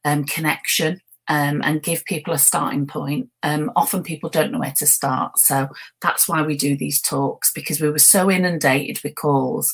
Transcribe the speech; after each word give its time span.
um, 0.03 0.23
connection 0.23 0.99
um, 1.27 1.61
and 1.63 1.83
give 1.83 2.05
people 2.05 2.33
a 2.33 2.39
starting 2.39 2.87
point. 2.87 3.29
Um, 3.43 3.71
often 3.75 4.01
people 4.01 4.31
don't 4.31 4.51
know 4.51 4.57
where 4.57 4.73
to 4.77 4.87
start. 4.87 5.37
So 5.37 5.69
that's 6.01 6.27
why 6.27 6.41
we 6.41 6.57
do 6.57 6.75
these 6.75 6.99
talks 6.99 7.53
because 7.53 7.79
we 7.79 7.91
were 7.91 7.99
so 7.99 8.31
inundated 8.31 8.99
with 9.03 9.13
calls 9.13 9.71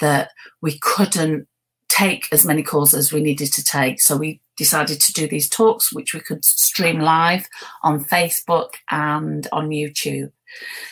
that 0.00 0.28
we 0.60 0.78
couldn't 0.78 1.48
take 1.88 2.28
as 2.32 2.44
many 2.44 2.62
calls 2.62 2.92
as 2.92 3.14
we 3.14 3.22
needed 3.22 3.50
to 3.54 3.64
take. 3.64 4.02
So 4.02 4.18
we 4.18 4.42
decided 4.60 5.00
to 5.00 5.12
do 5.14 5.26
these 5.26 5.48
talks, 5.48 5.90
which 5.90 6.12
we 6.12 6.20
could 6.20 6.44
stream 6.44 7.00
live 7.00 7.48
on 7.82 8.04
Facebook 8.04 8.74
and 8.90 9.48
on 9.52 9.70
YouTube. 9.70 10.32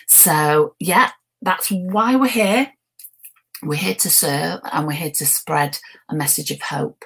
So, 0.09 0.75
yeah, 0.81 1.11
that's 1.43 1.69
why 1.71 2.17
we're 2.17 2.29
here. 2.29 2.73
We're 3.63 3.77
here 3.77 3.95
to 3.97 4.09
serve 4.09 4.61
and 4.73 4.87
we're 4.87 4.95
here 4.95 5.13
to 5.17 5.27
spread 5.27 5.79
a 6.09 6.15
message 6.15 6.51
of 6.51 6.63
hope. 6.63 7.05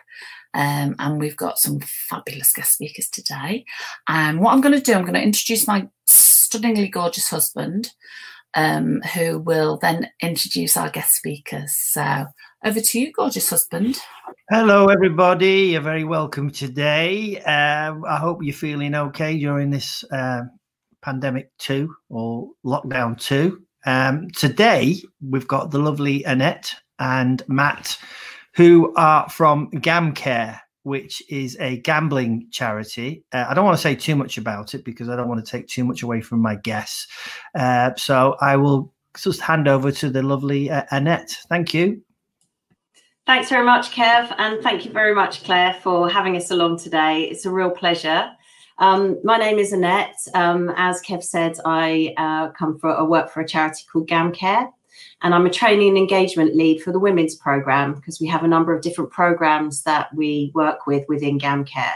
Um, 0.55 0.95
and 1.01 1.19
we've 1.19 1.37
got 1.37 1.59
some 1.59 1.81
fabulous 1.81 2.53
guest 2.53 2.75
speakers 2.75 3.09
today. 3.09 3.65
And 4.07 4.41
what 4.41 4.53
I'm 4.53 4.61
going 4.61 4.79
to 4.79 4.81
do, 4.81 4.93
I'm 4.93 5.03
going 5.03 5.15
to 5.15 5.23
introduce 5.23 5.67
my 5.67 5.89
stunningly 6.07 6.89
gorgeous 6.89 7.29
husband, 7.29 7.91
um, 8.55 9.01
who 9.15 9.41
will 9.41 9.79
then 9.79 10.11
introduce 10.21 10.77
our 10.77 10.91
guest 10.91 11.17
speakers. 11.17 11.75
So 11.77 12.27
over 12.65 12.81
to 12.81 13.01
you, 13.01 13.13
gorgeous 13.13 13.51
husband. 13.51 13.99
Hello, 14.51 14.87
everybody. 14.87 15.71
You're 15.73 15.81
very 15.81 16.05
welcome 16.05 16.51
today. 16.51 17.41
Uh, 17.41 17.95
I 18.07 18.17
hope 18.17 18.43
you're 18.43 18.55
feeling 18.55 18.95
okay 18.95 19.39
during 19.39 19.71
this 19.71 20.05
uh, 20.13 20.43
pandemic 21.01 21.51
two 21.59 21.95
or 22.09 22.51
lockdown 22.65 23.19
two. 23.19 23.63
Um, 23.85 24.31
today, 24.31 25.03
we've 25.29 25.49
got 25.49 25.71
the 25.71 25.79
lovely 25.79 26.23
Annette 26.25 26.75
and 26.99 27.43
Matt, 27.49 27.99
who 28.55 28.95
are 28.97 29.29
from 29.29 29.71
GamCare, 29.73 30.61
which 30.85 31.23
is 31.29 31.57
a 31.59 31.79
gambling 31.79 32.47
charity. 32.53 33.25
Uh, 33.33 33.47
I 33.49 33.55
don't 33.55 33.65
want 33.65 33.77
to 33.77 33.83
say 33.83 33.97
too 33.97 34.15
much 34.15 34.39
about 34.39 34.75
it 34.75 34.85
because 34.85 35.09
I 35.09 35.17
don't 35.17 35.29
want 35.29 35.45
to 35.45 35.51
take 35.51 35.67
too 35.67 35.85
much 35.85 36.03
away 36.03 36.21
from 36.21 36.41
my 36.41 36.55
guests. 36.57 37.09
Uh, 37.57 37.91
so 37.97 38.37
I 38.41 38.57
will 38.57 38.93
just 39.17 39.41
hand 39.41 39.67
over 39.67 39.91
to 39.91 40.11
the 40.11 40.23
lovely 40.23 40.71
uh, 40.71 40.85
Annette. 40.91 41.37
Thank 41.49 41.75
you. 41.75 42.03
Thanks 43.25 43.49
very 43.51 43.65
much, 43.65 43.93
Kev, 43.93 44.35
and 44.37 44.61
thank 44.65 44.85
you 44.85 44.91
very 44.91 45.15
much, 45.15 45.45
Claire, 45.45 45.75
for 45.81 46.11
having 46.11 46.37
us 46.37 46.51
along 46.51 46.79
today. 46.79 47.23
It's 47.23 47.47
a 47.47 47.51
real 47.53 47.71
pleasure. 47.71 48.29
Um, 48.79 49.21
my 49.23 49.39
name 49.39 49.61
is 49.61 49.73
Annette. 49.73 50.17
Um, 50.35 50.73
as 50.77 51.01
Kev 51.03 51.23
said, 51.23 51.57
I 51.65 52.15
uh, 52.17 52.49
come 52.51 52.81
for 52.81 52.91
a 52.91 53.05
work 53.05 53.31
for 53.31 53.41
a 53.41 53.47
charity 53.47 53.85
called 53.93 54.09
GamCare, 54.09 54.69
and 55.23 55.35
I'm 55.37 55.47
a 55.47 55.51
training 55.51 55.91
and 55.91 55.99
engagement 55.99 56.57
lead 56.57 56.83
for 56.83 56.91
the 56.91 56.99
women's 56.99 57.37
program 57.37 57.95
because 57.95 58.21
we 58.21 58.27
have 58.27 58.43
a 58.43 58.49
number 58.49 58.75
of 58.75 58.83
different 58.83 59.13
programs 59.13 59.85
that 59.85 60.13
we 60.17 60.51
work 60.53 60.89
with 60.89 61.05
within 61.09 61.39
GamCare. 61.39 61.95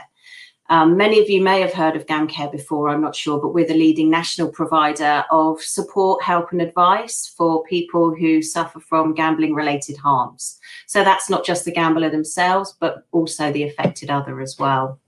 Um, 0.69 0.97
many 0.97 1.21
of 1.21 1.31
you 1.31 1.43
may 1.43 1.61
have 1.61 1.73
heard 1.73 1.95
of 1.95 2.07
GamCare 2.07 2.51
before, 2.51 2.89
I'm 2.89 3.01
not 3.01 3.15
sure, 3.15 3.41
but 3.41 3.55
we're 3.55 3.67
the 3.67 3.75
leading 3.75 4.11
national 4.11 4.51
provider 4.51 5.25
of 5.31 5.63
support, 5.63 6.23
help, 6.23 6.51
and 6.51 6.61
advice 6.61 7.33
for 7.37 7.63
people 7.65 8.15
who 8.15 8.43
suffer 8.43 8.81
from 8.81 9.15
gambling 9.15 9.55
related 9.55 9.97
harms. 9.97 10.59
So 10.87 11.05
that's 11.05 11.31
not 11.31 11.45
just 11.45 11.65
the 11.65 11.73
gambler 11.73 12.11
themselves, 12.11 12.77
but 12.81 13.05
also 13.13 13.53
the 13.53 13.63
affected 13.63 14.11
other 14.11 14.41
as 14.41 14.57
well. 14.59 14.99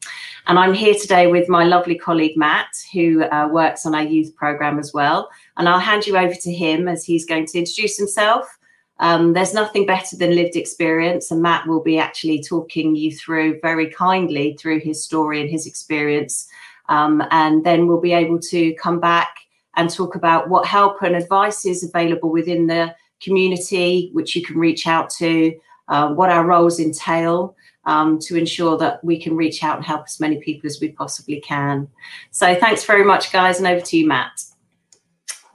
And 0.47 0.59
I'm 0.59 0.75
here 0.75 0.95
today 0.95 1.27
with 1.27 1.49
my 1.49 1.65
lovely 1.65 1.99
colleague 1.99 2.37
Matt, 2.37 2.69
who 2.93 3.25
uh, 3.25 3.49
works 3.51 3.85
on 3.85 3.95
our 3.95 4.05
youth 4.05 4.35
program 4.37 4.79
as 4.79 4.95
well. 4.95 5.29
And 5.57 5.69
I'll 5.69 5.81
hand 5.81 6.07
you 6.07 6.17
over 6.17 6.35
to 6.35 6.53
him 6.53 6.87
as 6.89 7.05
he's 7.05 7.27
going 7.27 7.47
to 7.47 7.59
introduce 7.59 7.99
himself 7.99 8.58
um, 9.01 9.33
there's 9.33 9.55
nothing 9.55 9.87
better 9.87 10.17
than 10.17 10.35
lived 10.35 10.57
experience, 10.57 11.31
and 11.31 11.41
Matt 11.41 11.67
will 11.67 11.83
be 11.83 11.99
actually 11.99 12.43
talking 12.43 12.97
you 12.97 13.15
through 13.15 13.61
very 13.61 13.89
kindly 13.91 14.57
through 14.59 14.81
his 14.81 15.03
story 15.03 15.41
and 15.41 15.49
his 15.49 15.67
experience. 15.67 16.49
Um, 16.89 17.23
and 17.31 17.65
then 17.65 17.87
we'll 17.87 18.01
be 18.01 18.13
able 18.13 18.41
to 18.41 18.75
come 18.75 18.99
back 18.99 19.37
and 19.77 19.89
talk 19.89 20.15
about 20.15 20.49
what 20.49 20.67
help 20.67 21.03
and 21.03 21.15
advice 21.15 21.65
is 21.65 21.85
available 21.85 22.31
within 22.31 22.67
the 22.67 22.95
community, 23.23 24.11
which 24.13 24.35
you 24.35 24.43
can 24.43 24.59
reach 24.59 24.87
out 24.87 25.11
to, 25.11 25.55
uh, 25.89 26.09
what 26.09 26.31
our 26.31 26.45
roles 26.45 26.81
entail. 26.81 27.55
Um, 27.85 28.19
to 28.19 28.37
ensure 28.37 28.77
that 28.77 29.03
we 29.03 29.19
can 29.19 29.35
reach 29.35 29.65
out 29.65 29.79
and 29.79 29.87
help 29.87 30.03
as 30.05 30.21
many 30.21 30.39
people 30.41 30.67
as 30.67 30.79
we 30.79 30.93
possibly 30.93 31.41
can. 31.41 31.89
So, 32.31 32.55
thanks 32.55 32.85
very 32.85 33.03
much, 33.03 33.33
guys, 33.33 33.57
and 33.57 33.67
over 33.67 33.81
to 33.81 33.97
you, 33.97 34.07
Matt. 34.07 34.43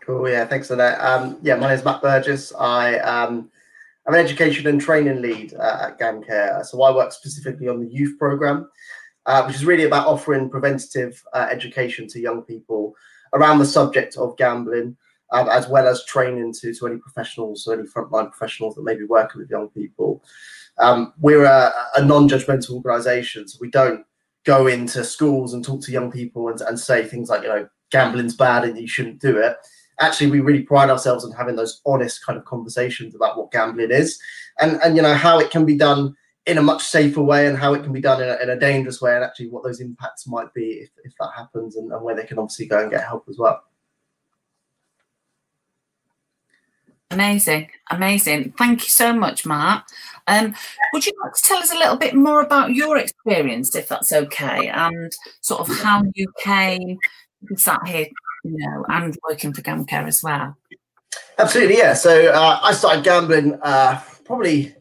Cool. 0.06 0.30
Yeah. 0.30 0.46
Thanks 0.46 0.68
for 0.68 0.76
that. 0.76 1.00
Um, 1.00 1.38
yeah, 1.42 1.56
my 1.56 1.68
name 1.68 1.80
is 1.80 1.86
Matt 1.86 2.02
Burgess. 2.02 2.52
I 2.60 2.98
um, 3.00 3.50
I'm 4.06 4.14
an 4.14 4.20
education 4.20 4.68
and 4.68 4.82
training 4.82 5.22
lead 5.22 5.54
uh, 5.54 5.88
at 5.88 6.00
GamCare. 6.00 6.66
So 6.66 6.82
I 6.82 6.94
work 6.94 7.14
specifically 7.14 7.70
on 7.70 7.80
the 7.80 7.88
youth 7.88 8.20
program, 8.20 8.70
uh, 9.26 9.46
which 9.46 9.56
is 9.56 9.66
really 9.66 9.86
about 9.86 10.08
offering 10.08 10.50
preventative 10.50 11.24
uh, 11.32 11.48
education 11.50 12.08
to 12.10 12.20
young 12.20 12.42
people 12.42 12.94
around 13.32 13.60
the 13.60 13.66
subject 13.66 14.18
of 14.18 14.36
gambling, 14.36 14.98
um, 15.32 15.48
as 15.48 15.70
well 15.70 15.88
as 15.88 16.04
training 16.04 16.52
to, 16.60 16.74
to 16.74 16.88
any 16.88 16.98
professionals, 16.98 17.66
or 17.66 17.76
any 17.76 17.84
frontline 17.84 18.30
professionals 18.30 18.76
that 18.76 18.84
may 18.84 18.96
be 18.96 19.06
working 19.06 19.40
with 19.40 19.50
young 19.50 19.70
people. 19.70 20.22
Um, 20.80 21.14
we're 21.22 21.46
a, 21.46 21.72
a 21.96 22.04
non-judgmental 22.04 22.72
organisation, 22.72 23.48
so 23.48 23.58
we 23.62 23.70
don't 23.70 24.06
go 24.44 24.68
into 24.68 25.06
schools 25.06 25.54
and 25.54 25.64
talk 25.64 25.82
to 25.84 25.94
young 25.94 26.12
people 26.12 26.50
and, 26.50 26.60
and 26.60 26.78
say 26.78 27.06
things 27.06 27.30
like, 27.30 27.44
you 27.44 27.48
know, 27.48 27.70
gambling's 27.90 28.36
bad 28.36 28.66
and 28.66 28.78
you 28.78 28.88
shouldn't 28.88 29.22
do 29.22 29.38
it 29.38 29.56
actually 30.00 30.30
we 30.30 30.40
really 30.40 30.64
pride 30.64 30.90
ourselves 30.90 31.26
on 31.26 31.32
having 31.32 31.56
those 31.56 31.82
honest 31.86 32.26
kind 32.26 32.38
of 32.38 32.46
conversations 32.46 33.16
about 33.16 33.38
what 33.38 33.52
gambling 33.52 33.92
is 33.92 34.20
and 34.60 34.80
and 34.84 34.96
you 34.96 35.02
know 35.02 35.14
how 35.14 35.40
it 35.40 35.52
can 35.52 35.66
be 35.66 35.78
done 35.78 36.16
in 36.46 36.58
a 36.58 36.62
much 36.62 36.84
safer 36.84 37.22
way 37.22 37.48
and 37.48 37.58
how 37.58 37.74
it 37.74 37.84
can 37.84 37.94
be 37.94 38.02
done 38.02 38.22
in 38.22 38.28
a, 38.28 38.36
in 38.44 38.50
a 38.50 38.60
dangerous 38.60 39.02
way 39.02 39.16
and 39.16 39.24
actually 39.24 39.48
what 39.48 39.64
those 39.64 39.80
impacts 39.80 40.28
might 40.28 40.54
be 40.54 40.72
if, 40.72 40.90
if 41.06 41.14
that 41.20 41.32
happens 41.36 41.78
and, 41.78 41.92
and 41.92 42.04
where 42.04 42.16
they 42.16 42.26
can 42.26 42.38
obviously 42.38 42.66
go 42.66 42.82
and 42.82 42.92
get 42.92 43.04
help 43.04 43.26
as 43.30 43.38
well 43.38 43.64
Amazing, 47.14 47.70
amazing. 47.92 48.54
Thank 48.58 48.86
you 48.86 48.90
so 48.90 49.14
much, 49.14 49.46
Matt. 49.46 49.84
Um, 50.26 50.56
would 50.94 51.06
you 51.06 51.12
like 51.24 51.36
to 51.36 51.42
tell 51.44 51.60
us 51.60 51.72
a 51.72 51.78
little 51.78 51.96
bit 51.96 52.16
more 52.16 52.42
about 52.42 52.74
your 52.74 52.98
experience, 52.98 53.76
if 53.76 53.88
that's 53.88 54.12
okay, 54.12 54.70
and 54.70 55.12
sort 55.42 55.62
of 55.62 55.78
how 55.78 56.02
you 56.16 56.26
came 56.44 56.98
to 57.50 57.58
sat 57.58 57.86
here, 57.88 58.08
you 58.44 58.58
know, 58.58 58.86
and 58.90 59.18
working 59.28 59.54
for 59.54 59.62
GamCare 59.62 60.08
as 60.08 60.22
well? 60.24 60.56
Absolutely, 61.38 61.78
yeah. 61.78 61.94
So 61.94 62.32
uh, 62.32 62.60
I 62.62 62.74
started 62.74 63.04
gambling 63.04 63.60
uh, 63.62 64.02
probably 64.26 64.76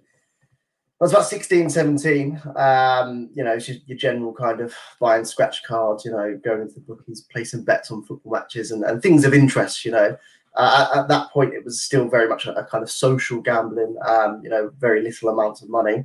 I 1.02 1.04
was 1.04 1.12
about 1.14 1.26
16, 1.26 1.68
17. 1.68 2.40
Um, 2.54 3.28
you 3.34 3.42
know, 3.42 3.58
just 3.58 3.80
your 3.88 3.98
general 3.98 4.32
kind 4.32 4.60
of 4.60 4.72
buying 5.00 5.24
scratch 5.24 5.64
cards, 5.64 6.04
you 6.04 6.12
know, 6.12 6.38
going 6.44 6.62
into 6.62 6.74
the 6.74 6.80
bookies, 6.80 7.26
placing 7.32 7.64
bets 7.64 7.90
on 7.90 8.04
football 8.04 8.34
matches 8.34 8.70
and, 8.70 8.84
and 8.84 9.02
things 9.02 9.24
of 9.24 9.34
interest, 9.34 9.84
you 9.84 9.90
know. 9.90 10.16
Uh, 10.54 10.86
at, 10.92 11.00
at, 11.00 11.08
that 11.08 11.28
point, 11.32 11.54
it 11.54 11.64
was 11.64 11.82
still 11.82 12.08
very 12.08 12.28
much 12.28 12.46
a, 12.46 12.54
a 12.54 12.64
kind 12.66 12.84
of 12.84 12.90
social 12.90 13.40
gambling, 13.40 13.96
um, 14.06 14.40
you 14.44 14.48
know, 14.48 14.70
very 14.78 15.02
little 15.02 15.30
amount 15.30 15.60
of 15.60 15.68
money. 15.68 16.04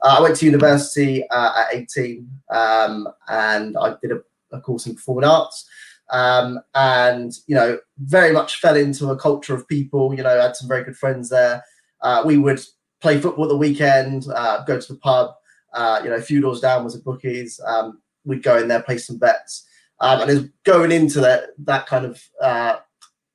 Uh, 0.00 0.16
I 0.18 0.22
went 0.22 0.36
to 0.36 0.46
university 0.46 1.28
uh, 1.28 1.64
at 1.64 1.76
18 1.76 2.26
um, 2.54 3.08
and 3.28 3.76
I 3.76 3.96
did 4.00 4.12
a, 4.12 4.22
a 4.50 4.62
course 4.62 4.86
in 4.86 4.94
performing 4.94 5.28
arts. 5.28 5.68
Um, 6.10 6.60
and 6.74 7.32
you 7.46 7.54
know 7.54 7.78
very 7.98 8.32
much 8.32 8.60
fell 8.60 8.76
into 8.76 9.10
a 9.10 9.16
culture 9.16 9.54
of 9.54 9.66
people 9.66 10.14
you 10.14 10.22
know 10.22 10.40
had 10.40 10.56
some 10.56 10.68
very 10.68 10.84
good 10.84 10.96
friends 10.96 11.28
there. 11.28 11.64
Uh, 12.00 12.22
we 12.24 12.36
would 12.38 12.60
play 13.00 13.20
football 13.20 13.44
at 13.44 13.48
the 13.48 13.56
weekend 13.56 14.26
uh, 14.34 14.62
go 14.64 14.80
to 14.80 14.92
the 14.92 14.98
pub. 14.98 15.30
Uh, 15.72 16.00
you 16.04 16.10
know 16.10 16.16
a 16.16 16.22
few 16.22 16.40
doors 16.40 16.60
down 16.60 16.84
was 16.84 16.94
a 16.94 17.00
bookies. 17.00 17.60
Um, 17.66 18.00
we'd 18.24 18.42
go 18.42 18.58
in 18.58 18.68
there 18.68 18.82
play 18.82 18.98
some 18.98 19.18
bets. 19.18 19.66
Um, 20.00 20.22
and 20.22 20.30
as 20.30 20.48
going 20.64 20.92
into 20.92 21.20
that 21.20 21.50
that 21.58 21.86
kind 21.86 22.04
of 22.04 22.22
uh, 22.40 22.76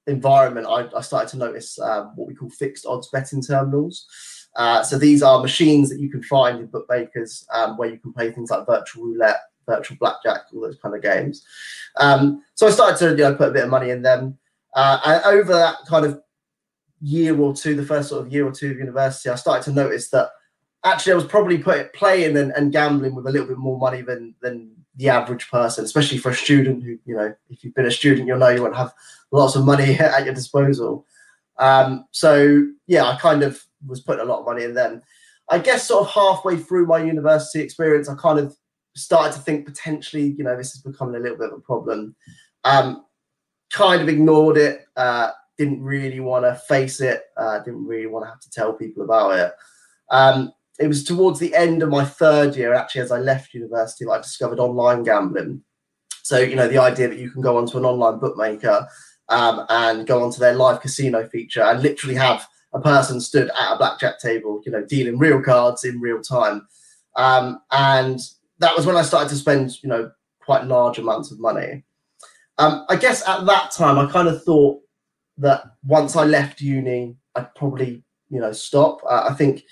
environment 0.07 0.67
I, 0.67 0.87
I, 0.95 1.01
started 1.01 1.29
to 1.29 1.37
notice 1.37 1.79
um, 1.79 2.13
what 2.15 2.27
we 2.27 2.35
call 2.35 2.49
fixed 2.49 2.85
odds 2.85 3.09
betting 3.09 3.41
terminals. 3.41 4.05
Uh, 4.55 4.83
so 4.83 4.97
these 4.97 5.21
are 5.21 5.39
machines 5.41 5.89
that 5.89 5.99
you 5.99 6.09
can 6.09 6.23
find 6.23 6.59
in 6.59 6.65
bookmakers 6.65 7.45
um, 7.53 7.77
where 7.77 7.89
you 7.89 7.99
can 7.99 8.11
play 8.11 8.31
things 8.31 8.49
like 8.49 8.65
virtual 8.65 9.05
roulette 9.05 9.41
virtual 9.67 9.97
blackjack, 9.99 10.41
all 10.53 10.61
those 10.61 10.79
kind 10.81 10.95
of 10.95 11.01
games. 11.01 11.45
Um, 11.97 12.43
so 12.55 12.67
I 12.67 12.71
started 12.71 12.97
to 12.99 13.09
you 13.11 13.29
know 13.29 13.35
put 13.35 13.49
a 13.49 13.53
bit 13.53 13.63
of 13.63 13.69
money 13.69 13.89
in 13.89 14.01
them. 14.01 14.37
Uh, 14.75 14.99
and 15.05 15.23
over 15.25 15.53
that 15.53 15.77
kind 15.87 16.05
of 16.05 16.21
year 17.01 17.39
or 17.39 17.53
two, 17.53 17.75
the 17.75 17.85
first 17.85 18.09
sort 18.09 18.25
of 18.25 18.31
year 18.31 18.45
or 18.45 18.51
two 18.51 18.71
of 18.71 18.77
university, 18.77 19.29
I 19.29 19.35
started 19.35 19.63
to 19.65 19.71
notice 19.71 20.09
that 20.09 20.29
actually 20.83 21.13
I 21.13 21.15
was 21.15 21.25
probably 21.25 21.57
put, 21.57 21.93
playing 21.93 22.37
and, 22.37 22.51
and 22.51 22.71
gambling 22.71 23.15
with 23.15 23.27
a 23.27 23.31
little 23.31 23.47
bit 23.47 23.57
more 23.57 23.77
money 23.77 24.01
than 24.01 24.35
than 24.41 24.71
the 24.95 25.09
average 25.09 25.49
person, 25.49 25.85
especially 25.85 26.17
for 26.17 26.31
a 26.31 26.35
student 26.35 26.83
who, 26.83 26.97
you 27.05 27.15
know, 27.15 27.33
if 27.49 27.63
you've 27.63 27.75
been 27.75 27.85
a 27.85 27.91
student, 27.91 28.27
you'll 28.27 28.39
know 28.39 28.49
you 28.49 28.63
won't 28.63 28.75
have 28.75 28.93
lots 29.31 29.55
of 29.55 29.63
money 29.63 29.93
at 29.99 30.25
your 30.25 30.33
disposal. 30.33 31.05
Um, 31.57 32.05
so 32.11 32.67
yeah, 32.87 33.05
I 33.05 33.15
kind 33.17 33.43
of 33.43 33.63
was 33.85 34.01
putting 34.01 34.21
a 34.21 34.29
lot 34.29 34.39
of 34.39 34.45
money 34.45 34.63
in 34.63 34.73
them. 34.73 35.01
I 35.49 35.59
guess 35.59 35.87
sort 35.87 36.07
of 36.07 36.13
halfway 36.13 36.57
through 36.57 36.87
my 36.87 37.01
university 37.01 37.61
experience, 37.61 38.09
I 38.09 38.15
kind 38.15 38.39
of 38.39 38.55
started 38.97 39.35
to 39.35 39.41
think 39.41 39.65
potentially, 39.65 40.35
you 40.37 40.43
know, 40.43 40.57
this 40.57 40.73
is 40.75 40.81
becoming 40.81 41.15
a 41.15 41.19
little 41.19 41.37
bit 41.37 41.51
of 41.51 41.59
a 41.59 41.61
problem. 41.61 42.15
Um, 42.63 43.05
kind 43.71 44.01
of 44.01 44.09
ignored 44.09 44.57
it. 44.57 44.85
Uh, 44.95 45.31
didn't 45.57 45.81
really 45.81 46.19
want 46.19 46.45
to 46.45 46.55
face 46.55 47.01
it. 47.01 47.23
Uh, 47.35 47.59
didn't 47.59 47.85
really 47.85 48.07
want 48.07 48.25
to 48.25 48.29
have 48.29 48.39
to 48.39 48.49
tell 48.49 48.73
people 48.73 49.03
about 49.03 49.37
it. 49.37 49.53
Um, 50.09 50.51
it 50.79 50.87
was 50.87 51.03
towards 51.03 51.39
the 51.39 51.55
end 51.55 51.81
of 51.81 51.89
my 51.89 52.05
third 52.05 52.55
year, 52.55 52.73
actually, 52.73 53.01
as 53.01 53.11
I 53.11 53.19
left 53.19 53.53
university, 53.53 54.05
that 54.05 54.11
I 54.11 54.17
discovered 54.17 54.59
online 54.59 55.03
gambling. 55.03 55.63
So, 56.23 56.39
you 56.39 56.55
know, 56.55 56.67
the 56.67 56.77
idea 56.77 57.07
that 57.07 57.17
you 57.17 57.31
can 57.31 57.41
go 57.41 57.57
onto 57.57 57.77
an 57.77 57.85
online 57.85 58.19
bookmaker 58.19 58.87
um, 59.29 59.65
and 59.69 60.05
go 60.05 60.23
onto 60.23 60.39
their 60.39 60.53
live 60.53 60.81
casino 60.81 61.27
feature 61.27 61.63
and 61.63 61.81
literally 61.81 62.15
have 62.15 62.47
a 62.73 62.81
person 62.81 63.19
stood 63.19 63.49
at 63.49 63.73
a 63.73 63.77
blackjack 63.77 64.19
table, 64.19 64.61
you 64.65 64.71
know, 64.71 64.85
dealing 64.85 65.17
real 65.17 65.41
cards 65.41 65.83
in 65.83 65.99
real 65.99 66.21
time. 66.21 66.67
Um, 67.15 67.61
and 67.71 68.19
that 68.59 68.75
was 68.75 68.85
when 68.85 68.97
I 68.97 69.01
started 69.01 69.29
to 69.29 69.35
spend, 69.35 69.81
you 69.83 69.89
know, 69.89 70.11
quite 70.41 70.65
large 70.65 70.97
amounts 70.97 71.31
of 71.31 71.39
money. 71.39 71.83
Um, 72.57 72.85
I 72.89 72.95
guess 72.95 73.27
at 73.27 73.45
that 73.45 73.71
time, 73.71 73.99
I 73.99 74.11
kind 74.11 74.27
of 74.27 74.43
thought 74.43 74.81
that 75.37 75.63
once 75.85 76.15
I 76.15 76.23
left 76.23 76.61
uni, 76.61 77.15
I'd 77.35 77.53
probably, 77.55 78.03
you 78.29 78.39
know, 78.39 78.51
stop. 78.51 79.01
Uh, 79.03 79.27
I 79.29 79.33
think, 79.33 79.63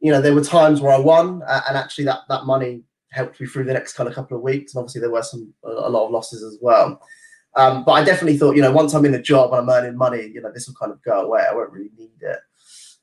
you 0.00 0.12
know, 0.12 0.20
there 0.20 0.34
were 0.34 0.44
times 0.44 0.80
where 0.80 0.92
I 0.92 0.98
won, 0.98 1.42
uh, 1.46 1.62
and 1.68 1.76
actually 1.76 2.04
that 2.04 2.20
that 2.28 2.44
money 2.44 2.82
helped 3.10 3.40
me 3.40 3.46
through 3.46 3.64
the 3.64 3.72
next 3.72 3.94
kind 3.94 4.08
of 4.08 4.14
couple 4.14 4.36
of 4.36 4.42
weeks. 4.42 4.74
And 4.74 4.80
obviously, 4.80 5.00
there 5.00 5.10
were 5.10 5.22
some 5.22 5.54
a, 5.64 5.88
lot 5.88 6.06
of 6.06 6.10
losses 6.10 6.42
as 6.42 6.58
well. 6.60 7.00
Um, 7.54 7.84
but 7.84 7.92
I 7.92 8.04
definitely 8.04 8.36
thought, 8.36 8.56
you 8.56 8.62
know, 8.62 8.72
once 8.72 8.92
I'm 8.92 9.06
in 9.06 9.14
a 9.14 9.22
job 9.22 9.52
and 9.52 9.62
I'm 9.62 9.70
earning 9.70 9.96
money, 9.96 10.30
you 10.34 10.42
know, 10.42 10.52
this 10.52 10.68
will 10.68 10.74
kind 10.74 10.92
of 10.92 11.02
go 11.02 11.22
away. 11.22 11.42
I 11.48 11.54
won't 11.54 11.72
really 11.72 11.90
need 11.96 12.20
it. 12.20 12.38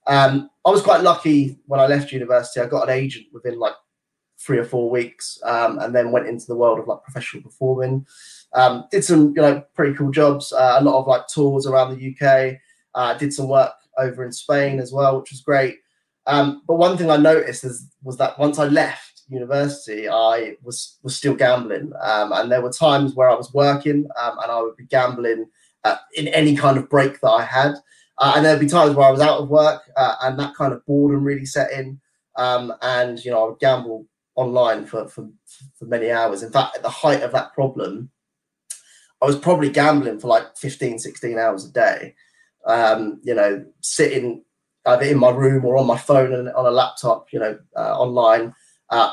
Um, 0.05 0.51
I 0.63 0.69
was 0.69 0.83
quite 0.83 1.01
lucky 1.01 1.57
when 1.65 1.79
I 1.79 1.87
left 1.87 2.11
university. 2.11 2.59
I 2.59 2.67
got 2.67 2.83
an 2.83 2.95
agent 2.95 3.27
within 3.33 3.57
like 3.57 3.73
three 4.45 4.57
or 4.57 4.65
four 4.65 4.89
weeks, 4.89 5.39
um, 5.43 5.79
and 5.79 5.95
then 5.95 6.11
went 6.11 6.27
into 6.27 6.45
the 6.47 6.55
world 6.55 6.79
of 6.79 6.87
like 6.87 7.03
professional 7.03 7.43
performing. 7.43 8.05
Um, 8.53 8.85
did 8.91 9.03
some 9.03 9.33
you 9.35 9.41
know 9.41 9.63
pretty 9.73 9.95
cool 9.95 10.11
jobs, 10.11 10.51
uh, 10.53 10.77
a 10.79 10.83
lot 10.83 10.99
of 10.99 11.07
like 11.07 11.27
tours 11.27 11.65
around 11.65 11.97
the 11.97 12.15
UK. 12.15 12.57
Uh, 12.95 13.17
did 13.17 13.33
some 13.33 13.47
work 13.47 13.73
over 13.97 14.23
in 14.23 14.31
Spain 14.31 14.79
as 14.79 14.91
well, 14.91 15.19
which 15.19 15.31
was 15.31 15.41
great. 15.41 15.77
Um, 16.25 16.61
but 16.67 16.75
one 16.75 16.97
thing 16.97 17.09
I 17.09 17.17
noticed 17.17 17.63
is, 17.63 17.87
was 18.03 18.17
that 18.17 18.39
once 18.39 18.59
I 18.59 18.65
left 18.65 19.23
university, 19.29 20.07
I 20.07 20.55
was 20.61 20.97
was 21.03 21.15
still 21.15 21.35
gambling, 21.35 21.91
um, 22.01 22.31
and 22.33 22.51
there 22.51 22.61
were 22.61 22.71
times 22.71 23.15
where 23.15 23.29
I 23.29 23.35
was 23.35 23.53
working 23.53 24.07
um, 24.21 24.37
and 24.41 24.51
I 24.51 24.61
would 24.61 24.77
be 24.77 24.85
gambling 24.85 25.47
uh, 25.83 25.97
in 26.15 26.27
any 26.29 26.55
kind 26.55 26.77
of 26.77 26.89
break 26.89 27.19
that 27.21 27.29
I 27.29 27.43
had. 27.43 27.75
Uh, 28.19 28.33
and 28.35 28.45
there'd 28.45 28.59
be 28.59 28.67
times 28.67 28.95
where 28.95 29.07
I 29.07 29.11
was 29.11 29.21
out 29.21 29.39
of 29.39 29.49
work 29.49 29.81
uh, 29.97 30.15
and 30.21 30.37
that 30.39 30.55
kind 30.55 30.71
of 30.71 30.85
boredom 30.85 31.23
really 31.23 31.45
set 31.45 31.71
in. 31.71 31.99
Um, 32.35 32.73
and 32.81 33.23
you 33.23 33.31
know, 33.31 33.43
I 33.43 33.49
would 33.49 33.59
gamble 33.59 34.05
online 34.35 34.85
for, 34.85 35.07
for, 35.07 35.29
for 35.75 35.85
many 35.85 36.11
hours. 36.11 36.43
In 36.43 36.51
fact, 36.51 36.75
at 36.75 36.83
the 36.83 36.89
height 36.89 37.21
of 37.23 37.31
that 37.31 37.53
problem, 37.53 38.09
I 39.21 39.25
was 39.25 39.37
probably 39.37 39.69
gambling 39.69 40.19
for 40.19 40.27
like 40.27 40.57
15, 40.57 40.99
16 40.99 41.37
hours 41.37 41.65
a 41.65 41.71
day. 41.71 42.15
Um, 42.65 43.21
you 43.23 43.33
know, 43.33 43.65
sitting 43.81 44.43
either 44.85 45.05
in 45.05 45.17
my 45.17 45.29
room 45.29 45.65
or 45.65 45.77
on 45.77 45.87
my 45.87 45.97
phone 45.97 46.33
and 46.33 46.49
on 46.49 46.65
a 46.65 46.71
laptop, 46.71 47.31
you 47.31 47.39
know, 47.39 47.57
uh, 47.77 47.97
online, 47.97 48.53
uh, 48.89 49.11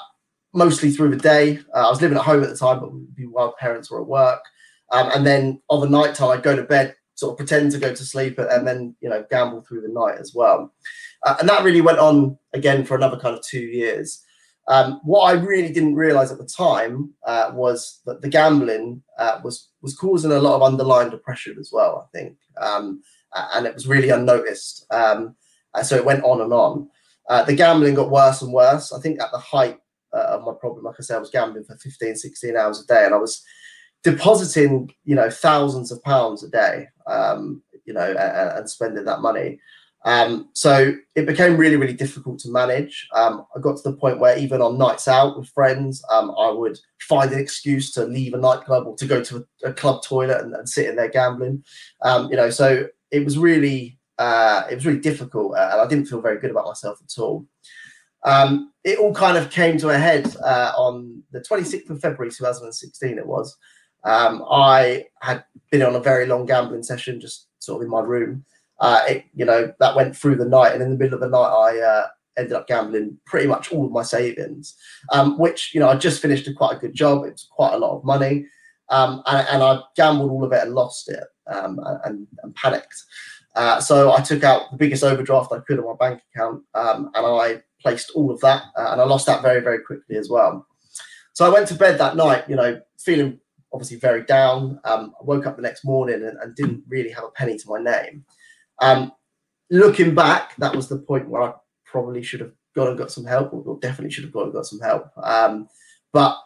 mostly 0.53 0.91
through 0.91 1.11
the 1.11 1.17
day. 1.17 1.59
Uh, 1.75 1.87
I 1.87 1.91
was 1.91 2.03
living 2.03 2.19
at 2.19 2.25
home 2.25 2.43
at 2.43 2.49
the 2.49 2.57
time, 2.57 2.81
but 2.81 2.91
while 3.31 3.55
parents 3.59 3.91
were 3.91 4.01
at 4.01 4.09
work. 4.09 4.43
Um, 4.91 5.11
and 5.15 5.27
then 5.27 5.63
a 5.71 5.89
night 5.89 6.15
time, 6.15 6.31
I'd 6.31 6.43
go 6.43 6.57
to 6.57 6.65
bed, 6.65 6.97
sort 7.15 7.33
of 7.33 7.39
pretend 7.39 7.71
to 7.73 7.79
go 7.79 7.95
to 7.95 8.05
sleep, 8.05 8.39
and 8.39 8.67
then, 8.67 8.97
you 9.01 9.09
know, 9.09 9.25
gamble 9.31 9.63
through 9.63 9.83
the 9.83 9.89
night 9.89 10.19
as 10.19 10.33
well. 10.35 10.75
Uh, 11.25 11.37
and 11.39 11.49
that 11.49 11.63
really 11.63 11.81
went 11.81 11.99
on 11.99 12.37
again 12.53 12.85
for 12.85 12.97
another 12.97 13.19
kind 13.19 13.37
of 13.37 13.43
two 13.43 13.61
years. 13.61 14.25
Um, 14.69 15.01
what 15.03 15.23
I 15.23 15.33
really 15.33 15.73
didn't 15.73 15.97
realize 15.97 16.31
at 16.31 16.39
the 16.39 16.47
time 16.47 17.13
uh, 17.27 17.51
was 17.55 18.01
that 18.07 18.23
the 18.23 18.29
gambling 18.29 19.03
uh, 19.19 19.41
was 19.43 19.71
was 19.83 19.97
causing 19.97 20.31
a 20.31 20.39
lot 20.39 20.57
of 20.57 20.63
underlying 20.63 21.11
depression 21.11 21.57
as 21.59 21.71
well. 21.73 22.07
I 22.07 22.17
think, 22.17 22.37
um, 22.61 23.03
and 23.35 23.67
it 23.67 23.75
was 23.75 23.89
really 23.89 24.11
unnoticed. 24.11 24.87
Um, 24.91 25.35
so 25.83 25.97
it 25.97 26.05
went 26.05 26.25
on 26.25 26.41
and 26.41 26.53
on. 26.53 26.89
Uh, 27.29 27.45
the 27.45 27.55
gambling 27.55 27.95
got 27.95 28.11
worse 28.11 28.43
and 28.43 28.53
worse. 28.53 28.93
I 28.93 29.01
think 29.01 29.21
at 29.21 29.31
the 29.33 29.39
height 29.39 29.79
uh, 30.13 30.27
of 30.31 30.45
my 30.45 30.53
problem, 30.53 30.85
like 30.85 30.97
I 30.99 31.03
said, 31.03 31.17
I 31.17 31.21
was 31.21 31.31
gambling 31.31 31.65
for 31.65 31.77
15, 31.77 32.17
16 32.17 32.57
hours 32.57 32.83
a 32.83 32.87
day, 32.87 33.05
and 33.05 33.15
I 33.15 33.19
was 33.19 33.43
depositing, 34.03 34.91
you 35.05 35.15
know, 35.15 35.31
thousands 35.31 35.93
of 35.93 36.03
pounds 36.03 36.43
a 36.43 36.49
day, 36.49 36.89
um, 37.07 37.63
you 37.85 37.93
know, 37.93 38.09
and, 38.11 38.59
and 38.59 38.71
spending 38.71 39.05
that 39.05 39.21
money. 39.21 39.61
Um, 40.05 40.49
so 40.55 40.95
it 41.15 41.27
became 41.27 41.57
really, 41.57 41.77
really 41.77 41.93
difficult 41.93 42.39
to 42.41 42.51
manage. 42.51 43.07
Um, 43.15 43.45
I 43.55 43.61
got 43.61 43.77
to 43.77 43.91
the 43.91 43.97
point 43.97 44.19
where 44.19 44.39
even 44.39 44.63
on 44.63 44.79
nights 44.79 45.07
out 45.09 45.39
with 45.39 45.49
friends, 45.51 46.03
um, 46.11 46.35
I 46.39 46.51
would 46.51 46.79
find 47.01 47.31
an 47.33 47.39
excuse 47.39 47.93
to 47.93 48.05
leave 48.05 48.33
a 48.33 48.39
nightclub 48.39 48.87
or 48.87 48.97
to 48.97 49.07
go 49.07 49.23
to 49.23 49.47
a, 49.65 49.69
a 49.69 49.73
club 49.73 50.03
toilet 50.03 50.41
and, 50.41 50.55
and, 50.55 50.69
sit 50.69 50.89
in 50.89 50.97
there 50.97 51.11
gambling. 51.11 51.65
Um, 52.03 52.31
you 52.31 52.37
know, 52.37 52.51
so 52.51 52.87
it 53.11 53.25
was 53.25 53.37
really, 53.37 53.99
uh, 54.19 54.63
it 54.71 54.75
was 54.75 54.87
really 54.87 55.01
difficult, 55.01 55.57
uh, 55.57 55.71
and 55.73 55.81
I 55.81 55.87
didn't 55.87 56.07
feel 56.07 56.23
very 56.23 56.39
good 56.39 56.51
about 56.51 56.67
myself 56.67 56.99
at 57.03 57.21
all. 57.21 57.47
Um, 58.25 58.73
it 58.85 58.99
all 58.99 59.15
kind 59.15 59.37
of 59.37 59.51
came 59.51 59.79
to 59.79 59.91
a 59.91 59.99
head 59.99 60.35
uh, 60.45 60.73
on 60.77 61.23
the 61.33 61.41
26th 61.41 61.91
of 61.91 62.01
February 62.01 62.31
2016. 62.31 63.19
It 63.19 63.27
was. 63.27 63.57
Um, 64.05 64.45
I 64.51 65.07
had 65.21 65.45
been 65.71 65.83
on 65.83 65.95
a 65.95 66.01
very 66.01 66.27
long 66.27 66.47
gambling 66.47 66.83
session, 66.83 67.21
just 67.21 67.49
sort 67.59 67.81
of 67.81 67.85
in 67.85 67.91
my 67.91 68.01
room 68.01 68.45
uh, 68.81 69.03
it, 69.09 69.25
you 69.35 69.45
know, 69.45 69.73
that 69.79 69.95
went 69.95 70.17
through 70.17 70.37
the 70.37 70.45
night, 70.45 70.73
and 70.73 70.83
in 70.83 70.91
the 70.91 70.97
middle 70.97 71.15
of 71.15 71.21
the 71.21 71.29
night, 71.29 71.39
I 71.39 71.81
uh, 71.81 72.07
ended 72.39 72.55
up 72.55 72.67
gambling 72.67 73.19
pretty 73.27 73.47
much 73.47 73.71
all 73.71 73.85
of 73.85 73.93
my 73.93 74.03
savings, 74.03 74.75
um, 75.13 75.39
which 75.39 75.75
you 75.75 75.81
know 75.81 75.89
I 75.89 75.97
just 75.97 76.23
finished 76.23 76.49
a 76.49 76.55
quite 76.55 76.77
a 76.77 76.81
good 76.81 76.95
job. 76.95 77.25
It 77.25 77.33
was 77.33 77.49
quite 77.51 77.75
a 77.75 77.79
lot 77.79 77.97
of 77.97 78.05
money, 78.05 78.47
um, 78.89 79.23
and, 79.27 79.47
and, 79.49 79.63
I 79.63 79.81
gambled 79.97 80.31
all 80.31 80.45
of 80.45 80.53
it 80.53 80.63
and 80.63 80.75
lost 80.75 81.11
it, 81.11 81.25
um, 81.47 81.79
and, 82.05 82.27
and, 82.43 82.55
panicked. 82.55 83.03
Uh, 83.55 83.81
so 83.81 84.13
I 84.13 84.21
took 84.21 84.45
out 84.45 84.71
the 84.71 84.77
biggest 84.77 85.05
overdraft 85.05 85.53
I 85.53 85.59
could 85.59 85.79
on 85.79 85.87
my 85.87 85.97
bank 85.99 86.23
account, 86.35 86.63
um, 86.75 87.11
and 87.15 87.27
I 87.27 87.63
placed 87.83 88.13
all 88.15 88.31
of 88.31 88.41
that, 88.41 88.63
uh, 88.77 88.89
and 88.93 89.01
I 89.01 89.05
lost 89.05 89.27
that 89.27 89.43
very 89.43 89.61
very 89.61 89.81
quickly 89.81 90.17
as 90.17 90.31
well. 90.31 90.67
So 91.35 91.45
I 91.45 91.51
went 91.51 91.69
to 91.69 91.75
bed 91.75 91.99
that 91.99 92.17
night, 92.17 92.49
you 92.49 92.57
know, 92.57 92.81
feeling 92.99 93.41
obviously 93.73 93.99
very 93.99 94.23
down. 94.23 94.81
Um, 94.85 95.15
I 95.21 95.25
woke 95.25 95.47
up 95.47 95.57
the 95.57 95.63
next 95.63 95.85
morning 95.85 96.23
and, 96.25 96.37
and 96.39 96.55
didn't 96.57 96.83
really 96.89 97.11
have 97.11 97.25
a 97.25 97.31
penny 97.31 97.57
to 97.57 97.69
my 97.69 97.81
name. 97.81 98.25
Um, 98.81 99.13
looking 99.71 100.15
back, 100.15 100.57
that 100.57 100.75
was 100.75 100.89
the 100.89 100.99
point 100.99 101.29
where 101.29 101.43
I 101.43 101.53
probably 101.85 102.23
should 102.23 102.41
have 102.41 102.53
gone 102.75 102.89
and 102.89 102.99
got 102.99 103.11
some 103.11 103.25
help, 103.25 103.53
or 103.53 103.79
definitely 103.81 104.11
should 104.11 104.25
have 104.25 104.33
gone 104.33 104.45
and 104.45 104.53
got 104.53 104.67
some 104.67 104.81
help. 104.81 105.11
Um, 105.23 105.69
but 106.13 106.37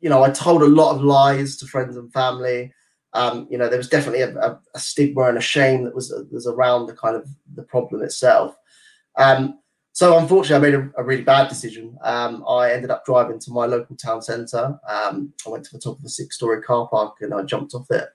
you 0.00 0.08
know, 0.08 0.22
I 0.22 0.30
told 0.30 0.62
a 0.62 0.66
lot 0.66 0.94
of 0.94 1.02
lies 1.02 1.56
to 1.56 1.66
friends 1.66 1.96
and 1.96 2.12
family. 2.12 2.72
Um, 3.14 3.48
you 3.50 3.58
know, 3.58 3.68
there 3.68 3.78
was 3.78 3.88
definitely 3.88 4.20
a, 4.20 4.36
a, 4.36 4.60
a, 4.74 4.78
stigma 4.78 5.22
and 5.22 5.38
a 5.38 5.40
shame 5.40 5.84
that 5.84 5.94
was 5.94 6.14
was 6.30 6.46
around 6.46 6.86
the 6.86 6.94
kind 6.94 7.16
of 7.16 7.26
the 7.54 7.62
problem 7.62 8.02
itself. 8.02 8.56
Um, 9.16 9.58
so 9.92 10.16
unfortunately, 10.16 10.68
I 10.68 10.70
made 10.70 10.78
a, 10.78 11.00
a 11.00 11.04
really 11.04 11.22
bad 11.22 11.48
decision. 11.48 11.96
Um, 12.04 12.44
I 12.46 12.72
ended 12.72 12.90
up 12.90 13.04
driving 13.04 13.40
to 13.40 13.50
my 13.50 13.66
local 13.66 13.96
town 13.96 14.22
centre. 14.22 14.78
Um, 14.88 15.32
I 15.44 15.50
went 15.50 15.64
to 15.64 15.72
the 15.72 15.80
top 15.80 15.98
of 15.98 16.04
a 16.04 16.08
six-story 16.08 16.62
car 16.62 16.86
park 16.88 17.16
and 17.20 17.34
I 17.34 17.42
jumped 17.42 17.74
off 17.74 17.90
it 17.90 18.08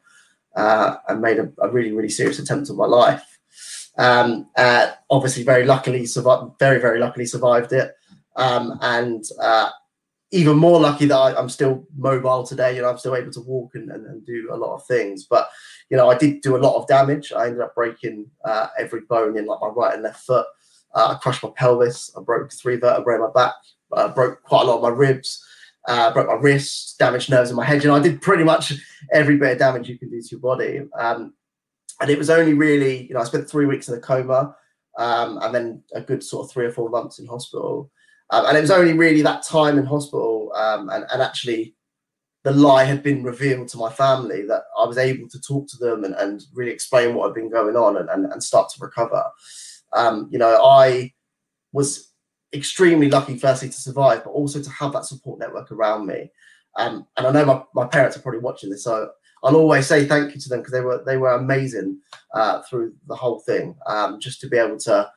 uh, 0.55 0.97
and 1.07 1.21
made 1.21 1.39
a, 1.39 1.51
a, 1.61 1.69
really, 1.69 1.91
really 1.91 2.09
serious 2.09 2.39
attempt 2.39 2.69
on 2.69 2.77
my 2.77 2.85
life. 2.85 3.39
Um, 3.97 4.49
uh, 4.57 4.91
obviously, 5.09 5.43
very 5.43 5.65
luckily 5.65 6.05
survived. 6.05 6.53
Very, 6.59 6.79
very 6.79 6.99
luckily 6.99 7.25
survived 7.25 7.73
it. 7.73 7.93
Um, 8.35 8.77
and 8.81 9.23
uh, 9.39 9.69
even 10.31 10.57
more 10.57 10.79
lucky 10.79 11.05
that 11.05 11.15
I, 11.15 11.39
am 11.39 11.49
still 11.49 11.85
mobile 11.95 12.43
today. 12.43 12.75
You 12.75 12.81
know, 12.81 12.89
I'm 12.89 12.97
still 12.97 13.15
able 13.15 13.31
to 13.31 13.41
walk 13.41 13.75
and, 13.75 13.91
and, 13.91 14.05
and, 14.07 14.25
do 14.25 14.49
a 14.51 14.57
lot 14.57 14.73
of 14.73 14.85
things. 14.87 15.25
But 15.25 15.49
you 15.89 15.97
know, 15.97 16.09
I 16.09 16.17
did 16.17 16.41
do 16.41 16.55
a 16.55 16.57
lot 16.57 16.75
of 16.75 16.87
damage. 16.87 17.31
I 17.31 17.45
ended 17.45 17.61
up 17.61 17.75
breaking 17.75 18.25
uh, 18.43 18.67
every 18.79 19.01
bone 19.01 19.37
in 19.37 19.45
like 19.45 19.61
my 19.61 19.67
right 19.67 19.93
and 19.93 20.03
left 20.03 20.25
foot. 20.25 20.47
Uh, 20.95 21.15
I 21.15 21.15
crushed 21.21 21.43
my 21.43 21.51
pelvis. 21.55 22.11
I 22.17 22.21
broke 22.21 22.51
three 22.51 22.77
vertebrae 22.77 23.15
in 23.15 23.21
my 23.21 23.29
back. 23.33 23.53
I 23.95 24.07
broke 24.07 24.41
quite 24.43 24.63
a 24.63 24.65
lot 24.65 24.77
of 24.77 24.81
my 24.81 24.89
ribs. 24.89 25.43
Uh, 25.87 26.13
broke 26.13 26.27
my 26.27 26.33
wrists, 26.33 26.95
damaged 26.97 27.29
nerves 27.29 27.49
in 27.49 27.55
my 27.55 27.65
head. 27.65 27.83
You 27.83 27.89
know, 27.89 27.95
I 27.95 27.99
did 27.99 28.21
pretty 28.21 28.43
much 28.43 28.73
every 29.11 29.37
bit 29.37 29.51
of 29.51 29.57
damage 29.57 29.89
you 29.89 29.99
can 29.99 30.09
do 30.09 30.21
to 30.21 30.27
your 30.31 30.39
body. 30.39 30.81
Um, 30.97 31.33
and 31.99 32.09
it 32.09 32.17
was 32.17 32.29
only 32.29 32.53
really, 32.53 33.05
you 33.05 33.13
know, 33.13 33.19
I 33.19 33.25
spent 33.25 33.49
three 33.49 33.65
weeks 33.65 33.89
in 33.89 33.95
a 33.95 33.99
coma, 33.99 34.55
um, 34.97 35.39
and 35.41 35.53
then 35.53 35.83
a 35.93 36.01
good 36.01 36.23
sort 36.23 36.45
of 36.45 36.51
three 36.51 36.65
or 36.65 36.71
four 36.71 36.89
months 36.89 37.19
in 37.19 37.25
hospital. 37.25 37.91
Um, 38.29 38.45
and 38.45 38.57
it 38.57 38.61
was 38.61 38.71
only 38.71 38.93
really 38.93 39.21
that 39.21 39.43
time 39.43 39.77
in 39.77 39.85
hospital 39.85 40.51
um, 40.55 40.89
and, 40.89 41.05
and 41.11 41.21
actually 41.21 41.75
the 42.43 42.51
lie 42.51 42.83
had 42.83 43.03
been 43.03 43.23
revealed 43.23 43.69
to 43.69 43.77
my 43.77 43.91
family 43.91 44.45
that 44.47 44.63
I 44.77 44.85
was 44.85 44.97
able 44.97 45.29
to 45.29 45.39
talk 45.39 45.67
to 45.69 45.77
them 45.77 46.03
and, 46.03 46.13
and 46.15 46.43
really 46.53 46.71
explain 46.71 47.15
what 47.15 47.27
had 47.27 47.35
been 47.35 47.49
going 47.49 47.75
on 47.75 47.97
and, 47.97 48.09
and, 48.09 48.25
and 48.25 48.43
start 48.43 48.69
to 48.69 48.83
recover. 48.83 49.23
Um, 49.93 50.27
you 50.29 50.37
know, 50.37 50.61
I 50.63 51.13
was 51.71 52.12
extremely 52.53 53.09
lucky, 53.09 53.37
firstly, 53.37 53.69
to 53.69 53.81
survive, 53.81 54.23
but 54.23 54.31
also 54.31 54.61
to 54.61 54.69
have 54.69 54.93
that 54.93 55.05
support 55.05 55.39
network 55.39 55.71
around 55.71 56.05
me. 56.05 56.31
Um, 56.77 57.05
and 57.17 57.27
I 57.27 57.31
know 57.31 57.45
my, 57.45 57.63
my 57.73 57.87
parents 57.87 58.17
are 58.17 58.21
probably 58.21 58.41
watching 58.41 58.69
this, 58.69 58.83
so 58.83 59.09
I'll 59.43 59.55
always 59.55 59.87
say 59.87 60.05
thank 60.05 60.33
you 60.33 60.41
to 60.41 60.49
them 60.49 60.59
because 60.59 60.71
they 60.71 60.81
were 60.81 61.03
they 61.05 61.17
were 61.17 61.33
amazing 61.33 61.99
uh, 62.33 62.61
through 62.63 62.93
the 63.07 63.15
whole 63.15 63.39
thing. 63.39 63.75
Um, 63.85 64.19
just 64.19 64.39
to 64.41 64.47
be 64.47 64.57
able 64.57 64.77
to 64.79 65.11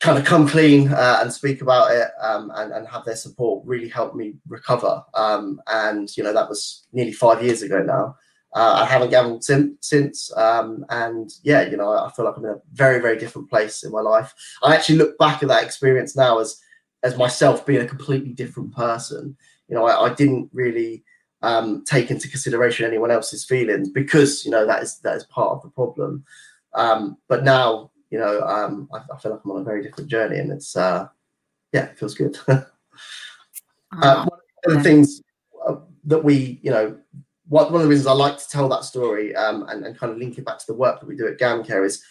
kind 0.00 0.18
of 0.18 0.24
come 0.24 0.46
clean 0.46 0.92
uh, 0.92 1.18
and 1.22 1.32
speak 1.32 1.62
about 1.62 1.90
it 1.90 2.08
um, 2.20 2.52
and, 2.56 2.72
and, 2.72 2.86
have 2.86 3.06
their 3.06 3.16
support 3.16 3.64
really 3.64 3.88
helped 3.88 4.14
me 4.14 4.34
recover. 4.46 5.02
Um, 5.14 5.62
and, 5.66 6.14
you 6.14 6.22
know, 6.22 6.34
that 6.34 6.46
was 6.46 6.86
nearly 6.92 7.12
five 7.12 7.42
years 7.42 7.62
ago 7.62 7.82
now. 7.82 8.14
Uh, 8.54 8.82
I 8.82 8.84
haven't 8.84 9.10
gambled 9.10 9.42
since, 9.42 9.74
since 9.80 10.36
um, 10.36 10.84
and 10.88 11.30
yeah, 11.42 11.62
you 11.62 11.76
know, 11.76 11.90
I 11.90 12.10
feel 12.12 12.24
like 12.24 12.36
I'm 12.36 12.44
in 12.44 12.50
a 12.52 12.60
very, 12.72 13.00
very 13.00 13.18
different 13.18 13.50
place 13.50 13.82
in 13.82 13.90
my 13.90 14.00
life. 14.00 14.32
I 14.62 14.76
actually 14.76 14.98
look 14.98 15.18
back 15.18 15.42
at 15.42 15.48
that 15.48 15.64
experience 15.64 16.16
now 16.16 16.38
as 16.38 16.60
as 17.02 17.18
myself 17.18 17.66
being 17.66 17.82
a 17.82 17.86
completely 17.86 18.32
different 18.32 18.74
person. 18.74 19.36
You 19.68 19.74
know, 19.74 19.86
I, 19.86 20.06
I 20.06 20.14
didn't 20.14 20.50
really 20.52 21.04
um, 21.42 21.84
take 21.84 22.10
into 22.10 22.28
consideration 22.28 22.86
anyone 22.86 23.10
else's 23.10 23.44
feelings 23.44 23.90
because 23.90 24.44
you 24.44 24.50
know 24.50 24.66
that 24.66 24.82
is 24.82 24.98
that 25.00 25.16
is 25.16 25.24
part 25.24 25.50
of 25.50 25.62
the 25.62 25.70
problem. 25.70 26.24
Um, 26.74 27.18
but 27.28 27.42
now 27.42 27.90
you 28.14 28.20
know, 28.20 28.40
um, 28.42 28.88
I, 28.92 28.98
I, 29.12 29.18
feel 29.18 29.32
like 29.32 29.40
I'm 29.44 29.50
on 29.50 29.62
a 29.62 29.64
very 29.64 29.82
different 29.82 30.08
journey, 30.08 30.38
and 30.38 30.52
it's 30.52 30.76
uh, 30.76 31.08
yeah, 31.72 31.86
it 31.86 31.98
feels 31.98 32.14
good. 32.14 32.38
uh, 32.48 32.64
one 33.90 34.40
of 34.66 34.72
the 34.72 34.82
things 34.84 35.20
uh, 35.66 35.74
that 36.04 36.22
we, 36.22 36.60
you 36.62 36.70
know, 36.70 36.96
one, 37.48 37.66
one 37.66 37.76
of 37.76 37.82
the 37.82 37.88
reasons 37.88 38.06
I 38.06 38.12
like 38.12 38.38
to 38.38 38.48
tell 38.48 38.68
that 38.70 38.84
story 38.84 39.34
um, 39.34 39.68
and, 39.68 39.84
and 39.84 39.98
kind 39.98 40.12
of 40.12 40.18
link 40.18 40.38
it 40.38 40.44
back 40.44 40.58
to 40.58 40.66
the 40.66 40.74
work 40.74 41.00
that 41.00 41.06
we 41.06 41.16
do 41.16 41.26
at 41.26 41.38
GamCare 41.38 41.84
is 41.84 42.02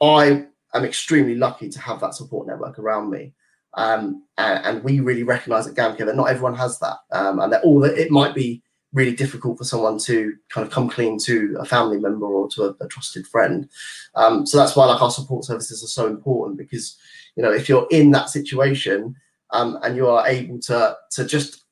I 0.00 0.46
am 0.74 0.84
extremely 0.84 1.34
lucky 1.34 1.68
to 1.68 1.80
have 1.80 2.00
that 2.00 2.14
support 2.14 2.46
network 2.46 2.78
around 2.78 3.10
me. 3.10 3.32
Um, 3.74 4.24
and, 4.36 4.66
and, 4.66 4.84
we 4.84 5.00
really 5.00 5.22
recognize 5.22 5.66
at 5.66 5.74
GamCare 5.74 6.04
that 6.04 6.16
not 6.16 6.28
everyone 6.28 6.54
has 6.56 6.78
that, 6.80 6.98
um, 7.10 7.40
and 7.40 7.50
that 7.50 7.64
all 7.64 7.80
that 7.80 7.96
it 7.96 8.10
might 8.10 8.34
be 8.34 8.62
really 8.92 9.14
difficult 9.14 9.56
for 9.56 9.64
someone 9.64 9.98
to 9.98 10.34
kind 10.50 10.66
of 10.66 10.72
come 10.72 10.90
clean 10.90 11.18
to 11.20 11.56
a 11.58 11.64
family 11.64 11.98
member 11.98 12.26
or 12.26 12.48
to 12.50 12.64
a, 12.64 12.84
a 12.84 12.88
trusted 12.88 13.26
friend. 13.26 13.70
Um, 14.14 14.44
so 14.44 14.58
that's 14.58 14.76
why 14.76 14.84
like 14.84 15.00
our 15.00 15.10
support 15.10 15.46
services 15.46 15.82
are 15.82 15.86
so 15.86 16.06
important 16.06 16.58
because 16.58 16.98
you 17.34 17.42
know 17.42 17.50
if 17.50 17.68
you're 17.68 17.86
in 17.90 18.10
that 18.10 18.28
situation 18.28 19.16
um, 19.52 19.78
and 19.82 19.96
you 19.96 20.06
are 20.06 20.26
able 20.28 20.58
to 20.60 20.96
to 21.12 21.24
just 21.24 21.64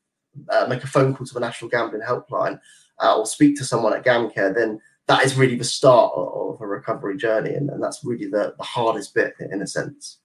uh, 0.49 0.67
make 0.69 0.85
a 0.85 0.87
phone 0.87 1.15
call 1.15 1.27
to 1.27 1.35
the 1.35 1.41
National 1.41 1.71
Gambling 1.71 2.03
Helpline 2.03 2.59
uh, 3.02 3.19
or 3.19 3.26
speak 3.26 3.57
to 3.57 3.64
someone 3.64 3.95
at 3.95 4.04
GamCare, 4.04 4.54
then 4.54 4.80
that 5.07 5.25
is 5.25 5.37
really 5.37 5.57
the 5.57 5.64
start 5.64 6.12
of, 6.14 6.61
a 6.61 6.66
recovery 6.66 7.16
journey, 7.16 7.54
and, 7.54 7.71
and 7.71 7.83
that's 7.83 8.04
really 8.04 8.26
the, 8.26 8.54
the 8.59 8.64
hardest 8.64 9.14
bit 9.14 9.33
in 9.40 9.62
a 9.62 9.66
sense. 9.66 10.19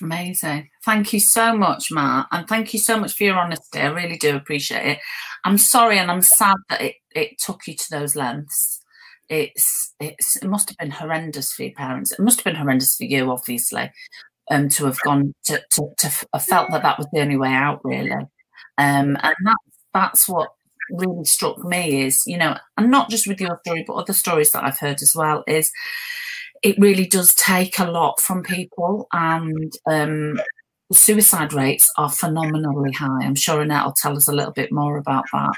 Amazing. 0.00 0.70
Thank 0.84 1.12
you 1.12 1.20
so 1.20 1.56
much, 1.56 1.90
Matt. 1.90 2.26
And 2.30 2.46
thank 2.46 2.72
you 2.72 2.78
so 2.78 2.98
much 2.98 3.14
for 3.14 3.24
your 3.24 3.36
honesty. 3.36 3.80
I 3.80 3.86
really 3.88 4.16
do 4.16 4.36
appreciate 4.36 4.86
it. 4.86 4.98
I'm 5.44 5.58
sorry 5.58 5.98
and 5.98 6.10
I'm 6.10 6.22
sad 6.22 6.56
that 6.68 6.80
it, 6.80 6.94
it 7.14 7.38
took 7.38 7.66
you 7.66 7.74
to 7.74 7.90
those 7.90 8.14
lengths. 8.14 8.80
It's 9.28 9.94
it's 10.00 10.36
it 10.36 10.48
must 10.48 10.70
have 10.70 10.78
been 10.78 10.90
horrendous 10.90 11.52
for 11.52 11.64
your 11.64 11.72
parents. 11.72 12.12
It 12.12 12.20
must 12.20 12.38
have 12.38 12.44
been 12.44 12.54
horrendous 12.54 12.96
for 12.96 13.04
you, 13.04 13.30
obviously, 13.30 13.90
um, 14.50 14.68
to 14.70 14.86
have 14.86 15.00
gone 15.02 15.34
to 15.44 15.62
to, 15.72 15.88
to 15.98 16.06
have 16.32 16.44
felt 16.44 16.70
that 16.70 16.82
that 16.82 16.96
was 16.96 17.06
the 17.12 17.20
only 17.20 17.36
way 17.36 17.52
out, 17.52 17.80
really. 17.84 18.10
Um, 18.12 19.18
and 19.22 19.34
that 19.44 19.58
that's 19.92 20.28
what 20.28 20.50
really 20.90 21.24
struck 21.24 21.64
me 21.64 22.02
is, 22.02 22.22
you 22.26 22.38
know, 22.38 22.56
and 22.76 22.90
not 22.90 23.10
just 23.10 23.26
with 23.26 23.40
your 23.40 23.60
story, 23.64 23.84
but 23.86 23.94
other 23.94 24.12
stories 24.12 24.52
that 24.52 24.64
I've 24.64 24.78
heard 24.78 25.02
as 25.02 25.14
well, 25.14 25.44
is 25.46 25.70
it 26.62 26.78
really 26.78 27.06
does 27.06 27.34
take 27.34 27.78
a 27.78 27.90
lot 27.90 28.20
from 28.20 28.42
people 28.42 29.06
and 29.12 29.72
um, 29.86 30.40
suicide 30.92 31.52
rates 31.52 31.90
are 31.96 32.10
phenomenally 32.10 32.92
high. 32.92 33.22
I'm 33.22 33.34
sure 33.34 33.60
Annette 33.60 33.84
will 33.84 33.92
tell 33.92 34.16
us 34.16 34.28
a 34.28 34.32
little 34.32 34.52
bit 34.52 34.72
more 34.72 34.96
about 34.96 35.24
that. 35.32 35.54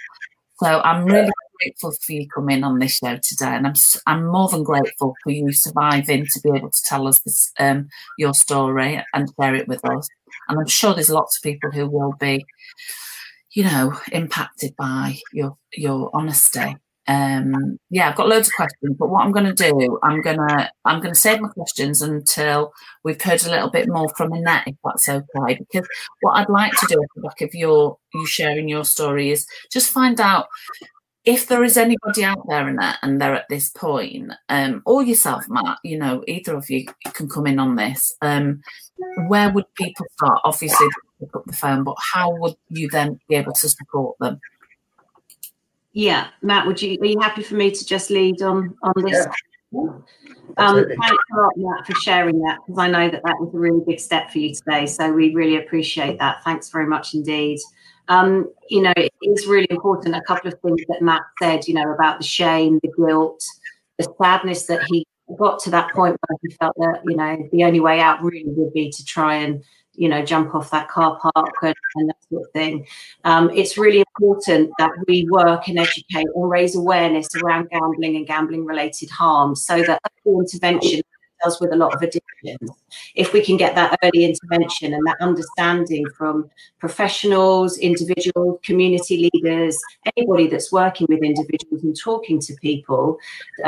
So 0.62 0.80
I'm 0.80 1.06
really 1.06 1.30
grateful 1.58 1.92
for 1.92 2.12
you 2.12 2.28
coming 2.28 2.64
on 2.64 2.78
this 2.78 2.96
show 2.96 3.16
today, 3.16 3.54
and 3.54 3.66
I'm 3.66 3.74
I'm 4.06 4.26
more 4.26 4.48
than 4.48 4.62
grateful 4.62 5.14
for 5.22 5.30
you 5.30 5.52
surviving 5.52 6.26
to 6.26 6.40
be 6.42 6.50
able 6.50 6.70
to 6.70 6.82
tell 6.84 7.08
us 7.08 7.18
this, 7.20 7.50
um, 7.58 7.88
your 8.18 8.34
story 8.34 9.02
and 9.14 9.30
share 9.40 9.54
it 9.54 9.68
with 9.68 9.82
us. 9.88 10.06
And 10.48 10.58
I'm 10.58 10.66
sure 10.66 10.92
there's 10.92 11.08
lots 11.08 11.38
of 11.38 11.42
people 11.42 11.70
who 11.70 11.88
will 11.88 12.12
be, 12.20 12.44
you 13.52 13.64
know, 13.64 13.98
impacted 14.12 14.74
by 14.76 15.18
your 15.32 15.56
your 15.72 16.10
honesty 16.14 16.76
um, 17.10 17.76
yeah, 17.90 18.08
I've 18.08 18.16
got 18.16 18.28
loads 18.28 18.46
of 18.46 18.54
questions, 18.54 18.96
but 18.96 19.08
what 19.08 19.24
I'm 19.24 19.32
going 19.32 19.52
to 19.52 19.70
do, 19.70 19.98
I'm 20.04 20.22
to 20.36 20.70
I'm 20.84 21.00
to 21.12 21.20
save 21.20 21.40
my 21.40 21.48
questions 21.48 22.02
until 22.02 22.72
we've 23.02 23.20
heard 23.20 23.44
a 23.44 23.50
little 23.50 23.68
bit 23.68 23.88
more 23.88 24.08
from 24.16 24.32
Annette, 24.32 24.68
if 24.68 24.76
that's 24.84 25.08
okay. 25.08 25.58
Because 25.58 25.88
what 26.20 26.34
I'd 26.34 26.48
like 26.48 26.70
to 26.70 26.86
do 26.88 27.02
at 27.02 27.08
the 27.16 27.22
back 27.22 27.40
of 27.40 27.52
your 27.52 27.96
you 28.14 28.26
sharing 28.26 28.68
your 28.68 28.84
story 28.84 29.32
is 29.32 29.44
just 29.72 29.90
find 29.90 30.20
out 30.20 30.46
if 31.24 31.48
there 31.48 31.62
is 31.62 31.76
anybody 31.76 32.24
out 32.24 32.46
there 32.48 32.68
in 32.68 32.76
that 32.76 32.98
and 33.02 33.20
they're 33.20 33.34
at 33.34 33.48
this 33.48 33.68
point, 33.70 34.32
um, 34.48 34.82
or 34.86 35.02
yourself, 35.02 35.44
Matt, 35.48 35.78
you 35.84 35.98
know, 35.98 36.24
either 36.26 36.56
of 36.56 36.70
you 36.70 36.86
can 37.12 37.28
come 37.28 37.46
in 37.46 37.58
on 37.58 37.76
this. 37.76 38.14
Um, 38.22 38.62
where 39.28 39.50
would 39.50 39.72
people 39.74 40.06
start? 40.16 40.40
Obviously, 40.44 40.86
pick 41.20 41.34
up 41.36 41.44
the 41.44 41.52
phone, 41.52 41.84
but 41.84 41.96
how 42.12 42.34
would 42.36 42.56
you 42.68 42.88
then 42.90 43.20
be 43.28 43.36
able 43.36 43.52
to 43.52 43.68
support 43.68 44.16
them? 44.18 44.40
Yeah, 45.92 46.28
Matt, 46.40 46.66
would 46.66 46.80
you 46.80 46.98
are 47.00 47.06
you 47.06 47.18
happy 47.20 47.42
for 47.42 47.54
me 47.54 47.70
to 47.70 47.84
just 47.84 48.10
lead 48.10 48.40
on 48.42 48.76
on 48.82 49.04
this? 49.04 49.26
Yeah. 49.72 49.80
Um, 50.56 50.84
thanks 50.84 51.24
a 51.32 51.36
lot, 51.36 51.52
Matt, 51.56 51.86
for 51.86 51.94
sharing 52.00 52.38
that 52.40 52.58
because 52.66 52.78
I 52.78 52.88
know 52.88 53.08
that 53.10 53.22
that 53.24 53.36
was 53.38 53.54
a 53.54 53.58
really 53.58 53.82
big 53.86 54.00
step 54.00 54.30
for 54.30 54.38
you 54.38 54.54
today. 54.54 54.86
So 54.86 55.12
we 55.12 55.34
really 55.34 55.56
appreciate 55.56 56.18
that. 56.18 56.42
Thanks 56.44 56.70
very 56.70 56.86
much 56.86 57.14
indeed. 57.14 57.58
Um, 58.10 58.52
you 58.68 58.82
know, 58.82 58.92
it 58.96 59.12
is 59.22 59.46
really 59.46 59.68
important. 59.70 60.14
A 60.14 60.20
couple 60.26 60.52
of 60.52 60.60
things 60.60 60.82
that 60.88 61.00
Matt 61.00 61.22
said, 61.40 61.66
you 61.66 61.74
know, 61.74 61.90
about 61.92 62.18
the 62.18 62.26
shame, 62.26 62.78
the 62.82 62.92
guilt, 62.96 63.42
the 63.98 64.12
sadness 64.20 64.66
that 64.66 64.82
he 64.88 65.06
got 65.38 65.60
to 65.60 65.70
that 65.70 65.92
point 65.92 66.16
where 66.26 66.38
he 66.42 66.50
felt 66.56 66.74
that, 66.76 67.00
you 67.06 67.16
know, 67.16 67.48
the 67.52 67.64
only 67.64 67.80
way 67.80 68.00
out 68.00 68.22
really 68.22 68.44
would 68.46 68.72
be 68.72 68.90
to 68.90 69.04
try 69.04 69.36
and 69.36 69.62
you 69.94 70.08
know, 70.08 70.24
jump 70.24 70.54
off 70.54 70.70
that 70.70 70.88
car 70.88 71.18
park 71.20 71.54
and, 71.62 71.74
and 71.96 72.08
that 72.08 72.16
sort 72.30 72.42
of 72.42 72.50
thing. 72.52 72.86
Um, 73.24 73.50
it's 73.50 73.76
really 73.76 74.00
important 74.00 74.70
that 74.78 74.90
we 75.06 75.28
work 75.30 75.68
and 75.68 75.78
educate 75.78 76.26
and 76.34 76.50
raise 76.50 76.74
awareness 76.74 77.28
around 77.36 77.68
gambling 77.70 78.16
and 78.16 78.26
gambling 78.26 78.64
related 78.64 79.10
harm 79.10 79.54
so 79.54 79.82
that 79.82 80.00
intervention 80.24 81.02
does 81.42 81.60
with 81.60 81.72
a 81.72 81.76
lot 81.76 81.94
of 81.94 82.02
addictions. 82.02 82.70
If 83.14 83.32
we 83.32 83.42
can 83.42 83.56
get 83.56 83.74
that 83.74 83.98
early 84.02 84.24
intervention 84.24 84.94
and 84.94 85.06
that 85.06 85.16
understanding 85.20 86.04
from 86.16 86.50
professionals, 86.78 87.78
individuals, 87.78 88.58
community 88.62 89.30
leaders, 89.32 89.78
anybody 90.16 90.46
that's 90.46 90.72
working 90.72 91.06
with 91.08 91.22
individuals 91.22 91.82
and 91.82 91.96
talking 91.98 92.40
to 92.40 92.54
people 92.56 93.18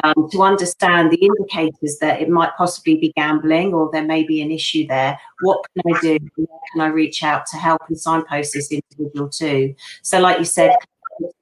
um, 0.04 0.28
to 0.30 0.42
understand 0.42 1.10
the 1.10 1.24
indicators 1.24 1.98
that 2.00 2.20
it 2.20 2.28
might 2.28 2.50
possibly 2.56 2.96
be 2.96 3.12
gambling 3.16 3.74
or 3.74 3.90
there 3.92 4.04
may 4.04 4.22
be 4.22 4.40
an 4.40 4.50
issue 4.50 4.86
there, 4.86 5.18
what 5.40 5.64
can 5.74 5.94
I 5.94 6.00
do? 6.00 6.18
Where 6.36 6.46
can 6.72 6.80
I 6.80 6.86
reach 6.86 7.22
out 7.22 7.46
to 7.46 7.56
help 7.56 7.82
and 7.88 7.98
signpost 7.98 8.54
this 8.54 8.70
individual 8.70 9.28
to? 9.28 9.74
So, 10.02 10.20
like 10.20 10.38
you 10.38 10.44
said, 10.44 10.72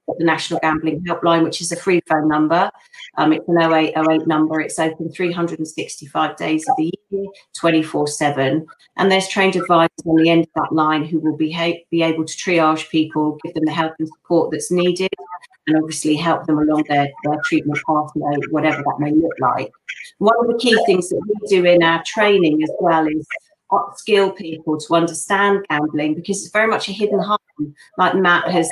the 0.07 0.23
National 0.23 0.59
Gambling 0.59 1.03
Helpline, 1.03 1.43
which 1.43 1.61
is 1.61 1.71
a 1.71 1.75
free 1.75 2.01
phone 2.07 2.27
number. 2.27 2.71
Um, 3.17 3.33
it's 3.33 3.47
an 3.47 3.57
0808 3.57 4.27
number. 4.27 4.61
It's 4.61 4.79
open 4.79 5.11
365 5.11 6.37
days 6.37 6.67
of 6.67 6.75
the 6.77 6.91
year, 7.09 7.25
24 7.55 8.07
7. 8.07 8.65
And 8.97 9.11
there's 9.11 9.27
trained 9.27 9.55
advisors 9.55 9.89
on 10.05 10.15
the 10.15 10.29
end 10.29 10.43
of 10.43 10.49
that 10.55 10.73
line 10.73 11.05
who 11.05 11.19
will 11.19 11.37
be, 11.37 11.51
ha- 11.51 11.83
be 11.89 12.03
able 12.03 12.25
to 12.25 12.33
triage 12.33 12.89
people, 12.89 13.37
give 13.43 13.53
them 13.53 13.65
the 13.65 13.71
help 13.71 13.93
and 13.99 14.07
support 14.07 14.51
that's 14.51 14.71
needed, 14.71 15.09
and 15.67 15.77
obviously 15.77 16.15
help 16.15 16.45
them 16.45 16.57
along 16.57 16.85
their, 16.87 17.09
their 17.23 17.39
treatment 17.43 17.79
pathway, 17.85 18.35
whatever 18.49 18.83
that 18.83 18.99
may 18.99 19.11
look 19.11 19.33
like. 19.39 19.71
One 20.17 20.35
of 20.39 20.47
the 20.47 20.57
key 20.59 20.77
things 20.85 21.09
that 21.09 21.21
we 21.27 21.47
do 21.47 21.65
in 21.65 21.83
our 21.83 22.03
training 22.05 22.61
as 22.63 22.71
well 22.79 23.07
is 23.07 23.27
upskill 23.71 24.35
people 24.35 24.77
to 24.77 24.95
understand 24.95 25.65
gambling 25.69 26.13
because 26.15 26.43
it's 26.43 26.51
very 26.51 26.67
much 26.67 26.89
a 26.89 26.91
hidden 26.91 27.19
harm, 27.19 27.39
like 27.97 28.15
Matt 28.15 28.49
has 28.51 28.69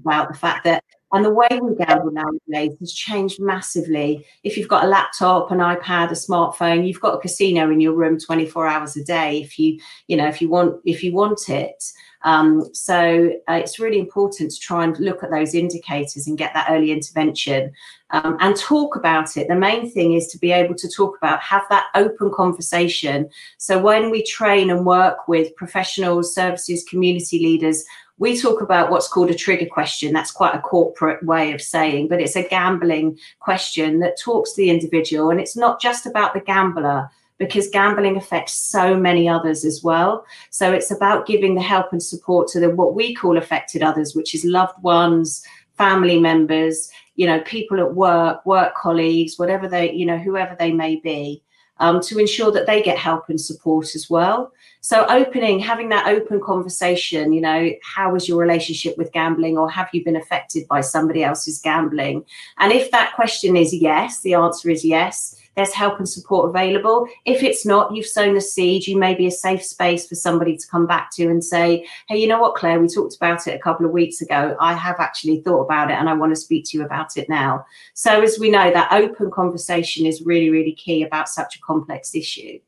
about 0.00 0.28
the 0.28 0.38
fact 0.38 0.64
that 0.64 0.82
and 1.12 1.24
the 1.24 1.30
way 1.30 1.48
we 1.50 1.74
gamble 1.74 2.12
nowadays 2.12 2.76
has 2.78 2.92
changed 2.92 3.40
massively. 3.40 4.24
If 4.44 4.56
you've 4.56 4.68
got 4.68 4.84
a 4.84 4.88
laptop, 4.88 5.50
an 5.50 5.58
iPad, 5.58 6.10
a 6.10 6.14
smartphone, 6.14 6.86
you've 6.86 7.00
got 7.00 7.14
a 7.14 7.20
casino 7.20 7.68
in 7.70 7.80
your 7.80 7.94
room 7.94 8.18
24 8.18 8.68
hours 8.68 8.96
a 8.96 9.02
day. 9.02 9.40
If 9.40 9.58
you, 9.58 9.80
you 10.06 10.16
know, 10.16 10.28
if 10.28 10.40
you 10.40 10.48
want, 10.48 10.80
if 10.84 11.02
you 11.02 11.12
want 11.12 11.48
it. 11.48 11.82
Um, 12.22 12.68
so 12.74 13.32
uh, 13.48 13.54
it's 13.54 13.78
really 13.78 13.98
important 13.98 14.50
to 14.50 14.60
try 14.60 14.84
and 14.84 14.98
look 15.00 15.24
at 15.24 15.30
those 15.30 15.54
indicators 15.54 16.26
and 16.26 16.36
get 16.36 16.52
that 16.54 16.68
early 16.70 16.92
intervention 16.92 17.72
um, 18.10 18.36
and 18.40 18.54
talk 18.56 18.94
about 18.94 19.36
it. 19.36 19.48
The 19.48 19.54
main 19.54 19.90
thing 19.90 20.12
is 20.12 20.26
to 20.28 20.38
be 20.38 20.52
able 20.52 20.74
to 20.76 20.88
talk 20.88 21.16
about, 21.16 21.40
have 21.40 21.62
that 21.70 21.86
open 21.94 22.30
conversation. 22.30 23.28
So 23.56 23.78
when 23.78 24.10
we 24.10 24.22
train 24.22 24.70
and 24.70 24.84
work 24.84 25.28
with 25.28 25.56
professionals, 25.56 26.34
services, 26.34 26.84
community 26.84 27.38
leaders, 27.38 27.84
we 28.20 28.38
talk 28.38 28.60
about 28.60 28.90
what's 28.90 29.08
called 29.08 29.30
a 29.30 29.34
trigger 29.34 29.66
question. 29.66 30.12
That's 30.12 30.30
quite 30.30 30.54
a 30.54 30.60
corporate 30.60 31.24
way 31.24 31.52
of 31.52 31.62
saying, 31.62 32.08
but 32.08 32.20
it's 32.20 32.36
a 32.36 32.46
gambling 32.46 33.18
question 33.40 34.00
that 34.00 34.20
talks 34.20 34.52
to 34.52 34.56
the 34.58 34.68
individual. 34.68 35.30
And 35.30 35.40
it's 35.40 35.56
not 35.56 35.80
just 35.80 36.04
about 36.04 36.34
the 36.34 36.40
gambler 36.40 37.10
because 37.38 37.70
gambling 37.70 38.18
affects 38.18 38.52
so 38.52 38.94
many 38.94 39.26
others 39.26 39.64
as 39.64 39.82
well. 39.82 40.26
So 40.50 40.70
it's 40.70 40.90
about 40.90 41.26
giving 41.26 41.54
the 41.54 41.62
help 41.62 41.92
and 41.92 42.02
support 42.02 42.48
to 42.48 42.60
the 42.60 42.68
what 42.68 42.94
we 42.94 43.14
call 43.14 43.38
affected 43.38 43.82
others, 43.82 44.14
which 44.14 44.34
is 44.34 44.44
loved 44.44 44.80
ones, 44.82 45.42
family 45.78 46.20
members, 46.20 46.90
you 47.16 47.26
know, 47.26 47.40
people 47.40 47.80
at 47.80 47.94
work, 47.94 48.44
work 48.44 48.74
colleagues, 48.74 49.38
whatever 49.38 49.66
they, 49.66 49.92
you 49.92 50.04
know, 50.04 50.18
whoever 50.18 50.54
they 50.58 50.72
may 50.72 50.96
be 50.96 51.42
um, 51.80 52.00
to 52.02 52.18
ensure 52.18 52.52
that 52.52 52.66
they 52.66 52.82
get 52.82 52.98
help 52.98 53.28
and 53.28 53.40
support 53.40 53.94
as 53.94 54.08
well. 54.08 54.52
So, 54.82 55.04
opening, 55.08 55.58
having 55.58 55.88
that 55.90 56.06
open 56.06 56.40
conversation, 56.40 57.32
you 57.32 57.40
know, 57.40 57.70
how 57.82 58.12
was 58.12 58.28
your 58.28 58.38
relationship 58.38 58.96
with 58.96 59.12
gambling, 59.12 59.58
or 59.58 59.68
have 59.70 59.88
you 59.92 60.04
been 60.04 60.16
affected 60.16 60.68
by 60.68 60.80
somebody 60.80 61.24
else's 61.24 61.60
gambling? 61.60 62.24
And 62.58 62.72
if 62.72 62.90
that 62.92 63.14
question 63.14 63.56
is 63.56 63.74
yes, 63.74 64.20
the 64.20 64.34
answer 64.34 64.70
is 64.70 64.84
yes 64.84 65.36
there's 65.56 65.72
help 65.72 65.98
and 65.98 66.08
support 66.08 66.48
available. 66.48 67.06
If 67.24 67.42
it's 67.42 67.66
not, 67.66 67.94
you've 67.94 68.06
sown 68.06 68.34
the 68.34 68.40
seed, 68.40 68.86
you 68.86 68.96
may 68.96 69.14
be 69.14 69.26
a 69.26 69.30
safe 69.30 69.64
space 69.64 70.06
for 70.06 70.14
somebody 70.14 70.56
to 70.56 70.66
come 70.68 70.86
back 70.86 71.10
to 71.16 71.28
and 71.28 71.44
say, 71.44 71.86
hey, 72.08 72.18
you 72.18 72.28
know 72.28 72.40
what, 72.40 72.54
Claire, 72.54 72.80
we 72.80 72.88
talked 72.88 73.16
about 73.16 73.46
it 73.46 73.54
a 73.54 73.58
couple 73.58 73.84
of 73.84 73.92
weeks 73.92 74.20
ago. 74.20 74.56
I 74.60 74.74
have 74.74 74.96
actually 75.00 75.40
thought 75.40 75.62
about 75.62 75.90
it 75.90 75.94
and 75.94 76.08
I 76.08 76.14
want 76.14 76.32
to 76.32 76.40
speak 76.40 76.64
to 76.66 76.78
you 76.78 76.84
about 76.84 77.16
it 77.16 77.28
now. 77.28 77.64
So, 77.94 78.22
as 78.22 78.38
we 78.38 78.50
know, 78.50 78.70
that 78.70 78.92
open 78.92 79.30
conversation 79.30 80.06
is 80.06 80.22
really, 80.22 80.50
really 80.50 80.72
key 80.72 81.02
about 81.02 81.28
such 81.28 81.56
a 81.56 81.60
complex 81.60 82.14
issue. 82.14 82.58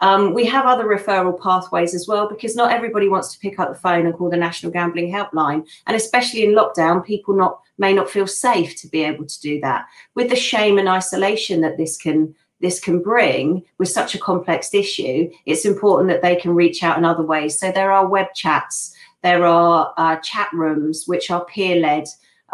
Um, 0.00 0.34
we 0.34 0.44
have 0.46 0.66
other 0.66 0.84
referral 0.84 1.40
pathways 1.40 1.94
as 1.94 2.06
well 2.08 2.28
because 2.28 2.56
not 2.56 2.72
everybody 2.72 3.08
wants 3.08 3.32
to 3.32 3.38
pick 3.38 3.58
up 3.58 3.68
the 3.70 3.78
phone 3.78 4.06
and 4.06 4.14
call 4.14 4.30
the 4.30 4.36
National 4.36 4.72
Gambling 4.72 5.12
Helpline. 5.12 5.66
And 5.86 5.96
especially 5.96 6.44
in 6.44 6.54
lockdown, 6.54 7.04
people 7.04 7.34
not 7.36 7.60
may 7.78 7.92
not 7.92 8.10
feel 8.10 8.26
safe 8.26 8.80
to 8.80 8.88
be 8.88 9.02
able 9.02 9.26
to 9.26 9.40
do 9.40 9.60
that. 9.60 9.86
With 10.14 10.30
the 10.30 10.36
shame 10.36 10.78
and 10.78 10.88
isolation 10.88 11.60
that 11.62 11.76
this 11.76 11.96
can 11.96 12.34
this 12.60 12.80
can 12.80 13.02
bring 13.02 13.62
with 13.78 13.88
such 13.88 14.14
a 14.14 14.18
complex 14.18 14.72
issue, 14.72 15.30
it's 15.44 15.66
important 15.66 16.08
that 16.08 16.22
they 16.22 16.36
can 16.36 16.54
reach 16.54 16.82
out 16.82 16.96
in 16.96 17.04
other 17.04 17.22
ways. 17.22 17.58
So 17.58 17.70
there 17.70 17.92
are 17.92 18.06
web 18.06 18.28
chats, 18.34 18.94
there 19.22 19.44
are 19.44 19.92
uh, 19.96 20.16
chat 20.16 20.48
rooms 20.52 21.04
which 21.06 21.30
are 21.30 21.44
peer 21.44 21.76
led 21.76 22.04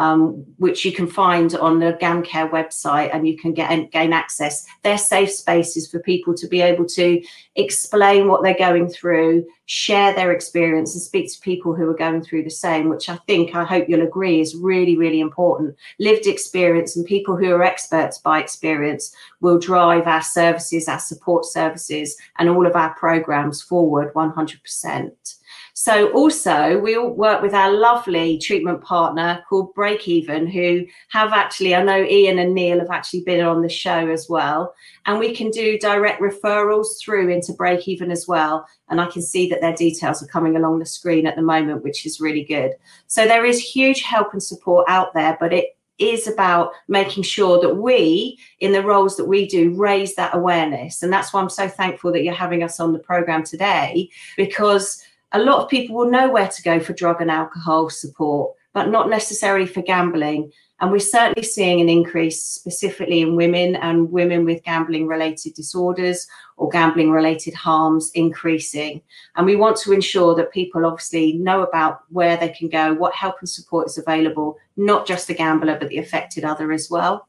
um, 0.01 0.47
which 0.57 0.87
you 0.87 0.93
can 0.93 1.07
find 1.07 1.55
on 1.57 1.79
the 1.79 1.93
GamCare 2.01 2.51
website 2.51 3.15
and 3.15 3.29
you 3.29 3.37
can 3.37 3.53
get 3.53 3.91
gain 3.91 4.15
access. 4.15 4.67
They're 4.83 4.97
safe 4.97 5.31
spaces 5.31 5.91
for 5.91 5.99
people 5.99 6.35
to 6.37 6.49
be 6.49 6.63
able 6.63 6.87
to 6.87 7.23
explain 7.55 8.27
what 8.27 8.43
they're 8.43 8.57
going 8.57 8.89
through, 8.89 9.47
share 9.67 10.15
their 10.15 10.33
experience, 10.33 10.95
and 10.95 11.03
speak 11.03 11.31
to 11.31 11.41
people 11.41 11.75
who 11.75 11.87
are 11.91 11.95
going 11.95 12.23
through 12.23 12.45
the 12.45 12.51
same, 12.51 12.89
which 12.89 13.11
I 13.11 13.17
think, 13.27 13.55
I 13.55 13.65
hope 13.65 13.91
you'll 13.91 14.01
agree, 14.01 14.41
is 14.41 14.57
really, 14.57 14.97
really 14.97 15.21
important. 15.21 15.77
Lived 15.99 16.27
experience 16.27 16.97
and 16.97 17.05
people 17.05 17.37
who 17.37 17.53
are 17.53 17.63
experts 17.63 18.17
by 18.17 18.41
experience 18.41 19.15
will 19.43 19.59
drive 19.59 20.07
our 20.07 20.23
services, 20.23 20.89
our 20.89 20.99
support 20.99 21.45
services, 21.45 22.17
and 22.39 22.49
all 22.49 22.67
of 22.67 22.75
our 22.75 22.95
programs 22.95 23.61
forward 23.61 24.15
100%. 24.15 25.40
So 25.83 26.13
also 26.13 26.79
we 26.79 26.95
all 26.95 27.09
work 27.09 27.41
with 27.41 27.55
our 27.55 27.73
lovely 27.73 28.37
treatment 28.37 28.83
partner 28.83 29.43
called 29.49 29.75
Breakeven, 29.75 30.47
who 30.47 30.85
have 31.09 31.33
actually, 31.33 31.75
I 31.75 31.83
know 31.83 32.05
Ian 32.05 32.39
and 32.39 32.55
Neil 32.55 32.81
have 32.81 32.91
actually 32.91 33.23
been 33.23 33.43
on 33.43 33.63
the 33.63 33.69
show 33.71 34.11
as 34.11 34.29
well. 34.29 34.75
And 35.07 35.19
we 35.19 35.35
can 35.35 35.51
do 35.51 35.79
direct 35.79 36.21
referrals 36.21 37.01
through 37.01 37.31
into 37.31 37.55
Breakeven 37.55 38.13
as 38.13 38.29
well. 38.29 38.67
And 38.91 39.01
I 39.01 39.07
can 39.07 39.23
see 39.23 39.49
that 39.49 39.63
their 39.63 39.75
details 39.75 40.23
are 40.23 40.27
coming 40.27 40.55
along 40.55 40.81
the 40.81 40.85
screen 40.85 41.27
at 41.27 41.35
the 41.35 41.41
moment, 41.41 41.83
which 41.83 42.05
is 42.05 42.21
really 42.21 42.45
good. 42.45 42.73
So 43.07 43.27
there 43.27 43.47
is 43.47 43.59
huge 43.59 44.03
help 44.03 44.35
and 44.35 44.43
support 44.43 44.85
out 44.87 45.15
there, 45.15 45.39
but 45.41 45.55
it 45.55 45.79
is 45.99 46.29
about 46.29 46.73
making 46.89 47.23
sure 47.23 47.59
that 47.61 47.77
we, 47.77 48.39
in 48.59 48.73
the 48.73 48.83
roles 48.83 49.17
that 49.17 49.27
we 49.27 49.47
do, 49.47 49.75
raise 49.75 50.15
that 50.15 50.35
awareness. 50.35 51.03
And 51.03 51.11
that's 51.11 51.33
why 51.33 51.41
I'm 51.41 51.49
so 51.49 51.69
thankful 51.69 52.13
that 52.13 52.23
you're 52.23 52.35
having 52.35 52.63
us 52.63 52.81
on 52.81 52.93
the 52.93 52.99
program 52.99 53.45
today, 53.45 54.11
because 54.37 55.03
a 55.33 55.39
lot 55.39 55.63
of 55.63 55.69
people 55.69 55.97
will 55.97 56.11
know 56.11 56.31
where 56.31 56.49
to 56.49 56.63
go 56.63 56.81
for 56.81 56.93
drug 56.93 57.21
and 57.21 57.31
alcohol 57.31 57.91
support, 57.91 58.55
but 58.73 58.89
not 58.89 59.09
necessarily 59.09 59.67
for 59.67 59.83
gambling. 59.83 60.53
And 60.81 60.91
we're 60.91 60.99
certainly 60.99 61.47
seeing 61.47 61.81
an 61.81 61.91
increase 61.91 62.43
specifically 62.43 63.21
in 63.21 63.37
women 63.37 63.77
and 63.77 64.11
women 64.11 64.47
with 64.47 64.63
gambling 64.63 65.07
related 65.07 65.55
disorders 65.55 66.27
or 66.57 66.71
gambling 66.71 67.11
related 67.11 67.53
harms 67.53 68.11
increasing. 68.15 69.03
And 69.37 69.45
we 69.45 69.57
want 69.57 69.77
to 69.79 69.93
ensure 69.93 70.35
that 70.37 70.53
people 70.53 70.87
obviously 70.87 71.35
know 71.35 71.63
about 71.63 72.01
where 72.09 72.39
they 72.39 72.49
can 72.49 72.71
go, 72.71 72.95
what 72.95 73.15
help 73.15 73.37
and 73.41 73.49
support 73.49 73.89
is 73.89 73.99
available, 73.99 74.57
not 74.77 75.07
just 75.07 75.27
the 75.27 75.35
gambler, 75.35 75.79
but 75.79 75.91
the 75.91 75.99
affected 75.99 76.45
other 76.45 76.73
as 76.73 76.89
well. 76.91 77.29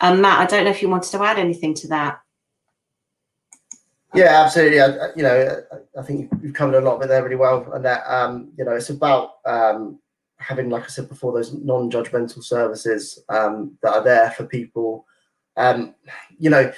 Um, 0.00 0.20
Matt, 0.20 0.38
I 0.38 0.46
don't 0.46 0.64
know 0.64 0.70
if 0.70 0.80
you 0.80 0.88
wanted 0.88 1.10
to 1.10 1.24
add 1.24 1.38
anything 1.38 1.74
to 1.74 1.88
that. 1.88 2.20
Yeah, 4.14 4.42
absolutely. 4.42 4.80
I, 4.80 5.08
you 5.16 5.22
know, 5.22 5.62
I 5.98 6.02
think 6.02 6.30
you've 6.42 6.54
covered 6.54 6.76
a 6.76 6.80
lot 6.80 6.96
of 6.96 7.02
it 7.02 7.08
there 7.08 7.22
really 7.22 7.36
well, 7.36 7.70
and 7.72 7.84
that 7.84 8.02
um, 8.06 8.50
you 8.56 8.64
know, 8.64 8.72
it's 8.72 8.88
about 8.90 9.34
um, 9.44 9.98
having, 10.38 10.70
like 10.70 10.84
I 10.84 10.88
said 10.88 11.08
before, 11.08 11.32
those 11.32 11.52
non-judgmental 11.52 12.42
services 12.42 13.22
um, 13.28 13.76
that 13.82 13.92
are 13.92 14.04
there 14.04 14.30
for 14.30 14.46
people. 14.46 15.06
Um, 15.56 15.94
you 16.38 16.48
know, 16.48 16.72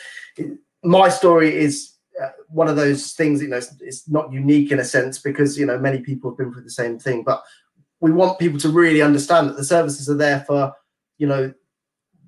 my 0.82 1.08
story 1.08 1.54
is 1.54 1.92
uh, 2.20 2.30
one 2.48 2.68
of 2.68 2.76
those 2.76 3.12
things. 3.12 3.40
You 3.42 3.48
know, 3.48 3.58
it's, 3.58 3.74
it's 3.80 4.08
not 4.08 4.32
unique 4.32 4.72
in 4.72 4.80
a 4.80 4.84
sense 4.84 5.18
because 5.18 5.56
you 5.56 5.66
know 5.66 5.78
many 5.78 6.00
people 6.00 6.30
have 6.30 6.38
been 6.38 6.52
through 6.52 6.64
the 6.64 6.70
same 6.70 6.98
thing, 6.98 7.22
but 7.22 7.44
we 8.00 8.10
want 8.10 8.40
people 8.40 8.58
to 8.58 8.70
really 8.70 9.02
understand 9.02 9.48
that 9.48 9.56
the 9.56 9.64
services 9.64 10.08
are 10.10 10.16
there 10.16 10.40
for 10.40 10.72
you 11.18 11.28
know 11.28 11.52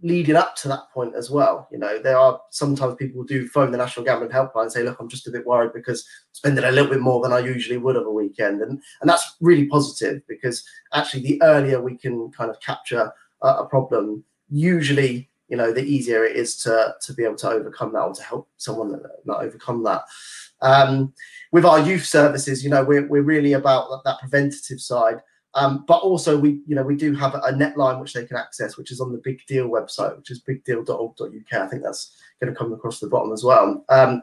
leading 0.02 0.36
up 0.36 0.56
to 0.56 0.68
that 0.68 0.90
point 0.92 1.14
as 1.14 1.30
well. 1.30 1.68
You 1.70 1.78
know, 1.78 1.98
there 1.98 2.18
are 2.18 2.40
sometimes 2.50 2.96
people 2.96 3.22
do 3.22 3.48
phone 3.48 3.70
the 3.70 3.78
National 3.78 4.04
Gambling 4.04 4.30
Helpline 4.30 4.62
and 4.62 4.72
say, 4.72 4.82
"Look, 4.82 4.98
I'm 4.98 5.08
just 5.08 5.28
a 5.28 5.30
bit 5.30 5.46
worried 5.46 5.72
because 5.72 6.06
spending 6.32 6.64
a 6.64 6.70
little 6.70 6.90
bit 6.90 7.00
more 7.00 7.22
than 7.22 7.32
I 7.32 7.38
usually 7.38 7.78
would 7.78 7.96
of 7.96 8.06
a 8.06 8.12
weekend," 8.12 8.62
and 8.62 8.82
and 9.00 9.08
that's 9.08 9.36
really 9.40 9.66
positive 9.66 10.22
because 10.28 10.64
actually, 10.92 11.22
the 11.22 11.42
earlier 11.42 11.80
we 11.80 11.96
can 11.96 12.30
kind 12.32 12.50
of 12.50 12.60
capture 12.60 13.12
a, 13.42 13.48
a 13.48 13.66
problem, 13.66 14.24
usually, 14.50 15.30
you 15.48 15.56
know, 15.56 15.72
the 15.72 15.84
easier 15.84 16.24
it 16.24 16.36
is 16.36 16.56
to 16.58 16.94
to 17.00 17.14
be 17.14 17.24
able 17.24 17.36
to 17.36 17.50
overcome 17.50 17.92
that 17.92 18.02
or 18.02 18.14
to 18.14 18.22
help 18.22 18.48
someone 18.56 19.00
not 19.24 19.42
overcome 19.42 19.84
that. 19.84 20.02
Um, 20.60 21.12
with 21.52 21.64
our 21.64 21.80
youth 21.80 22.04
services, 22.04 22.64
you 22.64 22.70
know, 22.70 22.84
we're 22.84 23.06
we're 23.06 23.22
really 23.22 23.52
about 23.52 23.88
that, 23.90 24.02
that 24.04 24.20
preventative 24.20 24.80
side 24.80 25.20
Um, 25.54 25.84
but 25.86 25.98
also 25.98 26.38
we, 26.38 26.60
you 26.66 26.74
know, 26.74 26.82
we 26.82 26.96
do 26.96 27.14
have 27.14 27.34
a 27.34 27.52
NetLine 27.52 28.00
which 28.00 28.14
they 28.14 28.24
can 28.24 28.36
access, 28.36 28.76
which 28.76 28.90
is 28.90 29.00
on 29.00 29.12
the 29.12 29.18
Big 29.18 29.44
Deal 29.46 29.68
website, 29.68 30.16
which 30.16 30.30
is 30.30 30.42
bigdeal.org.uk. 30.42 31.52
I 31.52 31.66
think 31.66 31.82
that's 31.82 32.16
going 32.40 32.52
to 32.52 32.58
come 32.58 32.72
across 32.72 33.00
the 33.00 33.08
bottom 33.08 33.32
as 33.32 33.44
well. 33.44 33.84
Um, 33.88 34.22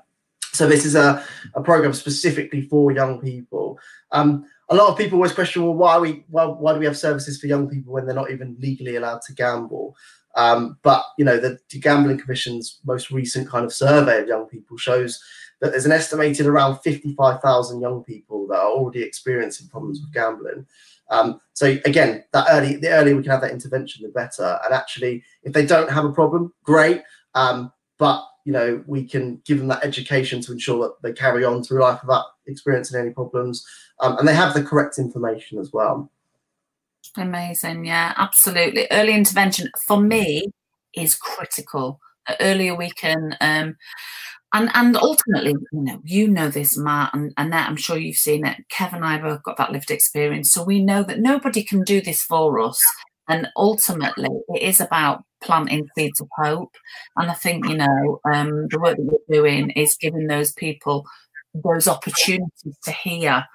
so 0.52 0.68
this 0.68 0.86
is 0.86 0.96
a, 0.96 1.24
a 1.54 1.62
program 1.62 1.94
specifically 1.94 2.64
for 2.64 2.92
young 2.92 3.22
people. 3.22 3.80
Um, 4.12 4.46
a 4.70 4.76
lot 4.76 4.90
of 4.90 4.98
people 4.98 5.18
always 5.18 5.32
question, 5.32 5.64
well, 5.64 5.74
why 5.74 5.98
we 6.00 6.26
why, 6.30 6.46
why 6.46 6.74
do 6.74 6.80
we 6.80 6.86
have 6.86 6.98
services 6.98 7.40
for 7.40 7.48
young 7.48 7.70
people 7.70 7.94
when 7.94 8.06
they're 8.06 8.16
not 8.16 8.32
even 8.32 8.58
legally 8.60 8.96
allowed 8.96 9.22
to 9.24 9.34
gamble? 9.34 9.96
Um, 10.36 10.78
but 10.84 11.04
you 11.18 11.26
know, 11.26 11.38
the, 11.38 11.60
the 11.70 11.80
Gambling 11.80 12.20
Commission's 12.20 12.80
most 12.86 13.12
recent 13.12 13.48
kind 13.48 13.66
of 13.66 13.74
survey 13.74 14.22
of 14.22 14.28
young 14.28 14.46
people 14.46 14.78
shows 14.78 15.22
that 15.60 15.72
there's 15.72 15.86
an 15.86 15.92
estimated 15.92 16.46
around 16.46 16.80
55,000 16.80 17.82
young 17.82 18.04
people 18.04 18.48
that 18.48 18.60
are 18.60 18.70
already 18.70 19.04
experiencing 19.04 19.68
problems 19.68 20.00
with 20.00 20.14
gambling. 20.14 20.66
Um, 21.10 21.40
so 21.54 21.78
again, 21.86 22.24
that 22.34 22.48
early, 22.50 22.76
the 22.76 22.90
earlier 22.90 23.16
we 23.16 23.24
can 23.24 23.32
have 23.32 23.42
that 23.42 23.52
intervention, 23.52 24.04
the 24.04 24.10
better. 24.10 24.60
And 24.64 24.74
actually, 24.74 25.24
if 25.44 25.54
they 25.54 25.66
don't 25.66 25.90
have 25.90 26.06
a 26.06 26.12
problem, 26.12 26.54
great. 26.64 27.02
Um, 27.36 27.72
but 27.98 28.26
you 28.46 28.54
know, 28.54 28.84
we 28.88 29.04
can 29.04 29.42
give 29.46 29.60
them 29.60 29.68
that 29.68 29.84
education 29.84 30.42
to 30.42 30.52
ensure 30.52 30.80
that 30.80 31.02
they 31.04 31.14
carry 31.14 31.44
on 31.46 31.64
through 31.64 31.82
life 31.82 32.02
without 32.02 32.26
experiencing 32.48 33.00
any 33.00 33.12
problems, 33.12 33.66
um, 34.00 34.18
and 34.18 34.28
they 34.28 34.34
have 34.34 34.54
the 34.54 34.64
correct 34.64 34.98
information 34.98 35.60
as 35.60 35.72
well. 35.72 36.12
Amazing, 37.18 37.86
yeah, 37.86 38.14
absolutely. 38.18 38.88
Early 38.92 39.14
intervention 39.14 39.70
for 39.86 40.00
me 40.00 40.52
is 40.96 41.16
critical. 41.16 42.00
The 42.28 42.42
earlier 42.42 42.76
we 42.76 42.92
can 42.92 43.36
um, 43.42 43.76
and 44.54 44.70
and 44.74 44.98
ultimately, 44.98 45.52
you 45.52 45.68
know, 45.72 46.02
you 46.04 46.28
know 46.28 46.50
this, 46.50 46.78
Matt 46.78 47.14
and 47.14 47.34
Annette. 47.38 47.68
I'm 47.68 47.76
sure 47.76 47.98
you've 47.98 48.16
seen 48.18 48.46
it. 48.46 48.58
Kevin 48.70 48.98
and 48.98 49.06
I 49.06 49.18
both 49.20 49.44
got 49.44 49.58
that 49.58 49.72
lived 49.72 49.92
experience, 49.92 50.52
so 50.52 50.64
we 50.64 50.84
know 50.84 51.04
that 51.04 51.20
nobody 51.20 51.64
can 51.64 51.84
do 51.84 52.02
this 52.02 52.22
for 52.24 52.60
us. 52.60 52.82
And 53.28 53.48
ultimately, 53.56 54.30
it 54.50 54.64
is 54.64 54.82
about 54.82 55.24
planting 55.42 55.88
seeds 55.96 56.20
of 56.20 56.28
hope. 56.36 56.76
And 57.16 57.30
I 57.30 57.36
think 57.36 57.68
you 57.68 57.78
know 57.78 58.20
um, 58.26 58.68
the 58.70 58.80
work 58.80 58.98
that 58.98 59.20
we're 59.28 59.42
doing 59.42 59.70
is 59.72 59.98
giving 60.00 60.28
those 60.28 60.52
people 60.54 61.06
those 61.54 61.88
opportunities 61.88 62.78
to 62.84 62.92
hear. 62.92 63.46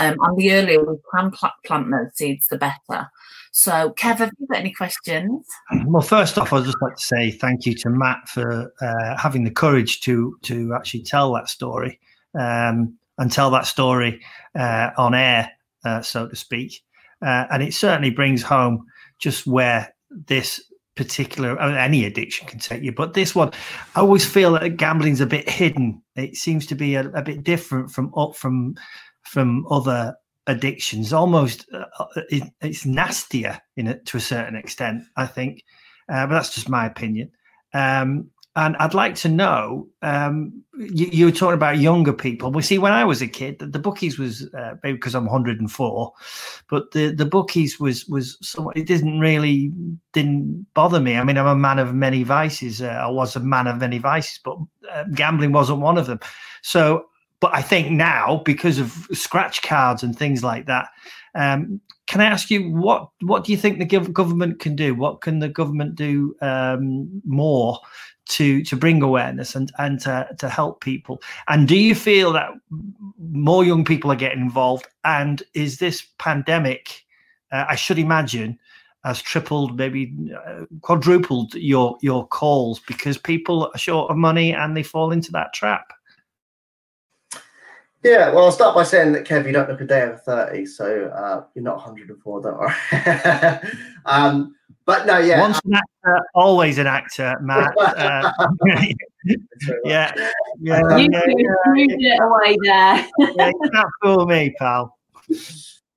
Um, 0.00 0.16
and 0.20 0.36
the 0.36 0.52
earlier 0.52 0.84
we 0.84 0.96
can 1.14 1.32
plant 1.64 1.90
those 1.90 2.14
seeds, 2.14 2.46
the 2.46 2.58
better. 2.58 3.08
So, 3.56 3.94
Kev, 3.96 4.16
have 4.16 4.32
you 4.40 4.48
got 4.48 4.58
any 4.58 4.72
questions? 4.72 5.46
Well, 5.86 6.02
first 6.02 6.38
off, 6.38 6.52
I'd 6.52 6.64
just 6.64 6.82
like 6.82 6.96
to 6.96 7.00
say 7.02 7.30
thank 7.30 7.64
you 7.66 7.74
to 7.76 7.88
Matt 7.88 8.28
for 8.28 8.74
uh, 8.80 9.16
having 9.16 9.44
the 9.44 9.50
courage 9.52 10.00
to 10.00 10.36
to 10.42 10.74
actually 10.74 11.04
tell 11.04 11.32
that 11.34 11.48
story 11.48 12.00
um, 12.36 12.98
and 13.16 13.30
tell 13.30 13.52
that 13.52 13.66
story 13.66 14.20
uh, 14.58 14.90
on 14.98 15.14
air, 15.14 15.52
uh, 15.84 16.02
so 16.02 16.26
to 16.26 16.34
speak. 16.34 16.82
Uh, 17.24 17.46
and 17.52 17.62
it 17.62 17.72
certainly 17.74 18.10
brings 18.10 18.42
home 18.42 18.86
just 19.20 19.46
where 19.46 19.94
this 20.10 20.60
particular 20.96 21.56
any 21.60 22.04
addiction 22.04 22.46
can 22.46 22.60
take 22.60 22.80
you 22.80 22.92
but 22.92 23.14
this 23.14 23.34
one 23.34 23.50
i 23.96 24.00
always 24.00 24.24
feel 24.24 24.52
that 24.52 24.76
gambling's 24.76 25.20
a 25.20 25.26
bit 25.26 25.48
hidden 25.48 26.00
it 26.14 26.36
seems 26.36 26.66
to 26.66 26.76
be 26.76 26.94
a, 26.94 27.08
a 27.14 27.22
bit 27.22 27.42
different 27.42 27.90
from 27.90 28.14
up 28.16 28.36
from 28.36 28.76
from 29.24 29.66
other 29.72 30.14
addictions 30.46 31.12
almost 31.12 31.66
uh, 31.72 31.84
uh, 31.98 32.06
it, 32.28 32.44
it's 32.60 32.84
nastier 32.84 33.60
in 33.76 33.86
it 33.86 34.04
to 34.06 34.16
a 34.16 34.20
certain 34.20 34.56
extent 34.56 35.02
i 35.16 35.26
think 35.26 35.64
uh, 36.08 36.26
but 36.26 36.34
that's 36.34 36.54
just 36.54 36.68
my 36.68 36.86
opinion 36.86 37.30
um, 37.72 38.30
and 38.56 38.76
I'd 38.76 38.94
like 38.94 39.16
to 39.16 39.28
know, 39.28 39.88
um, 40.02 40.62
you, 40.78 41.06
you, 41.06 41.24
were 41.26 41.32
talking 41.32 41.54
about 41.54 41.78
younger 41.78 42.12
people. 42.12 42.52
We 42.52 42.62
see 42.62 42.78
when 42.78 42.92
I 42.92 43.04
was 43.04 43.20
a 43.20 43.26
kid, 43.26 43.58
the, 43.58 43.66
the 43.66 43.80
bookies 43.80 44.16
was 44.16 44.48
uh, 44.54 44.76
maybe 44.84 44.96
because 44.96 45.16
I'm 45.16 45.24
104, 45.24 46.12
but 46.70 46.92
the, 46.92 47.08
the 47.08 47.24
bookies 47.24 47.80
was 47.80 48.06
was 48.06 48.38
somewhat, 48.42 48.76
it 48.76 48.86
didn't 48.86 49.18
really 49.18 49.72
didn't 50.12 50.66
bother 50.74 51.00
me. 51.00 51.16
I 51.16 51.24
mean, 51.24 51.36
I'm 51.36 51.46
a 51.46 51.56
man 51.56 51.80
of 51.80 51.94
many 51.94 52.22
vices. 52.22 52.80
Uh, 52.80 52.86
I 52.86 53.08
was 53.08 53.34
a 53.34 53.40
man 53.40 53.66
of 53.66 53.78
many 53.78 53.98
vices, 53.98 54.38
but 54.44 54.56
uh, 54.92 55.04
gambling 55.14 55.50
wasn't 55.50 55.80
one 55.80 55.98
of 55.98 56.06
them. 56.06 56.20
So, 56.62 57.06
but 57.44 57.54
I 57.54 57.60
think 57.60 57.90
now 57.90 58.40
because 58.46 58.78
of 58.78 59.06
scratch 59.12 59.60
cards 59.60 60.02
and 60.02 60.18
things 60.18 60.42
like 60.42 60.64
that, 60.64 60.88
um, 61.34 61.78
can 62.06 62.22
I 62.22 62.24
ask 62.24 62.50
you 62.50 62.70
what 62.70 63.10
what 63.20 63.44
do 63.44 63.52
you 63.52 63.58
think 63.58 63.78
the 63.78 63.84
government 63.84 64.60
can 64.60 64.74
do? 64.74 64.94
What 64.94 65.20
can 65.20 65.40
the 65.40 65.50
government 65.50 65.94
do 65.94 66.34
um, 66.40 67.20
more 67.26 67.80
to 68.30 68.64
to 68.64 68.76
bring 68.76 69.02
awareness 69.02 69.54
and 69.54 69.70
and 69.78 70.00
to, 70.00 70.26
to 70.38 70.48
help 70.48 70.80
people? 70.80 71.20
And 71.46 71.68
do 71.68 71.76
you 71.76 71.94
feel 71.94 72.32
that 72.32 72.48
more 73.18 73.62
young 73.62 73.84
people 73.84 74.10
are 74.10 74.16
getting 74.16 74.40
involved? 74.40 74.88
And 75.04 75.42
is 75.52 75.76
this 75.76 76.06
pandemic 76.18 77.04
uh, 77.52 77.66
i 77.68 77.74
should 77.74 77.98
imagine 77.98 78.58
has 79.04 79.20
tripled 79.20 79.76
maybe 79.76 80.16
uh, 80.46 80.64
quadrupled 80.80 81.52
your 81.56 81.98
your 82.00 82.26
calls 82.26 82.80
because 82.80 83.18
people 83.18 83.70
are 83.74 83.78
short 83.78 84.10
of 84.10 84.16
money 84.16 84.54
and 84.54 84.74
they 84.74 84.82
fall 84.82 85.12
into 85.12 85.30
that 85.30 85.52
trap 85.52 85.92
yeah, 88.04 88.30
well, 88.30 88.44
I'll 88.44 88.52
start 88.52 88.74
by 88.74 88.84
saying 88.84 89.12
that 89.12 89.24
Kev, 89.24 89.46
you 89.46 89.52
don't 89.52 89.68
look 89.68 89.80
a 89.80 89.86
day 89.86 90.02
over 90.02 90.16
thirty, 90.18 90.66
so 90.66 91.06
uh, 91.06 91.44
you're 91.54 91.64
not 91.64 91.76
104. 91.76 92.42
Don't 92.42 92.58
worry. 92.58 92.72
um, 94.04 94.54
but 94.84 95.06
no, 95.06 95.18
yeah. 95.18 95.40
Once 95.40 95.58
an 95.64 95.74
actor, 95.74 96.26
always 96.34 96.78
an 96.78 96.86
actor, 96.86 97.34
Matt. 97.40 97.74
Uh, 97.80 98.30
yeah, 99.84 100.12
yeah. 100.12 100.12
You, 100.60 100.72
yeah, 100.72 100.98
you 100.98 101.86
yeah, 101.98 102.14
it 102.14 102.20
away 102.20 102.56
there. 102.62 103.08
yeah, 103.36 103.48
you 103.48 103.70
can't 103.72 103.88
fool 104.02 104.26
me, 104.26 104.54
pal. 104.58 104.98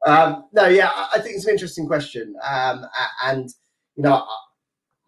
Um, 0.06 0.46
no, 0.54 0.68
yeah, 0.68 0.90
I 1.14 1.20
think 1.20 1.36
it's 1.36 1.46
an 1.46 1.52
interesting 1.52 1.88
question, 1.88 2.36
um, 2.48 2.86
and 3.26 3.50
you 3.98 4.04
know, 4.04 4.26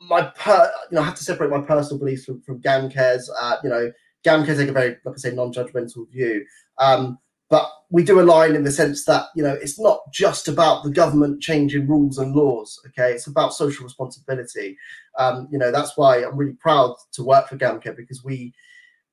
my 0.02 0.24
per, 0.24 0.70
you 0.92 0.96
know, 0.96 1.02
I 1.02 1.06
have 1.06 1.16
to 1.16 1.24
separate 1.24 1.50
my 1.50 1.62
personal 1.62 2.00
beliefs 2.00 2.26
from, 2.26 2.42
from 2.42 2.62
GamCares. 2.62 3.30
Uh, 3.40 3.56
you 3.64 3.70
know, 3.70 3.92
GamCares 4.26 4.58
take 4.58 4.70
a 4.70 4.74
very, 4.74 4.98
like 5.06 5.16
I 5.16 5.18
say, 5.18 5.32
non-judgmental 5.32 6.10
view. 6.12 6.46
Um, 6.80 7.20
but 7.50 7.70
we 7.90 8.04
do 8.04 8.22
align 8.22 8.56
in 8.56 8.64
the 8.64 8.72
sense 8.72 9.06
that 9.06 9.26
you 9.36 9.44
know 9.44 9.54
it's 9.54 9.80
not 9.80 10.00
just 10.14 10.48
about 10.48 10.84
the 10.84 10.92
government 10.92 11.42
changing 11.42 11.88
rules 11.88 12.18
and 12.18 12.36
laws 12.36 12.80
okay? 12.88 13.14
It's 13.14 13.28
about 13.28 13.54
social 13.54 13.84
responsibility. 13.84 14.78
Um, 15.18 15.48
you 15.52 15.58
know 15.58 15.72
that's 15.72 15.98
why 15.98 16.24
i'm 16.24 16.38
really 16.38 16.54
proud 16.54 16.96
to 17.14 17.24
work 17.24 17.50
for 17.50 17.58
GamCare 17.58 17.98
because 17.98 18.24
we 18.24 18.54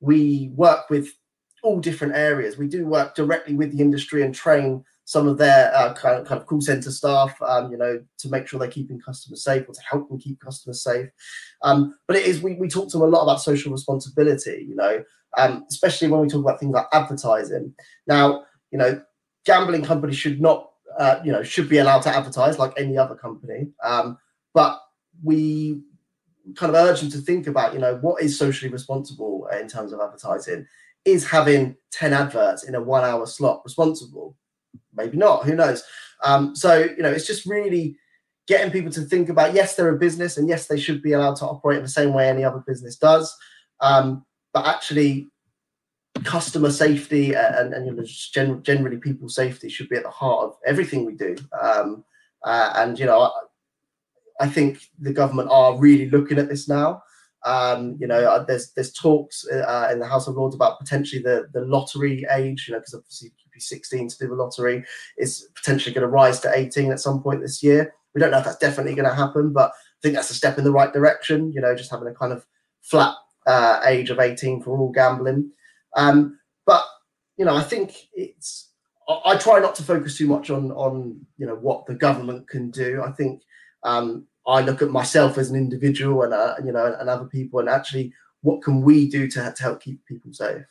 we 0.01 0.51
work 0.55 0.91
with 0.91 1.09
all 1.63 1.81
different 1.81 2.15
areas. 2.15 2.59
We 2.59 2.69
do 2.69 2.87
work 2.87 3.15
directly 3.15 3.55
with 3.55 3.73
the 3.73 3.83
industry 3.83 4.23
and 4.23 4.35
train 4.35 4.85
some 5.05 5.29
of 5.29 5.39
their 5.39 5.75
uh, 5.75 5.95
kind, 5.95 6.21
of, 6.21 6.27
kind 6.27 6.41
of 6.41 6.47
call 6.47 6.61
center 6.61 6.91
staff 6.91 7.41
um, 7.43 7.71
you 7.71 7.79
know 7.79 8.03
to 8.19 8.29
make 8.29 8.47
sure 8.47 8.59
they're 8.59 8.69
keeping 8.69 9.01
customers 9.01 9.45
safe 9.45 9.69
or 9.69 9.73
to 9.73 9.81
help 9.89 10.09
them 10.09 10.19
keep 10.19 10.39
customers 10.41 10.83
safe. 10.83 11.09
Um, 11.63 11.97
but 12.07 12.17
it 12.17 12.27
is 12.27 12.43
we, 12.43 12.55
we 12.55 12.69
talk 12.69 12.91
to 12.91 12.99
them 12.99 13.09
a 13.09 13.11
lot 13.11 13.23
about 13.23 13.41
social 13.41 13.73
responsibility 13.73 14.67
you 14.69 14.77
know 14.77 15.03
um, 15.37 15.65
especially 15.71 16.09
when 16.09 16.21
we 16.21 16.29
talk 16.29 16.41
about 16.41 16.61
things 16.61 16.75
like 16.75 16.87
advertising. 16.93 17.75
Now, 18.07 18.45
you 18.71 18.79
know, 18.79 19.01
gambling 19.45 19.85
companies 19.85 20.17
should 20.17 20.41
not, 20.41 20.71
uh, 20.99 21.21
you 21.25 21.33
know, 21.33 21.43
should 21.43 21.69
be 21.69 21.79
allowed 21.79 22.03
to 22.03 22.15
advertise 22.15 22.59
like 22.59 22.73
any 22.77 22.99
other 22.99 23.15
company. 23.15 23.69
Um, 23.85 24.19
but 24.55 24.81
we 25.23 25.83
kind 26.55 26.75
of 26.75 26.77
urge 26.77 27.01
them 27.01 27.11
to 27.11 27.19
think 27.19 27.47
about, 27.47 27.73
you 27.73 27.79
know, 27.79 27.97
what 27.97 28.23
is 28.23 28.39
socially 28.39 28.71
responsible 28.71 29.49
in 29.59 29.69
terms 29.69 29.93
of 29.93 30.01
advertising. 30.01 30.67
Is 31.05 31.29
having 31.29 31.77
10 31.93 32.13
adverts 32.13 32.65
in 32.65 32.75
a 32.75 32.83
one 32.83 33.05
hour 33.05 33.27
slot 33.27 33.63
responsible? 33.65 34.37
Maybe 34.95 35.17
not, 35.17 35.45
who 35.45 35.55
knows? 35.55 35.85
Um, 36.25 36.57
so, 36.57 36.79
you 36.79 37.03
know, 37.03 37.11
it's 37.11 37.27
just 37.27 37.47
really 37.47 37.97
getting 38.49 38.73
people 38.73 38.91
to 38.93 39.03
think 39.03 39.29
about 39.29 39.55
yes, 39.55 39.77
they're 39.77 39.95
a 39.95 39.99
business 39.99 40.37
and 40.37 40.49
yes, 40.49 40.67
they 40.67 40.79
should 40.79 41.03
be 41.03 41.13
allowed 41.13 41.37
to 41.37 41.45
operate 41.45 41.79
in 41.79 41.83
the 41.83 41.89
same 41.89 42.13
way 42.13 42.29
any 42.29 42.45
other 42.45 42.63
business 42.67 42.97
does. 42.97 43.37
Um, 43.81 44.26
but 44.57 44.67
actually 44.67 45.29
customer 46.25 46.71
safety 46.71 47.35
and, 47.35 47.75
and 47.75 47.87
you 47.87 47.93
know, 47.93 48.03
gen- 48.07 48.63
generally 48.63 48.97
people 48.97 49.29
safety 49.29 49.69
should 49.69 49.91
be 49.91 49.97
at 49.97 50.03
the 50.03 50.09
heart 50.09 50.47
of 50.47 50.57
everything 50.65 51.05
we 51.05 51.15
do. 51.15 51.37
Um, 51.61 52.05
uh, 52.43 52.73
and 52.77 52.99
you 52.99 53.05
know, 53.05 53.21
I, 53.21 54.45
I, 54.47 54.49
think 54.49 54.79
the 54.99 55.13
government 55.13 55.51
are 55.51 55.79
really 55.79 56.09
looking 56.09 56.39
at 56.39 56.49
this 56.49 56.71
now. 56.71 57.03
Um, 57.45 57.99
you 58.01 58.07
know, 58.07 58.19
uh, 58.19 58.45
there's 58.45 58.73
there's 58.73 58.95
talks 58.95 59.47
uh, 59.47 59.91
in 59.93 59.99
the 59.99 60.07
House 60.07 60.27
of 60.27 60.37
Lords 60.37 60.55
about 60.55 60.79
potentially 60.79 61.21
the 61.21 61.49
the 61.53 61.61
lottery 61.61 62.25
age. 62.35 62.65
You 62.67 62.73
know, 62.73 62.81
because 62.81 62.95
obviously 62.95 63.33
you 63.37 63.51
be 63.53 63.61
16 63.61 64.09
to 64.09 64.19
do 64.19 64.29
the 64.29 64.35
lottery 64.37 64.85
is 65.19 65.51
potentially 65.55 65.95
going 65.95 66.01
to 66.01 66.09
rise 66.09 66.41
to 66.41 66.53
18 66.55 66.93
at 66.93 67.01
some 67.01 67.23
point 67.23 67.43
this 67.43 67.63
year. 67.63 67.93
We 68.15 68.23
don't 68.23 68.31
know 68.31 68.39
if 68.39 68.47
that's 68.47 68.57
definitely 68.57 68.95
going 68.95 69.09
to 69.09 69.15
happen, 69.15 69.53
but 69.53 69.69
I 69.69 70.01
think 70.01 70.15
that's 70.15 70.31
a 70.31 70.35
step 70.35 70.57
in 70.57 70.65
the 70.65 70.73
right 70.73 70.95
direction. 70.95 71.53
You 71.53 71.61
know, 71.61 71.75
just 71.75 71.91
having 71.91 72.09
a 72.09 72.15
kind 72.15 72.33
of 72.33 72.47
flat 72.81 73.15
uh, 73.47 73.81
age 73.85 74.11
of 74.11 74.19
18 74.21 74.63
for 74.63 74.79
all 74.79 74.91
gambling. 74.91 75.51
Um, 75.97 76.39
but 76.65 76.85
you 77.37 77.45
know, 77.45 77.57
I 77.57 77.63
think 77.63 77.95
it's. 78.15 78.71
I, 79.09 79.21
I, 79.27 79.37
try 79.37 79.61
not 79.61 79.75
to 79.77 79.83
focus 79.83 80.19
too 80.19 80.27
much 80.27 80.51
on 80.51 80.73
on 80.73 81.21
you 81.39 81.47
know 81.47 81.55
what 81.55 81.87
the 81.87 81.95
government 81.95 82.49
can 82.49 82.71
do. 82.71 83.03
I 83.03 83.13
think 83.13 83.43
um, 83.83 84.27
I 84.47 84.61
look 84.61 84.83
at 84.83 84.91
myself 84.91 85.39
as 85.39 85.51
an 85.51 85.57
individual 85.57 86.23
and 86.23 86.35
uh, 86.35 86.57
you 86.65 86.73
know 86.73 86.97
and 86.99 87.09
other 87.09 87.27
people, 87.27 87.61
and 87.61 87.69
actually, 87.69 88.13
what 88.43 88.63
can 88.63 88.83
we 88.83 89.09
do 89.09 89.29
to, 89.29 89.53
to 89.53 89.63
help 89.63 89.83
keep 89.83 90.05
people 90.07 90.33
safe? 90.33 90.63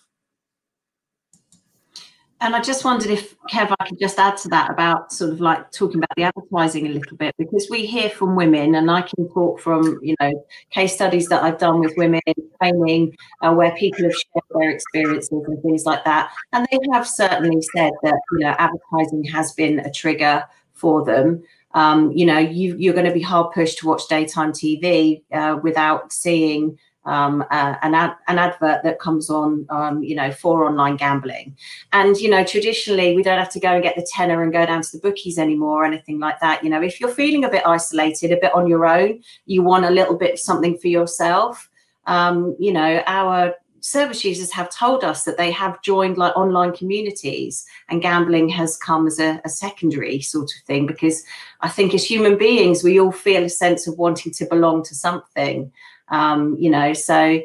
And 2.41 2.56
I 2.56 2.62
just 2.62 2.84
wondered 2.84 3.10
if 3.10 3.38
Kev, 3.50 3.74
I 3.80 3.88
could 3.88 4.00
just 4.00 4.19
add 4.19 4.38
to 4.38 4.50
that 4.50 4.69
about 4.69 5.12
sort 5.13 5.32
of 5.32 5.39
like 5.39 5.71
talking 5.71 5.98
about 5.98 6.15
the 6.17 6.24
advertising 6.24 6.86
a 6.86 6.89
little 6.89 7.15
bit 7.15 7.34
because 7.38 7.67
we 7.69 7.86
hear 7.86 8.10
from 8.10 8.36
women, 8.36 8.76
and 8.76 8.91
I 8.91 9.02
can 9.04 9.30
talk 9.30 9.60
from 9.60 10.00
you 10.02 10.15
know 10.19 10.45
case 10.69 10.93
studies 10.93 11.28
that 11.30 11.43
I've 11.43 11.58
done 11.58 11.80
with 11.80 11.95
women 11.95 12.21
training 12.62 13.15
uh, 13.41 13.54
where 13.54 13.71
people 13.76 14.04
have 14.04 14.13
shared 14.13 14.43
their 14.52 14.69
experiences 14.69 15.32
and 15.32 15.62
things 15.62 15.86
like 15.86 16.04
that, 16.04 16.32
and 16.52 16.67
they 16.71 16.80
have 16.91 17.08
certainly 17.08 17.62
said 17.76 17.93
that 18.04 18.19
you 18.34 18.39
know 18.39 18.56
advertising 18.58 19.24
has 19.26 19.54
been 19.54 19.80
a 19.80 19.91
trigger 19.91 20.43
for 20.74 21.06
them. 21.06 21.43
Um, 21.74 22.12
you 22.13 22.26
know, 22.26 22.38
you, 22.38 22.89
are 22.89 22.93
going 22.93 23.06
to 23.06 23.13
be 23.13 23.21
hard 23.21 23.54
pushed 23.54 23.80
to 23.80 23.88
watch 23.88 24.08
daytime 24.08 24.54
TV 24.54 25.24
uh, 25.34 25.58
without 25.62 26.13
seeing 26.13 26.78
um, 27.05 27.43
uh, 27.51 27.75
an, 27.81 27.93
ad, 27.93 28.15
an 28.27 28.37
advert 28.39 28.83
that 28.83 28.99
comes 28.99 29.29
on, 29.29 29.65
um, 29.69 30.03
you 30.03 30.15
know, 30.15 30.31
for 30.31 30.65
online 30.65 30.95
gambling. 30.95 31.55
And, 31.93 32.17
you 32.17 32.29
know, 32.29 32.43
traditionally, 32.43 33.15
we 33.15 33.23
don't 33.23 33.39
have 33.39 33.51
to 33.51 33.59
go 33.59 33.69
and 33.69 33.83
get 33.83 33.95
the 33.95 34.07
tenner 34.11 34.43
and 34.43 34.51
go 34.51 34.65
down 34.65 34.81
to 34.81 34.91
the 34.91 35.01
bookies 35.01 35.37
anymore 35.37 35.83
or 35.83 35.85
anything 35.85 36.19
like 36.19 36.39
that. 36.39 36.63
You 36.63 36.69
know, 36.69 36.81
if 36.81 36.99
you're 36.99 37.09
feeling 37.09 37.45
a 37.45 37.49
bit 37.49 37.65
isolated, 37.65 38.31
a 38.31 38.37
bit 38.37 38.53
on 38.53 38.67
your 38.67 38.85
own, 38.85 39.21
you 39.45 39.61
want 39.61 39.85
a 39.85 39.91
little 39.91 40.15
bit 40.15 40.33
of 40.33 40.39
something 40.39 40.77
for 40.77 40.87
yourself. 40.87 41.69
Um, 42.07 42.55
you 42.59 42.71
know, 42.71 43.03
our 43.07 43.55
service 43.85 44.25
users 44.25 44.51
have 44.51 44.67
told 44.71 45.03
us 45.03 45.25
that 45.25 45.37
they 45.37 45.51
have 45.51 45.79
joined 45.83 46.17
like 46.17 46.35
online 46.35 46.73
communities 46.73 47.67
and 47.87 48.01
gambling 48.01 48.49
has 48.49 48.77
come 48.77 49.05
as 49.05 49.19
a, 49.19 49.39
a, 49.45 49.49
secondary 49.49 50.19
sort 50.19 50.49
of 50.57 50.65
thing 50.65 50.87
because 50.87 51.23
i 51.61 51.69
think 51.69 51.93
as 51.93 52.03
human 52.03 52.35
beings 52.35 52.83
we 52.83 52.99
all 52.99 53.11
feel 53.11 53.43
a 53.43 53.49
sense 53.49 53.85
of 53.85 53.95
wanting 53.99 54.31
to 54.31 54.43
belong 54.47 54.81
to 54.83 54.95
something 54.95 55.71
um, 56.09 56.55
you 56.59 56.69
know, 56.69 56.93
so 56.93 57.41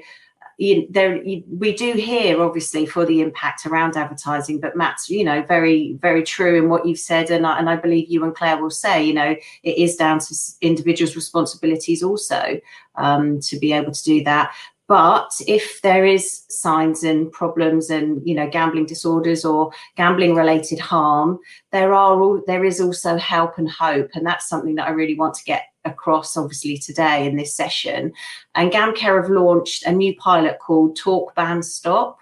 you, 0.60 0.86
there 0.90 1.22
you, 1.22 1.42
we 1.48 1.74
do 1.74 1.94
hear 1.94 2.42
obviously 2.42 2.84
for 2.84 3.06
the 3.06 3.22
impact 3.22 3.64
around 3.64 3.96
advertising, 3.96 4.60
but 4.60 4.76
Matt's 4.76 5.08
you 5.08 5.24
know 5.24 5.42
very 5.42 5.94
very 5.94 6.22
true 6.22 6.58
in 6.58 6.68
what 6.68 6.86
you've 6.86 6.98
said, 6.98 7.30
and 7.30 7.46
I, 7.46 7.58
and 7.58 7.70
I 7.70 7.76
believe 7.76 8.10
you 8.10 8.22
and 8.24 8.34
Claire 8.34 8.60
will 8.60 8.70
say 8.70 9.02
you 9.02 9.14
know 9.14 9.34
it 9.62 9.78
is 9.78 9.96
down 9.96 10.18
to 10.18 10.34
individuals' 10.60 11.16
responsibilities 11.16 12.02
also 12.02 12.60
um, 12.96 13.40
to 13.40 13.58
be 13.58 13.72
able 13.72 13.92
to 13.92 14.04
do 14.04 14.22
that. 14.24 14.52
But 14.86 15.30
if 15.46 15.80
there 15.80 16.04
is 16.04 16.42
signs 16.50 17.04
and 17.04 17.32
problems 17.32 17.88
and 17.88 18.20
you 18.28 18.34
know 18.34 18.50
gambling 18.50 18.84
disorders 18.84 19.46
or 19.46 19.72
gambling 19.96 20.34
related 20.34 20.78
harm, 20.78 21.38
there 21.72 21.94
are 21.94 22.20
all, 22.20 22.42
there 22.46 22.66
is 22.66 22.82
also 22.82 23.16
help 23.16 23.56
and 23.56 23.70
hope, 23.70 24.10
and 24.12 24.26
that's 24.26 24.46
something 24.46 24.74
that 24.74 24.88
I 24.88 24.90
really 24.90 25.16
want 25.16 25.32
to 25.36 25.44
get 25.44 25.69
across 25.84 26.36
obviously 26.36 26.78
today 26.78 27.26
in 27.26 27.36
this 27.36 27.54
session. 27.54 28.12
And 28.54 28.70
GamCare 28.70 29.22
have 29.22 29.30
launched 29.30 29.84
a 29.84 29.92
new 29.92 30.14
pilot 30.16 30.58
called 30.58 30.96
Talk 30.96 31.34
Ban 31.34 31.62
Stop, 31.62 32.18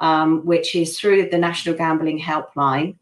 um, 0.00 0.44
which 0.44 0.74
is 0.74 0.98
through 0.98 1.28
the 1.28 1.38
National 1.38 1.76
Gambling 1.76 2.20
Helpline. 2.20 2.96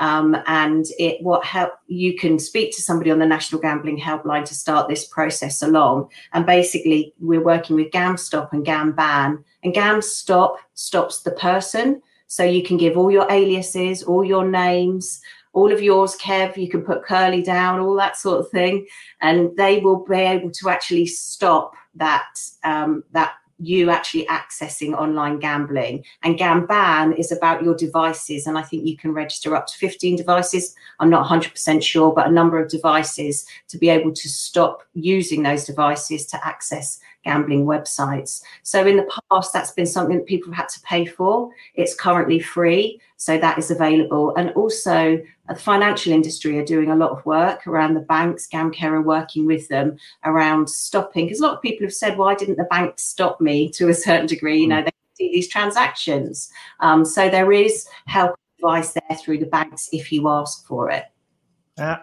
Um, 0.00 0.36
and 0.46 0.86
it 1.00 1.20
what 1.22 1.44
help 1.44 1.72
you 1.88 2.16
can 2.16 2.38
speak 2.38 2.74
to 2.76 2.82
somebody 2.82 3.10
on 3.10 3.18
the 3.18 3.26
National 3.26 3.60
Gambling 3.60 3.98
Helpline 3.98 4.44
to 4.44 4.54
start 4.54 4.88
this 4.88 5.04
process 5.04 5.60
along. 5.60 6.08
And 6.32 6.46
basically, 6.46 7.12
we're 7.18 7.42
working 7.42 7.74
with 7.74 7.90
GamStop 7.90 8.52
and 8.52 8.64
GamBan. 8.64 9.42
And 9.64 9.74
GamStop 9.74 10.56
stops 10.74 11.22
the 11.22 11.32
person, 11.32 12.00
so 12.28 12.44
you 12.44 12.62
can 12.62 12.76
give 12.76 12.96
all 12.96 13.10
your 13.10 13.26
aliases, 13.28 14.04
all 14.04 14.24
your 14.24 14.46
names, 14.46 15.20
all 15.58 15.72
of 15.72 15.82
yours, 15.82 16.16
Kev. 16.16 16.56
You 16.56 16.68
can 16.68 16.82
put 16.82 17.02
Curly 17.02 17.42
down, 17.42 17.80
all 17.80 17.96
that 17.96 18.16
sort 18.16 18.38
of 18.38 18.48
thing, 18.50 18.86
and 19.20 19.56
they 19.56 19.80
will 19.80 20.04
be 20.04 20.14
able 20.14 20.52
to 20.52 20.68
actually 20.68 21.06
stop 21.06 21.74
that 21.96 22.28
um, 22.62 23.02
that 23.10 23.32
you 23.60 23.90
actually 23.90 24.24
accessing 24.26 24.94
online 24.94 25.40
gambling. 25.40 26.04
And 26.22 26.38
GamBan 26.38 27.18
is 27.18 27.32
about 27.32 27.64
your 27.64 27.74
devices. 27.74 28.46
And 28.46 28.56
I 28.56 28.62
think 28.62 28.86
you 28.86 28.96
can 28.96 29.12
register 29.12 29.56
up 29.56 29.66
to 29.66 29.74
15 29.78 30.14
devices. 30.14 30.76
I'm 31.00 31.10
not 31.10 31.26
100% 31.28 31.82
sure, 31.82 32.12
but 32.12 32.28
a 32.28 32.30
number 32.30 32.62
of 32.62 32.70
devices 32.70 33.44
to 33.66 33.76
be 33.76 33.88
able 33.88 34.12
to 34.12 34.28
stop 34.28 34.84
using 34.94 35.42
those 35.42 35.64
devices 35.64 36.24
to 36.26 36.46
access 36.46 37.00
gambling 37.28 37.66
websites. 37.66 38.42
So 38.62 38.86
in 38.86 38.96
the 38.96 39.20
past, 39.30 39.52
that's 39.52 39.72
been 39.72 39.86
something 39.86 40.16
that 40.16 40.26
people 40.26 40.50
have 40.50 40.62
had 40.62 40.68
to 40.70 40.80
pay 40.80 41.04
for. 41.04 41.50
It's 41.74 41.94
currently 41.94 42.40
free. 42.40 43.00
So 43.18 43.36
that 43.36 43.58
is 43.58 43.70
available. 43.70 44.34
And 44.36 44.50
also, 44.52 45.18
uh, 45.48 45.52
the 45.52 45.60
financial 45.60 46.12
industry 46.12 46.58
are 46.58 46.64
doing 46.64 46.90
a 46.90 46.96
lot 46.96 47.10
of 47.10 47.26
work 47.26 47.66
around 47.66 47.94
the 47.94 48.00
banks. 48.00 48.48
GamCare 48.50 48.92
are 48.92 49.02
working 49.02 49.44
with 49.44 49.68
them 49.68 49.98
around 50.24 50.70
stopping, 50.70 51.26
because 51.26 51.40
a 51.40 51.42
lot 51.42 51.56
of 51.56 51.62
people 51.62 51.86
have 51.86 51.92
said, 51.92 52.16
why 52.16 52.34
didn't 52.34 52.56
the 52.56 52.64
bank 52.64 52.98
stop 52.98 53.42
me 53.42 53.68
to 53.76 53.90
a 53.90 53.94
certain 53.94 54.26
degree? 54.26 54.60
You 54.60 54.68
know, 54.68 54.82
they 54.82 54.90
see 55.14 55.30
these 55.30 55.48
transactions. 55.48 56.50
Um, 56.80 57.04
so 57.04 57.28
there 57.28 57.52
is 57.52 57.86
help 58.06 58.36
advice 58.58 58.92
there 58.94 59.18
through 59.18 59.38
the 59.38 59.46
banks 59.46 59.90
if 59.92 60.10
you 60.10 60.28
ask 60.30 60.66
for 60.66 60.90
it. 60.90 61.04
Uh, 61.76 61.98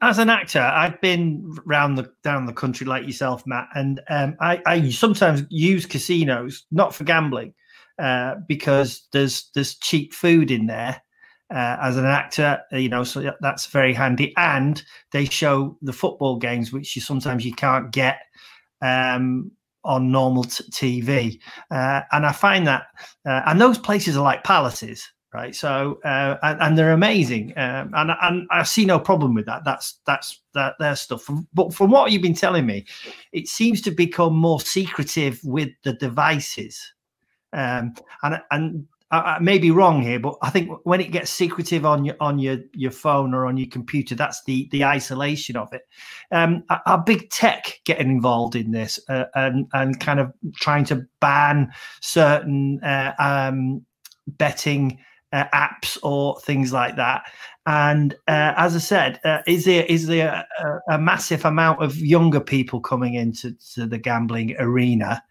as 0.00 0.18
an 0.18 0.30
actor, 0.30 0.60
I've 0.60 1.00
been 1.00 1.54
round 1.66 1.98
the 1.98 2.10
down 2.22 2.46
the 2.46 2.52
country 2.52 2.86
like 2.86 3.06
yourself, 3.06 3.42
Matt, 3.46 3.68
and 3.74 4.00
um, 4.08 4.36
I, 4.40 4.62
I, 4.66 4.90
sometimes 4.90 5.42
use 5.50 5.86
casinos 5.86 6.64
not 6.70 6.94
for 6.94 7.04
gambling 7.04 7.54
uh, 7.98 8.36
because 8.46 9.06
there's 9.12 9.50
there's 9.54 9.76
cheap 9.76 10.14
food 10.14 10.50
in 10.50 10.66
there. 10.66 11.02
Uh, 11.50 11.78
as 11.80 11.96
an 11.96 12.04
actor, 12.04 12.60
you 12.72 12.90
know, 12.90 13.02
so 13.02 13.32
that's 13.40 13.66
very 13.66 13.94
handy, 13.94 14.34
and 14.36 14.82
they 15.12 15.24
show 15.24 15.78
the 15.80 15.94
football 15.94 16.36
games, 16.36 16.72
which 16.74 16.94
you 16.94 17.00
sometimes 17.00 17.42
you 17.42 17.54
can't 17.54 17.90
get 17.90 18.20
um, 18.82 19.50
on 19.82 20.12
normal 20.12 20.44
t- 20.44 20.64
TV, 20.70 21.38
uh, 21.70 22.02
and 22.12 22.26
I 22.26 22.32
find 22.32 22.66
that, 22.66 22.88
uh, 23.26 23.40
and 23.46 23.58
those 23.58 23.78
places 23.78 24.14
are 24.14 24.22
like 24.22 24.44
palaces 24.44 25.08
right? 25.32 25.54
So 25.54 26.00
uh, 26.04 26.36
and, 26.42 26.60
and, 26.60 26.78
they're 26.78 26.92
amazing, 26.92 27.52
um, 27.56 27.92
and 27.94 28.12
and 28.22 28.46
I 28.50 28.62
see 28.62 28.84
no 28.84 28.98
problem 28.98 29.34
with 29.34 29.46
that. 29.46 29.64
That's 29.64 30.00
that's 30.06 30.40
that 30.54 30.74
their 30.78 30.96
stuff. 30.96 31.28
But 31.52 31.74
from 31.74 31.90
what 31.90 32.10
you've 32.12 32.22
been 32.22 32.34
telling 32.34 32.66
me, 32.66 32.86
it 33.32 33.48
seems 33.48 33.82
to 33.82 33.90
become 33.90 34.34
more 34.34 34.60
secretive 34.60 35.40
with 35.44 35.70
the 35.84 35.94
devices, 35.94 36.92
um, 37.52 37.94
and 38.22 38.40
and. 38.50 38.86
I, 39.10 39.36
I 39.36 39.38
may 39.38 39.56
be 39.56 39.70
wrong 39.70 40.02
here, 40.02 40.20
but 40.20 40.36
I 40.42 40.50
think 40.50 40.70
when 40.84 41.00
it 41.00 41.12
gets 41.12 41.30
secretive 41.30 41.86
on 41.86 42.04
your 42.04 42.14
on 42.20 42.38
your 42.38 42.58
your 42.74 42.90
phone 42.90 43.32
or 43.32 43.46
on 43.46 43.56
your 43.56 43.68
computer, 43.70 44.14
that's 44.14 44.44
the 44.44 44.68
the 44.70 44.84
isolation 44.84 45.56
of 45.56 45.72
it. 45.72 45.88
Um, 46.30 46.62
are 46.84 47.02
big 47.02 47.30
tech 47.30 47.80
getting 47.86 48.10
involved 48.10 48.54
in 48.54 48.70
this 48.70 49.00
uh, 49.08 49.24
and 49.34 49.66
and 49.72 49.98
kind 49.98 50.20
of 50.20 50.34
trying 50.56 50.84
to 50.84 51.06
ban 51.20 51.72
certain 52.02 52.84
uh, 52.84 53.14
um, 53.18 53.82
betting 54.26 54.98
uh, 55.32 55.44
apps 55.54 55.98
or 56.02 56.38
things 56.40 56.72
like 56.72 56.96
that. 56.96 57.22
And 57.66 58.14
uh, 58.28 58.54
as 58.56 58.74
I 58.74 58.78
said, 58.78 59.20
uh, 59.24 59.42
is 59.46 59.66
there 59.66 59.84
is 59.84 60.06
there 60.06 60.46
a, 60.58 60.94
a, 60.94 60.98
massive 60.98 61.44
amount 61.44 61.82
of 61.82 61.98
younger 61.98 62.40
people 62.40 62.80
coming 62.80 63.14
into 63.14 63.54
the 63.76 63.98
gambling 63.98 64.56
arena? 64.58 65.22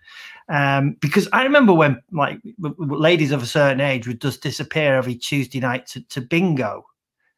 Um, 0.49 0.97
because 1.01 1.27
I 1.33 1.43
remember 1.43 1.73
when 1.73 1.99
like 2.11 2.39
ladies 2.77 3.31
of 3.31 3.41
a 3.41 3.47
certain 3.47 3.81
age 3.81 4.07
would 4.07 4.21
just 4.21 4.43
disappear 4.43 4.95
every 4.95 5.15
Tuesday 5.15 5.59
night 5.59 5.87
to, 5.87 6.01
to 6.09 6.21
bingo, 6.21 6.85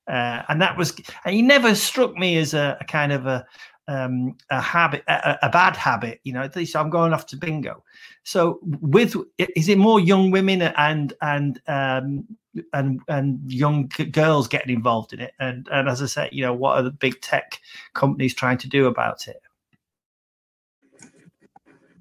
uh, 0.08 0.44
and 0.50 0.62
that 0.62 0.78
was 0.78 0.94
and 1.24 1.34
he 1.34 1.42
never 1.42 1.74
struck 1.76 2.16
me 2.16 2.38
as 2.38 2.54
a, 2.54 2.78
a 2.82 2.84
kind 2.84 3.14
of 3.14 3.26
a 3.26 3.46
um, 3.90 4.38
a 4.52 4.62
habit, 4.62 5.04
a, 5.08 5.38
a, 5.42 5.50
bad 5.50 5.76
habit. 5.76 6.22
You 6.24 6.34
know, 6.34 6.42
at 6.42 6.56
least 6.56 6.76
I'm 6.76 6.92
going 6.92 7.12
off 7.12 7.26
to 7.28 7.38
bingo. 7.38 7.84
So, 8.24 8.60
with 8.82 9.16
is 9.38 9.68
it 9.68 9.80
more 9.80 10.00
young 10.00 10.30
women 10.30 10.62
and 10.62 11.12
and 11.22 11.60
um, 11.68 12.28
and 12.74 13.02
and 13.08 13.52
young 13.52 13.90
girls 14.12 14.48
getting 14.48 14.74
involved 14.74 15.12
in 15.12 15.20
it? 15.20 15.34
And 15.40 15.68
and 15.72 15.90
as 15.90 16.04
I 16.04 16.06
said, 16.06 16.30
you 16.32 16.44
know, 16.44 16.54
what 16.54 16.78
are 16.78 16.84
the 16.84 16.92
big 16.92 17.20
tech 17.22 17.60
companies 17.96 18.36
trying 18.36 18.60
to 18.60 18.70
do 18.70 18.86
about 18.86 19.28
it? 19.28 19.42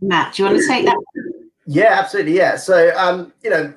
Matt, 0.02 0.34
do 0.34 0.42
you 0.42 0.48
want 0.48 0.60
to 0.60 0.68
take 0.68 0.84
that? 0.84 1.02
Yeah, 1.66 1.98
absolutely. 1.98 2.36
Yeah. 2.36 2.56
So, 2.56 2.94
um, 2.96 3.32
you 3.42 3.50
know, 3.50 3.74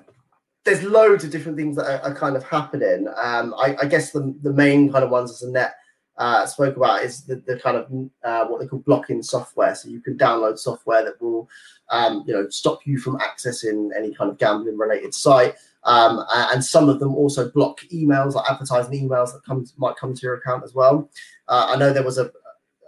there's 0.66 0.84
loads 0.84 1.24
of 1.24 1.32
different 1.32 1.58
things 1.58 1.76
that 1.78 1.86
are, 1.86 2.12
are 2.12 2.16
kind 2.16 2.36
of 2.36 2.44
happening. 2.44 3.08
Um, 3.22 3.56
I, 3.58 3.76
I, 3.82 3.86
guess 3.86 4.12
the, 4.12 4.36
the 4.44 4.54
main 4.54 4.92
kind 4.92 5.04
of 5.04 5.10
ones 5.10 5.32
as 5.32 5.42
Annette 5.42 5.74
uh, 6.22 6.46
spoke 6.46 6.78
about 6.78 7.04
is 7.04 7.24
the, 7.24 7.38
the 7.48 7.60
kind 7.60 7.76
of 7.76 7.92
uh, 8.24 8.46
what 8.46 8.62
they 8.62 8.68
call 8.68 8.80
blocking 8.80 9.24
software. 9.24 9.74
So 9.74 9.90
you 9.90 10.00
can 10.00 10.20
download 10.20 10.60
software 10.60 11.04
that 11.04 11.20
will, 11.20 11.50
um, 11.90 12.24
you 12.28 12.34
know, 12.34 12.48
stop 12.50 12.86
you 12.86 13.00
from 13.00 13.18
accessing 13.18 13.90
any 13.98 14.14
kind 14.14 14.30
of 14.30 14.38
gambling 14.38 14.78
related 14.78 15.16
site. 15.16 15.56
Um, 15.84 16.24
and 16.32 16.64
some 16.64 16.90
of 16.90 17.00
them 17.00 17.16
also 17.16 17.50
block 17.50 17.82
emails, 17.92 18.36
like 18.36 18.52
advertising 18.52 19.10
emails 19.10 19.34
that 19.34 19.44
come 19.44 19.66
might 19.78 19.96
come 19.96 20.14
to 20.14 20.22
your 20.22 20.36
account 20.36 20.64
as 20.64 20.76
well. 20.76 21.10
Uh, 21.48 21.72
I 21.74 21.76
know 21.76 21.92
there 21.92 22.04
was 22.04 22.20
a, 22.20 22.32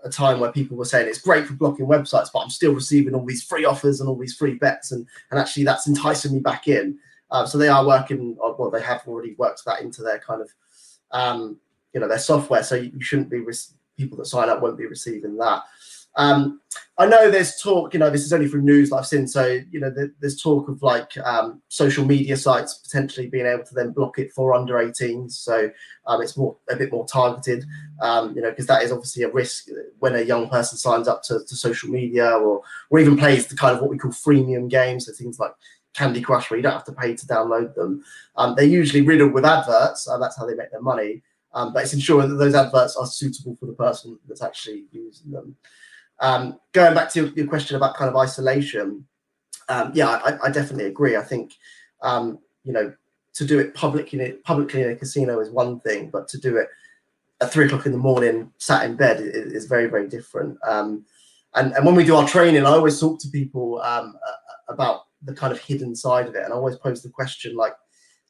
a 0.04 0.12
time 0.12 0.40
where 0.40 0.52
people 0.52 0.78
were 0.78 0.86
saying 0.86 1.08
it's 1.08 1.18
great 1.18 1.48
for 1.48 1.54
blocking 1.54 1.88
websites, 1.88 2.30
but 2.32 2.42
I'm 2.42 2.52
still 2.52 2.76
receiving 2.76 3.16
all 3.16 3.26
these 3.26 3.44
free 3.44 3.66
offers 3.66 4.00
and 4.00 4.08
all 4.08 4.20
these 4.20 4.36
free 4.36 4.54
bets, 4.54 4.92
and 4.92 5.08
and 5.32 5.40
actually 5.40 5.64
that's 5.64 5.88
enticing 5.88 6.34
me 6.34 6.40
back 6.40 6.68
in. 6.68 7.00
Uh, 7.32 7.48
so 7.48 7.58
they 7.58 7.68
are 7.68 7.84
working, 7.84 8.38
on, 8.44 8.56
well, 8.60 8.70
they 8.70 8.82
have 8.82 9.02
already 9.08 9.34
worked 9.40 9.66
that 9.66 9.82
into 9.82 10.04
their 10.04 10.20
kind 10.20 10.40
of 10.40 10.52
um, 11.10 11.58
you 11.94 12.00
know 12.00 12.08
their 12.08 12.20
software 12.20 12.64
so 12.64 12.76
you 12.76 13.02
shouldn't 13.02 13.30
be 13.30 13.44
people 13.98 14.18
that 14.18 14.26
sign 14.26 14.50
up 14.50 14.62
won't 14.62 14.78
be 14.78 14.86
receiving 14.86 15.38
that 15.38 15.64
Um, 16.16 16.62
I 17.00 17.08
know 17.08 17.32
there's 17.32 17.60
talk, 17.60 17.94
you 17.96 18.00
know, 18.00 18.12
this 18.12 18.24
is 18.24 18.32
only 18.34 18.48
from 18.48 18.66
news 18.66 18.92
I've 18.92 19.08
seen. 19.08 19.28
So, 19.28 19.60
you 19.72 19.80
know, 19.80 19.92
there's 20.20 20.40
talk 20.40 20.70
of 20.70 20.84
like 20.84 21.18
um, 21.18 21.60
social 21.68 22.06
media 22.06 22.38
sites 22.38 22.76
potentially 22.76 23.28
being 23.28 23.48
able 23.48 23.64
to 23.64 23.74
then 23.74 23.94
block 23.94 24.20
it 24.20 24.32
for 24.32 24.54
under 24.54 24.76
18s. 24.76 25.32
So 25.32 25.72
um, 26.06 26.22
it's 26.22 26.38
more 26.38 26.56
a 26.70 26.76
bit 26.76 26.92
more 26.92 27.08
targeted, 27.08 27.66
um, 28.00 28.36
you 28.36 28.44
know, 28.44 28.52
because 28.52 28.68
that 28.68 28.84
is 28.84 28.92
obviously 28.92 29.24
a 29.24 29.32
risk 29.32 29.70
when 30.00 30.16
a 30.16 30.22
young 30.22 30.50
person 30.50 30.78
signs 30.78 31.08
up 31.08 31.24
to, 31.24 31.40
to, 31.48 31.56
social 31.56 31.90
media 31.90 32.30
or, 32.30 32.62
or 32.92 33.00
even 33.00 33.18
plays 33.18 33.48
the 33.48 33.56
kind 33.56 33.76
of 33.76 33.82
what 33.82 33.90
we 33.90 33.98
call 33.98 34.12
freemium 34.12 34.70
games. 34.70 35.08
So 35.08 35.14
things 35.14 35.40
like 35.40 35.54
Candy 35.96 36.22
Crush, 36.22 36.50
where 36.50 36.58
you 36.58 36.64
don't 36.64 36.74
have 36.74 36.86
to 36.86 36.92
pay 36.92 37.16
to 37.16 37.26
download 37.26 37.74
them. 37.74 38.04
Um, 38.36 38.54
they're 38.56 38.66
usually 38.66 39.02
riddled 39.02 39.34
with 39.34 39.46
adverts, 39.46 40.08
and 40.08 40.22
that's 40.22 40.38
how 40.38 40.46
they 40.46 40.56
make 40.56 40.72
their 40.72 40.82
money. 40.82 41.24
Um, 41.54 41.74
but 41.74 41.84
it's 41.84 41.94
ensuring 41.94 42.30
that 42.30 42.36
those 42.36 42.56
adverts 42.56 42.96
are 42.96 43.06
suitable 43.06 43.56
for 43.60 43.68
the 43.68 43.74
person 43.74 44.18
that's 44.28 44.42
actually 44.42 44.86
using 44.92 45.32
them. 45.32 45.56
Um, 46.20 46.60
going 46.72 46.94
back 46.94 47.12
to 47.14 47.32
your, 47.36 47.48
question 47.48 47.76
about 47.76 47.96
kind 47.96 48.10
of 48.10 48.16
isolation, 48.16 49.06
um, 49.70 49.92
yeah, 49.94 50.08
I, 50.08 50.48
I, 50.48 50.52
definitely 50.52 50.86
agree. 50.86 51.16
I 51.16 51.22
think 51.22 51.54
um, 52.02 52.40
you 52.64 52.74
know 52.74 52.94
to 53.34 53.46
do 53.46 53.60
it 53.60 53.74
publicly 53.74 54.34
publicly 54.44 54.84
in 54.84 54.92
a 54.92 54.96
casino 54.96 55.40
is 55.40 55.50
one 55.50 55.80
thing, 55.82 56.10
but 56.12 56.28
to 56.30 56.38
do 56.38 56.58
it 56.58 56.70
at 57.42 57.52
three 57.52 57.66
o'clock 57.66 57.86
in 57.86 57.92
the 57.92 57.98
morning, 57.98 58.52
sat 58.58 58.86
in 58.86 58.96
bed, 58.96 59.22
is, 59.22 59.54
is 59.54 59.66
very 59.66 59.88
very 59.88 60.08
different. 60.08 60.58
Um, 60.66 61.06
and 61.56 61.74
and 61.74 61.86
when 61.86 61.96
we 61.96 62.06
do 62.06 62.16
our 62.16 62.28
training, 62.28 62.66
I 62.66 62.70
always 62.70 63.00
talk 63.00 63.20
to 63.20 63.30
people 63.30 63.82
um, 63.82 64.16
about 64.70 65.08
the 65.24 65.34
kind 65.34 65.52
of 65.52 65.60
hidden 65.60 65.96
side 65.96 66.28
of 66.28 66.36
it, 66.36 66.44
and 66.44 66.54
I 66.54 66.56
always 66.56 66.76
pose 66.78 67.02
the 67.02 67.10
question 67.10 67.56
like, 67.56 67.74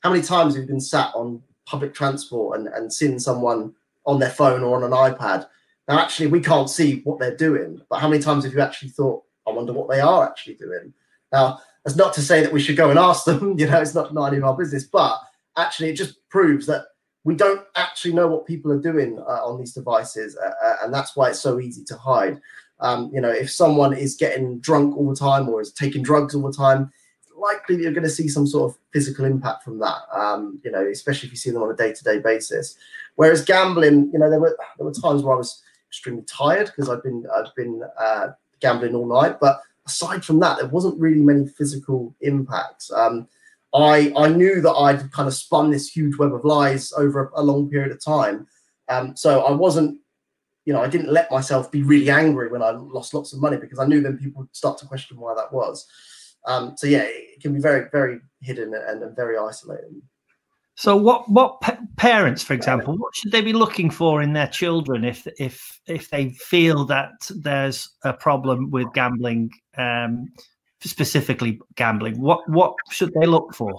how 0.01 0.09
many 0.09 0.21
times 0.21 0.55
have 0.55 0.63
you 0.63 0.67
been 0.67 0.81
sat 0.81 1.13
on 1.15 1.41
public 1.65 1.93
transport 1.93 2.59
and, 2.59 2.67
and 2.67 2.91
seen 2.91 3.19
someone 3.19 3.73
on 4.05 4.19
their 4.19 4.29
phone 4.29 4.63
or 4.63 4.75
on 4.75 4.83
an 4.83 4.91
iPad 4.91 5.47
now, 5.87 5.99
actually, 5.99 6.27
we 6.27 6.39
can't 6.39 6.69
see 6.69 7.01
what 7.03 7.19
they're 7.19 7.35
doing, 7.35 7.81
but 7.89 7.99
how 7.99 8.07
many 8.07 8.21
times 8.21 8.45
have 8.45 8.53
you 8.53 8.61
actually 8.61 8.89
thought, 8.89 9.23
I 9.45 9.51
wonder 9.51 9.73
what 9.73 9.89
they 9.89 9.99
are 9.99 10.25
actually 10.25 10.55
doing? 10.55 10.93
Now, 11.31 11.59
that's 11.83 11.97
not 11.97 12.13
to 12.13 12.21
say 12.21 12.41
that 12.41 12.53
we 12.53 12.61
should 12.61 12.77
go 12.77 12.89
and 12.89 12.97
ask 12.97 13.25
them, 13.25 13.55
you 13.59 13.67
know, 13.67 13.81
it's 13.81 13.95
not, 13.95 14.13
not 14.13 14.27
any 14.27 14.37
of 14.37 14.45
our 14.45 14.55
business, 14.55 14.85
but 14.85 15.19
actually, 15.57 15.89
it 15.89 15.95
just 15.95 16.27
proves 16.29 16.65
that 16.67 16.85
we 17.25 17.35
don't 17.35 17.61
actually 17.75 18.13
know 18.13 18.27
what 18.27 18.45
people 18.45 18.71
are 18.71 18.81
doing 18.81 19.19
uh, 19.19 19.45
on 19.45 19.59
these 19.59 19.73
devices, 19.73 20.37
uh, 20.37 20.51
uh, 20.65 20.75
and 20.83 20.93
that's 20.93 21.15
why 21.15 21.29
it's 21.29 21.39
so 21.39 21.59
easy 21.59 21.83
to 21.85 21.97
hide. 21.97 22.39
Um, 22.79 23.11
you 23.13 23.21
know, 23.21 23.29
if 23.29 23.51
someone 23.51 23.93
is 23.93 24.15
getting 24.15 24.59
drunk 24.59 24.97
all 24.97 25.09
the 25.09 25.15
time 25.15 25.47
or 25.47 25.61
is 25.61 25.71
taking 25.71 26.03
drugs 26.03 26.33
all 26.33 26.49
the 26.49 26.57
time, 26.57 26.91
likely 27.43 27.81
you're 27.81 27.91
going 27.91 28.03
to 28.03 28.09
see 28.09 28.27
some 28.27 28.47
sort 28.47 28.71
of 28.71 28.79
physical 28.91 29.25
impact 29.25 29.63
from 29.63 29.79
that. 29.79 29.99
Um, 30.13 30.59
you 30.63 30.71
know, 30.71 30.85
especially 30.87 31.27
if 31.27 31.33
you 31.33 31.37
see 31.37 31.51
them 31.51 31.63
on 31.63 31.71
a 31.71 31.75
day-to-day 31.75 32.19
basis. 32.19 32.75
Whereas 33.15 33.45
gambling, 33.45 34.09
you 34.11 34.19
know, 34.19 34.29
there 34.29 34.39
were 34.39 34.57
there 34.77 34.85
were 34.85 34.93
times 34.93 35.21
where 35.21 35.35
I 35.35 35.37
was 35.37 35.61
extremely 35.89 36.23
tired 36.23 36.67
because 36.67 36.89
I'd 36.89 37.03
been 37.03 37.25
I'd 37.35 37.53
been 37.55 37.81
uh, 37.99 38.27
gambling 38.59 38.95
all 38.95 39.07
night. 39.07 39.39
But 39.39 39.61
aside 39.85 40.25
from 40.25 40.39
that, 40.39 40.57
there 40.57 40.67
wasn't 40.67 40.99
really 40.99 41.21
many 41.21 41.45
physical 41.47 42.15
impacts. 42.21 42.91
Um, 42.91 43.27
I 43.73 44.13
I 44.15 44.29
knew 44.29 44.61
that 44.61 44.73
I'd 44.73 45.11
kind 45.11 45.27
of 45.27 45.33
spun 45.33 45.69
this 45.69 45.89
huge 45.89 46.17
web 46.17 46.33
of 46.33 46.45
lies 46.45 46.93
over 46.93 47.31
a, 47.35 47.41
a 47.41 47.43
long 47.43 47.69
period 47.69 47.91
of 47.91 48.03
time. 48.03 48.47
Um, 48.89 49.15
so 49.15 49.41
I 49.41 49.51
wasn't, 49.51 49.99
you 50.65 50.73
know, 50.73 50.81
I 50.81 50.89
didn't 50.89 51.11
let 51.11 51.31
myself 51.31 51.71
be 51.71 51.83
really 51.83 52.09
angry 52.09 52.49
when 52.49 52.61
I 52.61 52.71
lost 52.71 53.13
lots 53.13 53.33
of 53.33 53.41
money 53.41 53.57
because 53.57 53.79
I 53.79 53.85
knew 53.85 54.01
then 54.01 54.17
people 54.17 54.41
would 54.41 54.55
start 54.55 54.77
to 54.79 54.85
question 54.85 55.17
why 55.17 55.33
that 55.35 55.53
was. 55.53 55.87
Um, 56.45 56.75
so 56.77 56.87
yeah, 56.87 57.05
it 57.07 57.41
can 57.41 57.53
be 57.53 57.59
very 57.59 57.89
very 57.91 58.19
hidden 58.41 58.73
and, 58.73 59.03
and 59.03 59.15
very 59.15 59.37
isolating. 59.37 60.01
So, 60.75 60.95
what 60.97 61.29
what 61.29 61.61
parents, 61.97 62.41
for 62.41 62.53
example, 62.53 62.97
what 62.97 63.15
should 63.15 63.31
they 63.31 63.41
be 63.41 63.53
looking 63.53 63.91
for 63.91 64.21
in 64.21 64.33
their 64.33 64.47
children 64.47 65.05
if 65.05 65.27
if 65.39 65.79
if 65.87 66.09
they 66.09 66.31
feel 66.31 66.85
that 66.85 67.11
there's 67.29 67.89
a 68.03 68.13
problem 68.13 68.71
with 68.71 68.91
gambling, 68.93 69.51
um, 69.77 70.25
specifically 70.81 71.59
gambling? 71.75 72.19
What 72.19 72.47
what 72.49 72.73
should 72.89 73.13
they 73.13 73.27
look 73.27 73.53
for? 73.53 73.73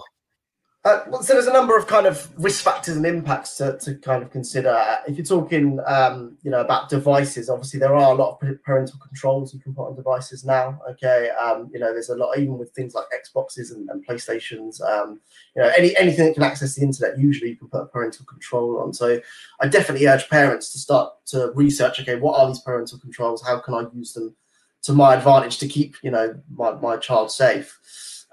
Uh, 0.84 1.22
so 1.22 1.32
there's 1.32 1.46
a 1.46 1.52
number 1.52 1.78
of 1.78 1.86
kind 1.86 2.06
of 2.06 2.30
risk 2.36 2.62
factors 2.62 2.94
and 2.94 3.06
impacts 3.06 3.56
to, 3.56 3.78
to 3.78 3.94
kind 3.94 4.22
of 4.22 4.30
consider. 4.30 4.68
Uh, 4.68 4.98
if 5.08 5.16
you're 5.16 5.24
talking, 5.24 5.80
um, 5.86 6.36
you 6.42 6.50
know, 6.50 6.60
about 6.60 6.90
devices, 6.90 7.48
obviously 7.48 7.80
there 7.80 7.94
are 7.94 8.12
a 8.12 8.14
lot 8.14 8.38
of 8.42 8.62
parental 8.62 8.98
controls 8.98 9.54
you 9.54 9.60
can 9.60 9.74
put 9.74 9.86
on 9.86 9.96
devices 9.96 10.44
now. 10.44 10.78
Okay, 10.90 11.30
um, 11.42 11.70
you 11.72 11.80
know, 11.80 11.90
there's 11.90 12.10
a 12.10 12.16
lot 12.16 12.36
even 12.36 12.58
with 12.58 12.70
things 12.72 12.94
like 12.94 13.06
Xboxes 13.14 13.72
and, 13.72 13.88
and 13.88 14.06
PlayStations. 14.06 14.82
Um, 14.82 15.20
you 15.56 15.62
know, 15.62 15.72
any 15.74 15.96
anything 15.96 16.26
that 16.26 16.34
can 16.34 16.42
access 16.42 16.74
the 16.74 16.82
internet, 16.82 17.18
usually 17.18 17.48
you 17.48 17.56
can 17.56 17.68
put 17.68 17.80
a 17.80 17.86
parental 17.86 18.26
control 18.26 18.82
on. 18.82 18.92
So 18.92 19.22
I 19.62 19.68
definitely 19.68 20.06
urge 20.06 20.28
parents 20.28 20.70
to 20.72 20.78
start 20.78 21.14
to 21.28 21.50
research. 21.54 21.98
Okay, 22.00 22.16
what 22.16 22.38
are 22.38 22.46
these 22.48 22.60
parental 22.60 22.98
controls? 22.98 23.42
How 23.42 23.58
can 23.58 23.72
I 23.72 23.86
use 23.94 24.12
them 24.12 24.36
to 24.82 24.92
my 24.92 25.14
advantage 25.14 25.56
to 25.58 25.66
keep, 25.66 25.96
you 26.02 26.10
know, 26.10 26.38
my 26.54 26.72
my 26.72 26.98
child 26.98 27.32
safe? 27.32 27.78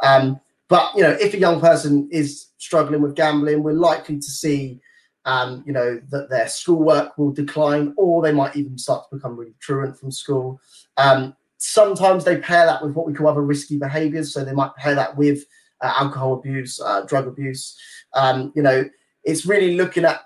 Um, 0.04 0.42
but 0.72 0.96
you 0.96 1.04
know, 1.04 1.12
if 1.20 1.34
a 1.34 1.38
young 1.38 1.60
person 1.60 2.08
is 2.14 2.48
struggling 2.58 3.02
with 3.02 3.14
gambling, 3.14 3.62
we're 3.62 3.74
likely 3.74 4.16
to 4.16 4.32
see, 4.32 4.80
um, 5.26 5.66
you 5.68 5.74
know, 5.74 6.00
that 6.12 6.30
their 6.30 6.48
schoolwork 6.48 7.18
will 7.18 7.34
decline, 7.34 7.94
or 7.98 8.22
they 8.22 8.32
might 8.32 8.56
even 8.56 8.78
start 8.78 9.04
to 9.10 9.18
become 9.18 9.36
really 9.36 9.54
truant 9.60 10.00
from 10.00 10.12
school. 10.12 10.62
Um, 10.96 11.36
sometimes 11.58 12.24
they 12.24 12.38
pair 12.38 12.66
that 12.66 12.82
with 12.82 12.94
what 12.94 13.06
we 13.06 13.14
call 13.14 13.28
other 13.28 13.42
risky 13.42 13.78
behaviours, 13.78 14.34
so 14.34 14.46
they 14.46 14.54
might 14.54 14.74
pair 14.78 14.96
that 14.96 15.18
with 15.18 15.44
uh, 15.82 15.92
alcohol 16.00 16.36
abuse, 16.36 16.80
uh, 16.80 17.02
drug 17.02 17.28
abuse. 17.28 17.78
Um, 18.14 18.54
you 18.56 18.62
know, 18.62 18.90
it's 19.26 19.46
really 19.46 19.76
looking 19.76 20.06
at 20.06 20.22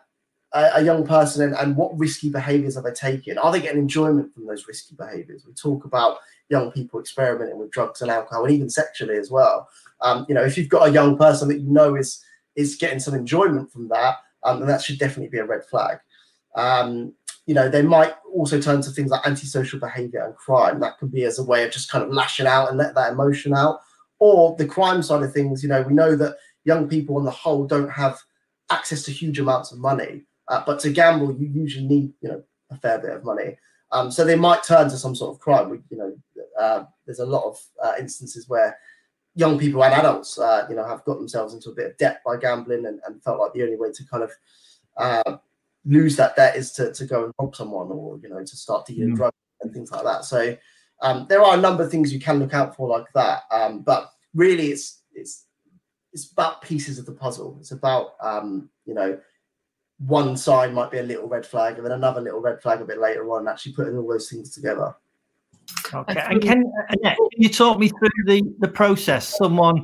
a, 0.54 0.74
a 0.76 0.84
young 0.84 1.08
person 1.08 1.42
and, 1.44 1.56
and, 1.56 1.76
what 1.76 1.98
risky 1.98 2.30
behaviours 2.30 2.78
are 2.78 2.84
they 2.84 2.92
taking? 2.92 3.40
Are 3.40 3.52
they 3.52 3.62
getting 3.62 3.80
enjoyment 3.80 4.32
from 4.32 4.46
those 4.46 4.68
risky 4.68 4.96
behaviours? 4.96 5.44
We 5.44 5.54
talk 5.54 5.86
about 5.86 6.20
young 6.50 6.72
people 6.72 7.00
experimenting 7.00 7.58
with 7.58 7.72
drugs 7.72 8.04
and 8.04 8.12
alcohol, 8.12 8.46
and 8.46 8.54
even 8.54 8.70
sexually 8.70 9.18
as 9.18 9.32
well. 9.32 9.68
Um, 10.02 10.26
you 10.28 10.36
know, 10.36 10.44
if 10.44 10.58
you've 10.58 10.70
got 10.70 10.88
a 10.88 10.92
young 10.92 11.18
person 11.18 11.48
that 11.48 11.60
you 11.60 11.70
know 11.72 11.96
is 11.96 12.24
is 12.56 12.76
getting 12.76 13.00
some 13.00 13.14
enjoyment 13.14 13.72
from 13.72 13.90
that, 13.90 14.18
um, 14.44 14.60
then 14.60 14.68
that 14.68 14.82
should 14.82 15.00
definitely 15.00 15.30
be 15.30 15.40
a 15.40 15.46
red 15.46 15.66
flag. 15.66 15.98
Um, 16.56 17.14
you 17.46 17.54
know, 17.54 17.70
they 17.70 17.82
might 17.82 18.14
also 18.34 18.60
turn 18.60 18.82
to 18.82 18.90
things 18.90 19.12
like 19.12 19.26
antisocial 19.26 19.80
behavior 19.80 20.24
and 20.26 20.36
crime. 20.36 20.80
That 20.80 20.98
could 20.98 21.12
be 21.12 21.24
as 21.24 21.38
a 21.38 21.44
way 21.44 21.64
of 21.64 21.72
just 21.72 21.92
kind 21.92 22.04
of 22.04 22.12
lashing 22.12 22.48
out 22.48 22.70
and 22.70 22.78
let 22.78 22.96
that 22.96 23.12
emotion 23.12 23.54
out. 23.54 23.82
Or 24.20 24.56
the 24.56 24.66
crime 24.66 25.04
side 25.04 25.22
of 25.22 25.34
things, 25.34 25.62
you 25.62 25.70
know, 25.70 25.82
we 25.82 25.94
know 25.94 26.16
that 26.16 26.38
young 26.64 26.88
people 26.88 27.18
on 27.18 27.26
the 27.26 27.32
whole 27.32 27.68
don't 27.68 27.90
have 27.90 28.18
access 28.72 29.04
to 29.04 29.12
huge 29.12 29.40
amounts 29.40 29.72
of 29.72 29.80
money. 29.80 30.24
Uh, 30.48 30.64
but 30.66 30.80
to 30.80 30.92
gamble, 30.92 31.36
you 31.36 31.48
usually 31.48 31.86
need, 31.86 32.14
you 32.22 32.30
know, 32.30 32.44
a 32.72 32.78
fair 32.78 33.00
bit 33.00 33.12
of 33.12 33.24
money. 33.24 33.58
Um, 33.92 34.12
so 34.12 34.26
they 34.26 34.36
might 34.36 34.64
turn 34.64 34.90
to 34.90 34.98
some 34.98 35.16
sort 35.16 35.36
of 35.36 35.40
crime. 35.40 35.70
We, 35.70 35.80
you 35.90 35.98
know, 35.98 36.16
uh, 36.60 36.86
there's 37.06 37.20
a 37.20 37.26
lot 37.26 37.44
of 37.44 37.60
uh, 37.84 37.94
instances 38.00 38.50
where 38.50 38.78
young 39.36 39.60
people 39.60 39.84
and 39.84 39.94
adults, 39.94 40.40
uh, 40.40 40.66
you 40.70 40.76
know, 40.76 40.86
have 40.86 41.04
got 41.04 41.18
themselves 41.18 41.54
into 41.54 41.70
a 41.70 41.74
bit 41.74 41.88
of 41.88 41.98
debt 41.98 42.22
by 42.26 42.38
gambling 42.38 42.86
and, 42.86 43.00
and 43.06 43.22
felt 43.22 43.40
like 43.40 43.54
the 43.54 43.64
only 43.64 43.76
way 43.76 43.92
to 43.92 44.04
kind 44.08 44.24
of 44.24 44.32
uh, 44.98 45.38
lose 45.86 46.16
that 46.16 46.36
debt 46.36 46.56
is 46.56 46.72
to, 46.72 46.94
to 46.94 47.06
go 47.06 47.26
and 47.26 47.34
rob 47.40 47.56
someone 47.56 47.88
or, 47.92 48.18
you 48.24 48.30
know, 48.30 48.40
to 48.40 48.56
start 48.56 48.86
dealing 48.86 49.14
mm. 49.14 49.16
drugs 49.18 49.36
and 49.62 49.74
things 49.74 49.92
like 49.92 50.04
that. 50.04 50.24
So 50.24 50.56
um, 51.02 51.26
there 51.28 51.44
are 51.44 51.58
a 51.58 51.62
number 51.62 51.84
of 51.84 51.92
things 51.92 52.14
you 52.14 52.20
can 52.20 52.40
look 52.40 52.54
out 52.54 52.76
for 52.76 52.88
like 52.88 53.08
that. 53.14 53.42
Um, 53.52 53.82
but 53.82 54.10
really 54.34 54.68
it's, 54.68 55.04
it's, 55.14 55.46
it's 56.14 56.32
about 56.32 56.62
pieces 56.62 56.98
of 56.98 57.06
the 57.06 57.12
puzzle. 57.12 57.58
It's 57.60 57.72
about, 57.72 58.16
um, 58.22 58.70
you 58.86 58.94
know, 58.94 59.20
one 60.00 60.38
sign 60.38 60.74
might 60.74 60.92
be 60.92 61.00
a 61.00 61.04
little 61.04 61.28
red 61.28 61.46
flag 61.46 61.76
and 61.76 61.86
then 61.86 61.92
another 61.92 62.22
little 62.22 62.42
red 62.42 62.62
flag 62.62 62.82
a 62.82 62.86
bit 62.86 63.00
later 63.00 63.30
on, 63.32 63.48
actually 63.48 63.74
putting 63.74 63.98
all 63.98 64.08
those 64.08 64.30
things 64.30 64.52
together. 64.52 64.96
Okay, 65.94 66.22
and 66.30 66.42
can, 66.42 66.64
Annette, 66.90 67.18
can 67.18 67.42
you 67.42 67.50
talk 67.50 67.80
me 67.80 67.90
through 67.90 68.10
the, 68.26 68.42
the 68.60 68.68
process? 68.68 69.38
Someone, 69.38 69.84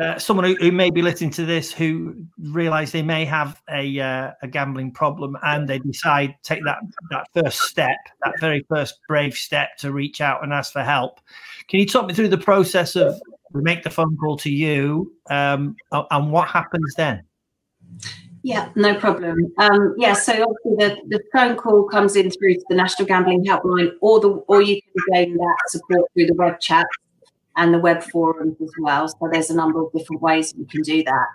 uh, 0.00 0.18
someone 0.18 0.44
who, 0.44 0.54
who, 0.56 0.72
may 0.72 0.90
be 0.90 1.02
listening 1.02 1.30
to 1.30 1.44
this 1.44 1.72
who 1.72 2.14
realise 2.38 2.90
they 2.90 3.02
may 3.02 3.24
have 3.24 3.60
a 3.70 4.00
uh, 4.00 4.32
a 4.42 4.48
gambling 4.48 4.92
problem 4.92 5.36
and 5.42 5.68
they 5.68 5.78
decide 5.78 6.34
take 6.42 6.64
that 6.64 6.78
that 7.10 7.26
first 7.34 7.60
step, 7.62 7.96
that 8.24 8.34
very 8.40 8.64
first 8.68 8.98
brave 9.08 9.34
step 9.34 9.76
to 9.78 9.92
reach 9.92 10.20
out 10.20 10.42
and 10.42 10.52
ask 10.52 10.72
for 10.72 10.82
help. 10.82 11.20
Can 11.68 11.80
you 11.80 11.86
talk 11.86 12.06
me 12.06 12.14
through 12.14 12.28
the 12.28 12.38
process 12.38 12.96
of 12.96 13.20
we 13.52 13.62
make 13.62 13.82
the 13.82 13.90
phone 13.90 14.16
call 14.16 14.36
to 14.38 14.50
you 14.50 15.12
um, 15.30 15.76
and 15.92 16.32
what 16.32 16.48
happens 16.48 16.94
then? 16.96 17.22
Yeah, 18.42 18.70
no 18.74 18.94
problem. 18.94 19.52
Um, 19.58 19.94
yeah, 19.98 20.14
so 20.14 20.32
obviously 20.32 20.76
the, 20.76 20.96
the 21.08 21.22
phone 21.32 21.56
call 21.56 21.84
comes 21.84 22.16
in 22.16 22.30
through 22.30 22.54
to 22.54 22.64
the 22.70 22.74
National 22.74 23.06
Gambling 23.06 23.44
Helpline, 23.44 23.92
or 24.00 24.20
the 24.20 24.28
or 24.48 24.62
you 24.62 24.80
can 24.80 24.92
gain 25.12 25.36
that 25.36 25.56
support 25.68 26.10
through 26.14 26.26
the 26.26 26.34
web 26.34 26.58
chat 26.58 26.86
and 27.56 27.74
the 27.74 27.78
web 27.78 28.02
forums 28.02 28.56
as 28.62 28.72
well. 28.80 29.08
So 29.08 29.28
there's 29.30 29.50
a 29.50 29.56
number 29.56 29.84
of 29.84 29.92
different 29.92 30.22
ways 30.22 30.54
you 30.56 30.64
can 30.64 30.82
do 30.82 31.02
that. 31.04 31.26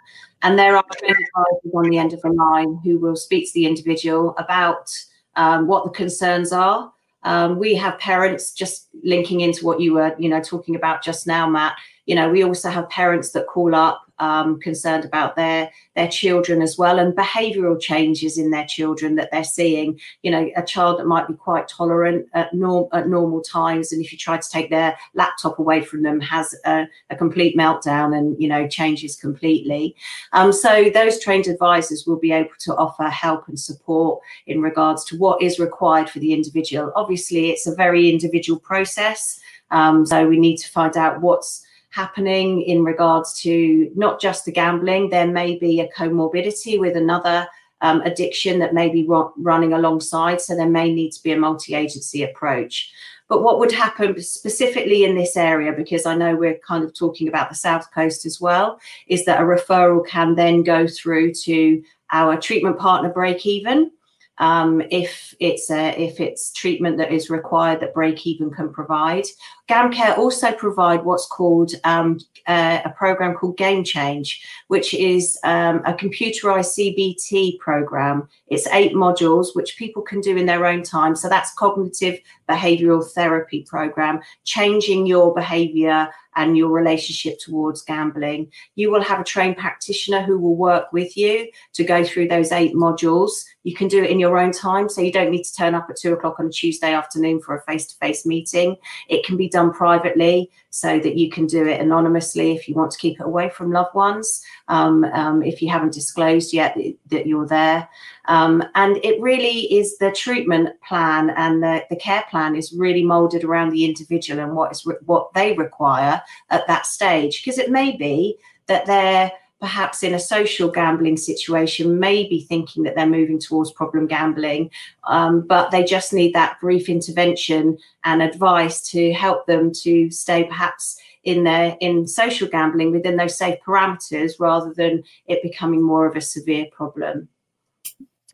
And 0.42 0.58
there 0.58 0.76
are 0.76 0.84
trained 0.98 1.16
advisors 1.16 1.74
on 1.76 1.90
the 1.90 1.98
end 1.98 2.14
of 2.14 2.22
the 2.22 2.30
line 2.30 2.80
who 2.84 2.98
will 2.98 3.16
speak 3.16 3.46
to 3.48 3.54
the 3.54 3.68
individual 3.68 4.34
about 4.38 4.90
um, 5.36 5.68
what 5.68 5.84
the 5.84 5.92
concerns 5.92 6.52
are. 6.52 6.92
Um, 7.24 7.60
we 7.60 7.76
have 7.76 8.00
parents 8.00 8.52
just 8.52 8.88
linking 9.04 9.42
into 9.42 9.66
what 9.66 9.80
you 9.80 9.94
were, 9.94 10.16
you 10.18 10.30
know, 10.30 10.42
talking 10.42 10.76
about 10.76 11.04
just 11.04 11.28
now, 11.28 11.48
Matt. 11.50 11.76
You 12.06 12.16
know, 12.16 12.30
we 12.30 12.44
also 12.44 12.70
have 12.70 12.90
parents 12.90 13.32
that 13.32 13.48
call 13.48 13.76
up 13.76 14.05
um, 14.20 14.60
concerned 14.60 15.06
about 15.06 15.36
their 15.36 15.70
their 15.96 16.08
children 16.08 16.62
as 16.62 16.78
well 16.78 17.00
and 17.00 17.16
behavioural 17.16 17.80
changes 17.80 18.38
in 18.38 18.52
their 18.52 18.66
children 18.66 19.16
that 19.16 19.30
they're 19.32 19.44
seeing. 19.44 20.00
You 20.24 20.32
know, 20.32 20.50
a 20.56 20.64
child 20.64 21.00
that 21.00 21.08
might 21.08 21.28
be 21.28 21.34
quite 21.34 21.68
tolerant 21.68 22.28
at, 22.34 22.54
norm, 22.54 22.90
at 22.92 23.08
normal 23.08 23.42
times, 23.42 23.92
and 23.92 24.04
if 24.04 24.12
you 24.12 24.18
try 24.18 24.38
to 24.38 24.50
take 24.50 24.70
their 24.70 24.98
laptop 25.14 25.60
away 25.60 25.82
from 25.82 26.04
them, 26.04 26.20
has 26.20 26.56
a, 26.66 26.88
a 27.10 27.16
complete 27.16 27.58
meltdown 27.58 28.18
and 28.18 28.42
you 28.42 28.48
know 28.48 28.68
changes 28.68 29.16
completely. 29.16 29.96
Um, 30.34 30.52
so 30.52 30.90
those 30.94 31.20
trained 31.20 31.48
advisors 31.48 32.06
will 32.06 32.20
be 32.20 32.32
able 32.32 32.52
to 32.60 32.76
offer 32.76 33.04
help 33.04 33.48
and 33.48 33.60
support 33.60 34.22
in 34.48 34.62
regards 34.62 35.06
to 35.06 35.18
what 35.18 35.42
is 35.42 35.60
required 35.60 36.10
for 36.10 36.20
the 36.20 36.34
individual. 36.34 36.92
Obviously, 36.96 37.50
it's 37.50 37.68
a 37.68 37.76
very 37.76 38.10
individual 38.10 38.60
process. 38.60 39.40
Um, 39.72 40.06
so 40.06 40.28
we 40.28 40.38
need 40.38 40.58
to 40.58 40.70
find 40.70 40.96
out 40.96 41.22
what's 41.22 41.65
happening 41.96 42.62
in 42.62 42.84
regards 42.84 43.40
to 43.42 43.90
not 43.96 44.20
just 44.20 44.44
the 44.44 44.52
gambling, 44.52 45.10
there 45.10 45.28
may 45.28 45.58
be 45.58 45.80
a 45.80 45.90
comorbidity 45.90 46.78
with 46.78 46.98
another 46.98 47.48
um, 47.82 48.02
addiction 48.02 48.60
that 48.60 48.74
may 48.74 48.90
be 48.90 49.08
running 49.38 49.74
alongside. 49.74 50.42
So 50.42 50.56
there 50.56 50.70
may 50.70 50.94
need 50.94 51.12
to 51.12 51.24
be 51.24 51.32
a 51.32 51.40
multi 51.40 51.74
agency 51.74 52.24
approach. 52.24 52.92
But 53.28 53.44
what 53.44 53.60
would 53.60 53.72
happen 53.72 54.22
specifically 54.22 55.04
in 55.04 55.16
this 55.16 55.36
area, 55.38 55.72
because 55.72 56.06
I 56.06 56.16
know 56.16 56.36
we're 56.36 56.60
kind 56.60 56.84
of 56.84 56.94
talking 56.94 57.28
about 57.28 57.50
the 57.50 57.56
South 57.56 57.92
Coast 57.92 58.26
as 58.26 58.40
well, 58.40 58.80
is 59.08 59.26
that 59.26 59.42
a 59.42 59.46
referral 59.46 60.06
can 60.06 60.36
then 60.36 60.64
go 60.64 60.88
through 60.88 61.34
to 61.46 61.82
our 62.12 62.40
treatment 62.40 62.78
partner 62.78 63.12
Breakeven 63.12 63.90
um, 64.38 64.82
if 64.92 65.34
it's 65.40 65.72
a, 65.72 66.00
if 66.00 66.20
it's 66.20 66.52
treatment 66.52 66.98
that 66.98 67.12
is 67.12 67.30
required 67.30 67.80
that 67.80 67.96
Breakeven 67.96 68.54
can 68.54 68.72
provide. 68.72 69.26
GamCare 69.68 70.18
also 70.18 70.52
provide 70.52 71.04
what's 71.04 71.26
called 71.26 71.72
um, 71.84 72.20
uh, 72.48 72.82
a 72.86 72.90
program 72.92 73.34
called 73.34 73.58
Game 73.58 73.84
Change, 73.84 74.46
which 74.68 74.94
is 74.94 75.40
um, 75.44 75.82
a 75.86 75.94
computerized 75.94 76.78
CBT 76.78 77.58
program. 77.58 78.28
It's 78.48 78.68
eight 78.68 78.94
modules 78.94 79.56
which 79.56 79.78
people 79.78 80.04
can 80.04 80.22
do 80.22 80.38
in 80.38 80.46
their 80.46 80.66
own 80.68 80.84
time. 80.84 81.16
So 81.16 81.28
that's 81.30 81.54
cognitive 81.56 82.20
behavioral 82.48 83.04
therapy 83.14 83.66
program, 83.68 84.22
changing 84.44 85.08
your 85.08 85.34
behavior 85.34 86.10
and 86.36 86.58
your 86.58 86.70
relationship 86.70 87.40
towards 87.40 87.82
gambling. 87.82 88.52
You 88.76 88.92
will 88.92 89.02
have 89.02 89.20
a 89.20 89.24
trained 89.24 89.58
practitioner 89.58 90.22
who 90.22 90.38
will 90.38 90.56
work 90.56 90.92
with 90.92 91.16
you 91.16 91.50
to 91.74 91.84
go 91.84 92.04
through 92.04 92.28
those 92.28 92.52
eight 92.52 92.76
modules. 92.76 93.32
You 93.64 93.74
can 93.74 93.88
do 93.88 94.04
it 94.04 94.10
in 94.10 94.20
your 94.20 94.38
own 94.38 94.52
time, 94.52 94.90
so 94.90 95.02
you 95.02 95.12
don't 95.12 95.32
need 95.32 95.44
to 95.44 95.56
turn 95.56 95.76
up 95.76 95.88
at 95.90 95.98
two 95.98 96.14
o'clock 96.14 96.40
on 96.40 96.48
a 96.48 96.52
Tuesday 96.52 96.94
afternoon 96.94 97.42
for 97.42 97.56
a 97.56 97.62
face 97.64 97.88
to 97.88 97.96
face 97.98 98.26
meeting. 98.26 98.76
It 99.10 99.26
can 99.26 99.38
be 99.38 99.48
done 99.56 99.72
privately 99.72 100.52
so 100.70 101.00
that 101.00 101.16
you 101.16 101.30
can 101.30 101.48
do 101.48 101.66
it 101.66 101.80
anonymously 101.80 102.52
if 102.52 102.68
you 102.68 102.76
want 102.76 102.92
to 102.92 102.98
keep 102.98 103.18
it 103.20 103.26
away 103.26 103.48
from 103.50 103.72
loved 103.72 103.96
ones, 103.96 104.44
um, 104.68 105.06
um, 105.06 105.42
if 105.42 105.62
you 105.62 105.70
haven't 105.70 105.94
disclosed 105.94 106.52
yet 106.52 106.78
that 107.08 107.26
you're 107.26 107.48
there. 107.48 107.88
Um, 108.26 108.62
and 108.76 108.98
it 108.98 109.22
really 109.22 109.74
is 109.80 109.98
the 109.98 110.12
treatment 110.12 110.70
plan 110.82 111.30
and 111.30 111.64
the, 111.64 111.86
the 111.90 111.96
care 111.96 112.26
plan 112.30 112.58
is 112.58 112.74
really 112.74 113.04
molded 113.04 113.46
around 113.46 113.70
the 113.70 113.86
individual 113.86 114.42
and 114.42 114.54
what 114.54 114.74
is 114.74 114.86
re- 114.86 115.06
what 115.06 115.34
they 115.34 115.54
require 115.54 116.22
at 116.50 116.68
that 116.68 116.86
stage. 116.86 117.42
Because 117.42 117.58
it 117.58 117.72
may 117.72 117.96
be 117.96 118.38
that 118.68 118.86
they're 118.86 119.32
perhaps 119.60 120.04
in 120.04 120.14
a 120.14 120.20
social 120.20 120.70
gambling 120.70 121.18
situation, 121.18 122.00
maybe 122.00 122.42
thinking 122.42 122.84
that 122.84 122.96
they're 122.96 123.06
moving 123.06 123.40
towards 123.40 123.72
problem 123.72 124.06
gambling, 124.06 124.70
um, 125.06 125.42
but 125.42 125.72
they 125.72 125.84
just 125.84 126.14
need 126.14 126.34
that 126.34 126.60
brief 126.60 126.90
intervention 126.90 127.78
and 128.04 128.22
advice 128.22 128.82
to 128.90 129.14
help 129.14 129.46
them 129.48 129.72
to 129.72 130.10
stay 130.12 130.44
perhaps 130.44 131.00
in 131.24 131.44
their 131.44 131.76
in 131.82 132.08
social 132.08 132.48
gambling 132.48 132.92
within 132.92 133.18
those 133.18 133.38
safe 133.38 133.58
parameters 133.66 134.34
rather 134.40 134.74
than 134.74 135.04
it 135.26 135.42
becoming 135.42 135.82
more 135.82 136.06
of 136.06 136.16
a 136.16 136.22
severe 136.22 136.66
problem. 136.72 137.28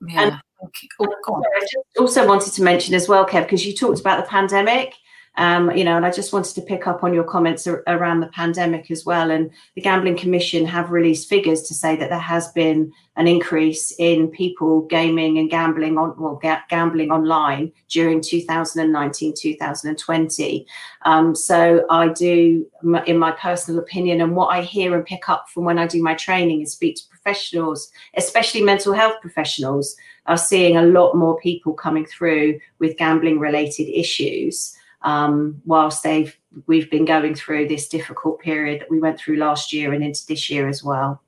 Yeah. 0.08 0.22
And 0.22 0.42
okay. 0.64 0.88
oh, 1.00 1.44
I 1.98 2.00
also 2.00 2.28
wanted 2.28 2.54
to 2.54 2.64
mention 2.64 2.96
as 2.96 3.08
well, 3.08 3.26
Kev, 3.26 3.44
because 3.44 3.66
you 3.66 3.76
talked 3.76 4.00
about 4.00 4.24
the 4.24 4.30
pandemic 4.30 4.96
um, 5.38 5.72
you 5.72 5.84
know, 5.84 5.96
and 5.96 6.06
I 6.06 6.12
just 6.12 6.34
wanted 6.34 6.56
to 6.56 6.62
pick 6.62 6.88
up 6.88 7.04
on 7.04 7.14
your 7.14 7.24
comments 7.24 7.66
ar- 7.66 7.84
around 7.88 8.20
the 8.20 8.28
pandemic 8.28 8.92
as 8.92 9.06
well. 9.06 9.32
And 9.32 9.50
the 9.76 9.82
Gambling 9.82 10.18
Commission 10.18 10.66
have 10.66 10.92
released 10.92 11.30
figures 11.30 11.62
to 11.64 11.74
say 11.74 11.96
that 11.96 12.10
there 12.10 12.20
has 12.20 12.52
been 12.52 12.92
an 13.18 13.28
increase 13.28 13.94
in 14.00 14.30
people 14.30 14.82
gaming 14.84 15.38
and 15.38 15.50
gambling 15.50 15.98
on 15.98 16.16
well 16.18 16.40
ga- 16.42 16.64
gambling 16.70 17.12
online 17.12 17.72
during 17.90 18.22
2019 18.22 19.34
2020 19.38 20.66
um, 21.04 21.36
so 21.36 21.86
i 21.90 22.08
do 22.08 22.66
in 23.06 23.18
my 23.18 23.32
personal 23.32 23.82
opinion 23.82 24.22
and 24.22 24.36
what 24.36 24.48
i 24.48 24.62
hear 24.62 24.96
and 24.96 25.06
pick 25.06 25.28
up 25.28 25.50
from 25.50 25.66
when 25.66 25.78
i 25.78 25.86
do 25.86 26.02
my 26.02 26.14
training 26.16 26.60
and 26.60 26.70
speak 26.70 26.96
to 26.96 27.08
professionals 27.10 27.92
especially 28.16 28.62
mental 28.62 28.94
health 28.94 29.16
professionals 29.20 29.96
are 30.28 30.38
seeing 30.38 30.78
a 30.78 30.84
lot 30.84 31.14
more 31.14 31.38
people 31.40 31.74
coming 31.74 32.06
through 32.06 32.58
with 32.80 32.98
gambling 32.98 33.40
related 33.40 33.90
issues 33.90 34.78
um, 35.04 35.62
whilst 35.66 36.04
they've 36.04 36.36
we've 36.68 36.92
been 36.92 37.06
going 37.06 37.34
through 37.34 37.68
this 37.68 37.88
difficult 37.88 38.40
period 38.40 38.82
that 38.82 38.92
we 38.92 39.00
went 39.00 39.20
through 39.20 39.38
last 39.38 39.72
year 39.72 39.94
and 39.94 40.04
into 40.04 40.26
this 40.28 40.50
year 40.50 40.68
as 40.68 40.84
well. 40.84 41.22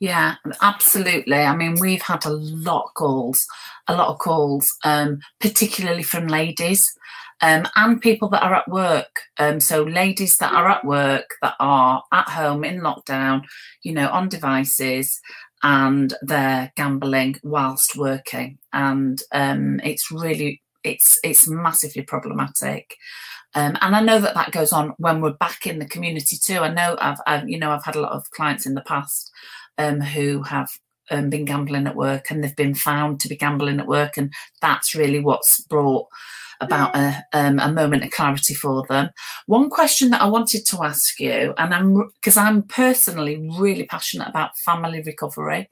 Yeah, 0.00 0.36
absolutely. 0.62 1.36
I 1.36 1.54
mean, 1.54 1.76
we've 1.78 2.02
had 2.02 2.24
a 2.24 2.30
lot 2.30 2.84
of 2.84 2.94
calls, 2.94 3.46
a 3.86 3.94
lot 3.94 4.08
of 4.08 4.18
calls, 4.18 4.66
um, 4.82 5.20
particularly 5.38 6.02
from 6.02 6.26
ladies 6.26 6.90
um, 7.42 7.66
and 7.76 8.00
people 8.00 8.28
that 8.28 8.42
are 8.42 8.54
at 8.54 8.68
work. 8.68 9.20
Um, 9.38 9.60
so, 9.60 9.82
ladies 9.82 10.36
that 10.38 10.52
are 10.52 10.68
at 10.68 10.84
work, 10.84 11.34
that 11.42 11.54
are 11.60 12.02
at 12.12 12.28
home 12.28 12.64
in 12.64 12.80
lockdown, 12.80 13.44
you 13.82 13.92
know, 13.92 14.08
on 14.08 14.28
devices, 14.28 15.20
and 15.62 16.14
they're 16.22 16.72
gambling 16.76 17.36
whilst 17.42 17.96
working. 17.96 18.58
And 18.72 19.22
um, 19.32 19.80
it's 19.84 20.10
really 20.10 20.62
it's 20.84 21.18
it's 21.22 21.48
massively 21.48 22.02
problematic. 22.02 22.96
Um, 23.54 23.76
and 23.80 23.96
I 23.96 24.00
know 24.00 24.20
that 24.20 24.34
that 24.34 24.52
goes 24.52 24.72
on 24.72 24.94
when 24.98 25.20
we're 25.20 25.32
back 25.32 25.66
in 25.66 25.78
the 25.80 25.86
community 25.86 26.36
too. 26.36 26.58
I 26.58 26.72
know 26.72 26.96
I've, 27.00 27.18
I've 27.26 27.48
you 27.48 27.58
know 27.58 27.72
I've 27.72 27.84
had 27.84 27.96
a 27.96 28.00
lot 28.00 28.12
of 28.12 28.30
clients 28.30 28.66
in 28.66 28.74
the 28.74 28.82
past 28.82 29.30
um, 29.78 30.00
who 30.00 30.42
have 30.42 30.68
um, 31.10 31.30
been 31.30 31.44
gambling 31.44 31.86
at 31.86 31.96
work 31.96 32.30
and 32.30 32.42
they've 32.42 32.54
been 32.54 32.74
found 32.74 33.20
to 33.20 33.28
be 33.28 33.36
gambling 33.36 33.80
at 33.80 33.88
work, 33.88 34.16
and 34.16 34.32
that's 34.60 34.94
really 34.94 35.20
what's 35.20 35.60
brought 35.62 36.06
about 36.60 36.94
a, 36.94 37.24
um, 37.32 37.58
a 37.58 37.72
moment 37.72 38.04
of 38.04 38.10
clarity 38.10 38.54
for 38.54 38.84
them. 38.88 39.08
One 39.46 39.70
question 39.70 40.10
that 40.10 40.20
I 40.20 40.26
wanted 40.26 40.66
to 40.66 40.84
ask 40.84 41.18
you, 41.18 41.54
and 41.58 41.74
I'm 41.74 42.10
because 42.14 42.36
I'm 42.36 42.62
personally 42.62 43.50
really 43.58 43.84
passionate 43.84 44.28
about 44.28 44.58
family 44.58 45.02
recovery, 45.02 45.68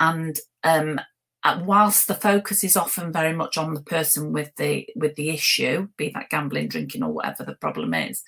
and 0.00 0.38
um, 0.64 1.00
uh, 1.44 1.60
whilst 1.62 2.06
the 2.06 2.14
focus 2.14 2.64
is 2.64 2.76
often 2.76 3.12
very 3.12 3.34
much 3.34 3.58
on 3.58 3.74
the 3.74 3.82
person 3.82 4.32
with 4.32 4.50
the 4.56 4.88
with 4.96 5.14
the 5.16 5.28
issue, 5.28 5.88
be 5.98 6.10
that 6.14 6.30
gambling, 6.30 6.68
drinking, 6.68 7.02
or 7.02 7.12
whatever 7.12 7.44
the 7.44 7.54
problem 7.56 7.92
is, 7.92 8.22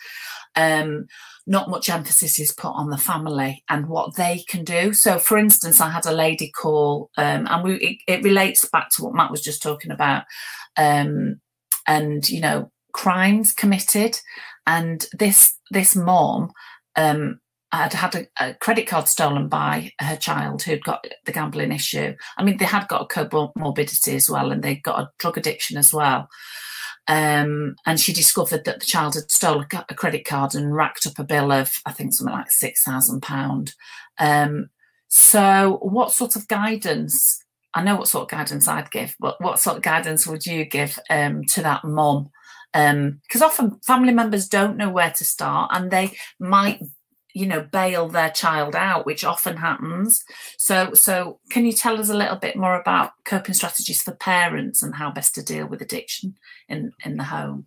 um, 0.55 1.07
not 1.47 1.71
much 1.71 1.89
emphasis 1.89 2.39
is 2.39 2.53
put 2.53 2.73
on 2.73 2.91
the 2.91 2.99
family 2.99 3.65
and 3.71 3.89
what 3.89 4.17
they 4.17 4.45
can 4.49 4.65
do. 4.65 4.93
So, 4.93 5.19
for 5.19 5.39
instance, 5.39 5.81
I 5.81 5.89
had 5.89 6.05
a 6.05 6.13
lady 6.13 6.51
call, 6.51 7.11
um, 7.17 7.47
and 7.49 7.65
we 7.65 7.75
it, 7.77 7.97
it, 8.07 8.23
relates 8.23 8.69
back 8.69 8.91
to 8.91 9.05
what 9.05 9.15
Matt 9.15 9.31
was 9.31 9.41
just 9.41 9.63
talking 9.63 9.91
about, 9.91 10.25
um, 10.77 11.41
and 11.87 12.29
you 12.29 12.43
know, 12.43 12.71
crimes 12.93 13.53
committed, 13.53 14.21
and 14.67 15.07
this 15.19 15.55
this 15.71 15.97
mom 15.97 16.53
um, 16.97 17.41
had 17.77 17.93
had 17.93 18.15
a, 18.15 18.27
a, 18.41 18.55
credit 18.55 18.87
card 18.87 19.09
stolen 19.09 19.49
by 19.49 19.93
her 20.01 20.17
child 20.17 20.63
who'd 20.63 20.85
got 20.85 21.07
the 21.25 21.33
gambling 21.33 21.73
issue. 21.73 22.15
I 22.37 22.45
mean, 22.45 22.59
they 22.59 22.65
had 22.65 22.89
got 22.89 23.03
a 23.03 23.07
comorbidity 23.07 24.15
as 24.15 24.31
well, 24.31 24.53
and 24.53 24.63
they 24.63 24.77
got 24.77 25.01
a 25.01 25.11
drug 25.19 25.39
addiction 25.39 25.77
as 25.77 25.93
well. 25.93 26.29
Um, 27.09 27.77
and 27.87 28.01
she 28.01 28.13
discovered 28.13 28.65
that 28.65 28.81
the 28.81 28.87
child 28.87 29.15
had 29.15 29.31
stolen 29.31 29.67
a 29.89 29.95
credit 29.95 30.25
card 30.25 30.55
and 30.55 30.75
racked 30.75 31.07
up 31.07 31.19
a 31.19 31.25
bill 31.25 31.53
of, 31.53 31.71
I 31.87 31.93
think, 31.93 32.13
something 32.13 32.35
like 32.35 32.51
six 32.51 32.83
thousand 32.83 33.17
um, 33.17 33.21
pound. 33.21 33.75
So, 35.09 35.79
what 35.83 36.13
sort 36.13 36.37
of 36.37 36.49
guidance? 36.49 37.43
I 37.75 37.83
know 37.83 37.97
what 37.97 38.09
sort 38.09 38.23
of 38.23 38.31
guidance 38.31 38.67
I'd 38.69 38.91
give, 38.91 39.15
but 39.21 39.41
what 39.41 39.61
sort 39.61 39.77
of 39.77 39.83
guidance 39.83 40.27
would 40.27 40.47
you 40.47 40.65
give 40.65 40.99
um, 41.11 41.45
to 41.53 41.63
that 41.63 41.85
mum? 41.85 42.31
because 42.73 43.41
um, 43.41 43.43
often 43.43 43.81
family 43.87 44.13
members 44.13 44.49
don't 44.49 44.77
know 44.77 44.91
where 44.91 45.11
to 45.11 45.25
start 45.25 45.71
and 45.73 45.91
they 45.91 46.13
might 46.39 46.79
you 47.37 47.45
know 47.45 47.61
bail 47.61 48.09
their 48.09 48.31
child 48.31 48.75
out 48.75 49.05
which 49.05 49.23
often 49.23 49.59
happens. 49.59 50.25
So 50.57 50.95
so 50.95 51.39
can 51.51 51.67
you 51.67 51.73
tell 51.73 52.01
us 52.01 52.09
a 52.09 52.17
little 52.17 52.37
bit 52.37 52.57
more 52.57 52.81
about 52.81 53.13
coping 53.25 53.55
strategies 53.55 54.01
for 54.01 54.13
parents 54.13 54.83
and 54.83 54.95
how 54.95 55.11
best 55.11 55.35
to 55.35 55.45
deal 55.45 55.67
with 55.67 55.83
addiction 55.83 56.39
in 56.67 56.93
in 57.05 57.19
the 57.19 57.25
home? 57.25 57.67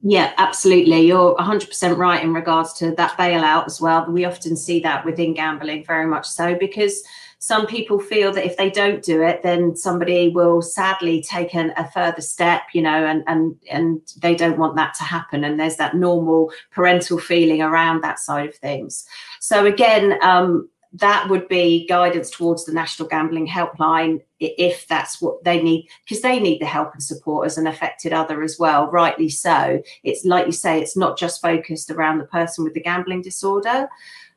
Yeah 0.00 0.32
absolutely. 0.38 1.02
You're 1.06 1.36
100% 1.36 1.96
right 1.98 2.24
in 2.24 2.32
regards 2.32 2.72
to 2.74 2.94
that 2.94 3.18
bailout 3.18 3.66
as 3.66 3.82
well. 3.82 4.10
We 4.10 4.24
often 4.24 4.56
see 4.56 4.80
that 4.80 5.04
within 5.04 5.34
gambling 5.34 5.84
very 5.84 6.06
much 6.06 6.26
so 6.26 6.54
because 6.54 7.02
some 7.44 7.66
people 7.66 8.00
feel 8.00 8.32
that 8.32 8.46
if 8.46 8.56
they 8.56 8.70
don't 8.70 9.02
do 9.02 9.20
it, 9.20 9.42
then 9.42 9.76
somebody 9.76 10.30
will 10.30 10.62
sadly 10.62 11.22
take 11.22 11.54
an, 11.54 11.74
a 11.76 11.86
further 11.90 12.22
step, 12.22 12.62
you 12.72 12.80
know, 12.80 13.04
and 13.04 13.22
and 13.26 13.54
and 13.70 14.00
they 14.22 14.34
don't 14.34 14.56
want 14.56 14.76
that 14.76 14.94
to 14.94 15.04
happen. 15.04 15.44
And 15.44 15.60
there's 15.60 15.76
that 15.76 15.94
normal 15.94 16.50
parental 16.70 17.18
feeling 17.18 17.60
around 17.60 18.00
that 18.00 18.18
side 18.18 18.48
of 18.48 18.54
things. 18.54 19.04
So 19.40 19.66
again, 19.66 20.18
um, 20.22 20.70
that 20.94 21.28
would 21.28 21.46
be 21.48 21.86
guidance 21.86 22.30
towards 22.30 22.64
the 22.64 22.72
National 22.72 23.08
Gambling 23.08 23.46
Helpline 23.46 24.22
if 24.40 24.88
that's 24.88 25.20
what 25.20 25.44
they 25.44 25.62
need, 25.62 25.86
because 26.04 26.22
they 26.22 26.40
need 26.40 26.62
the 26.62 26.66
help 26.66 26.94
and 26.94 27.02
support 27.02 27.44
as 27.44 27.58
an 27.58 27.66
affected 27.66 28.14
other 28.14 28.42
as 28.42 28.58
well, 28.58 28.90
rightly 28.90 29.28
so. 29.28 29.82
It's 30.02 30.24
like 30.24 30.46
you 30.46 30.52
say, 30.52 30.80
it's 30.80 30.96
not 30.96 31.18
just 31.18 31.42
focused 31.42 31.90
around 31.90 32.18
the 32.18 32.24
person 32.24 32.64
with 32.64 32.72
the 32.72 32.80
gambling 32.80 33.20
disorder. 33.20 33.88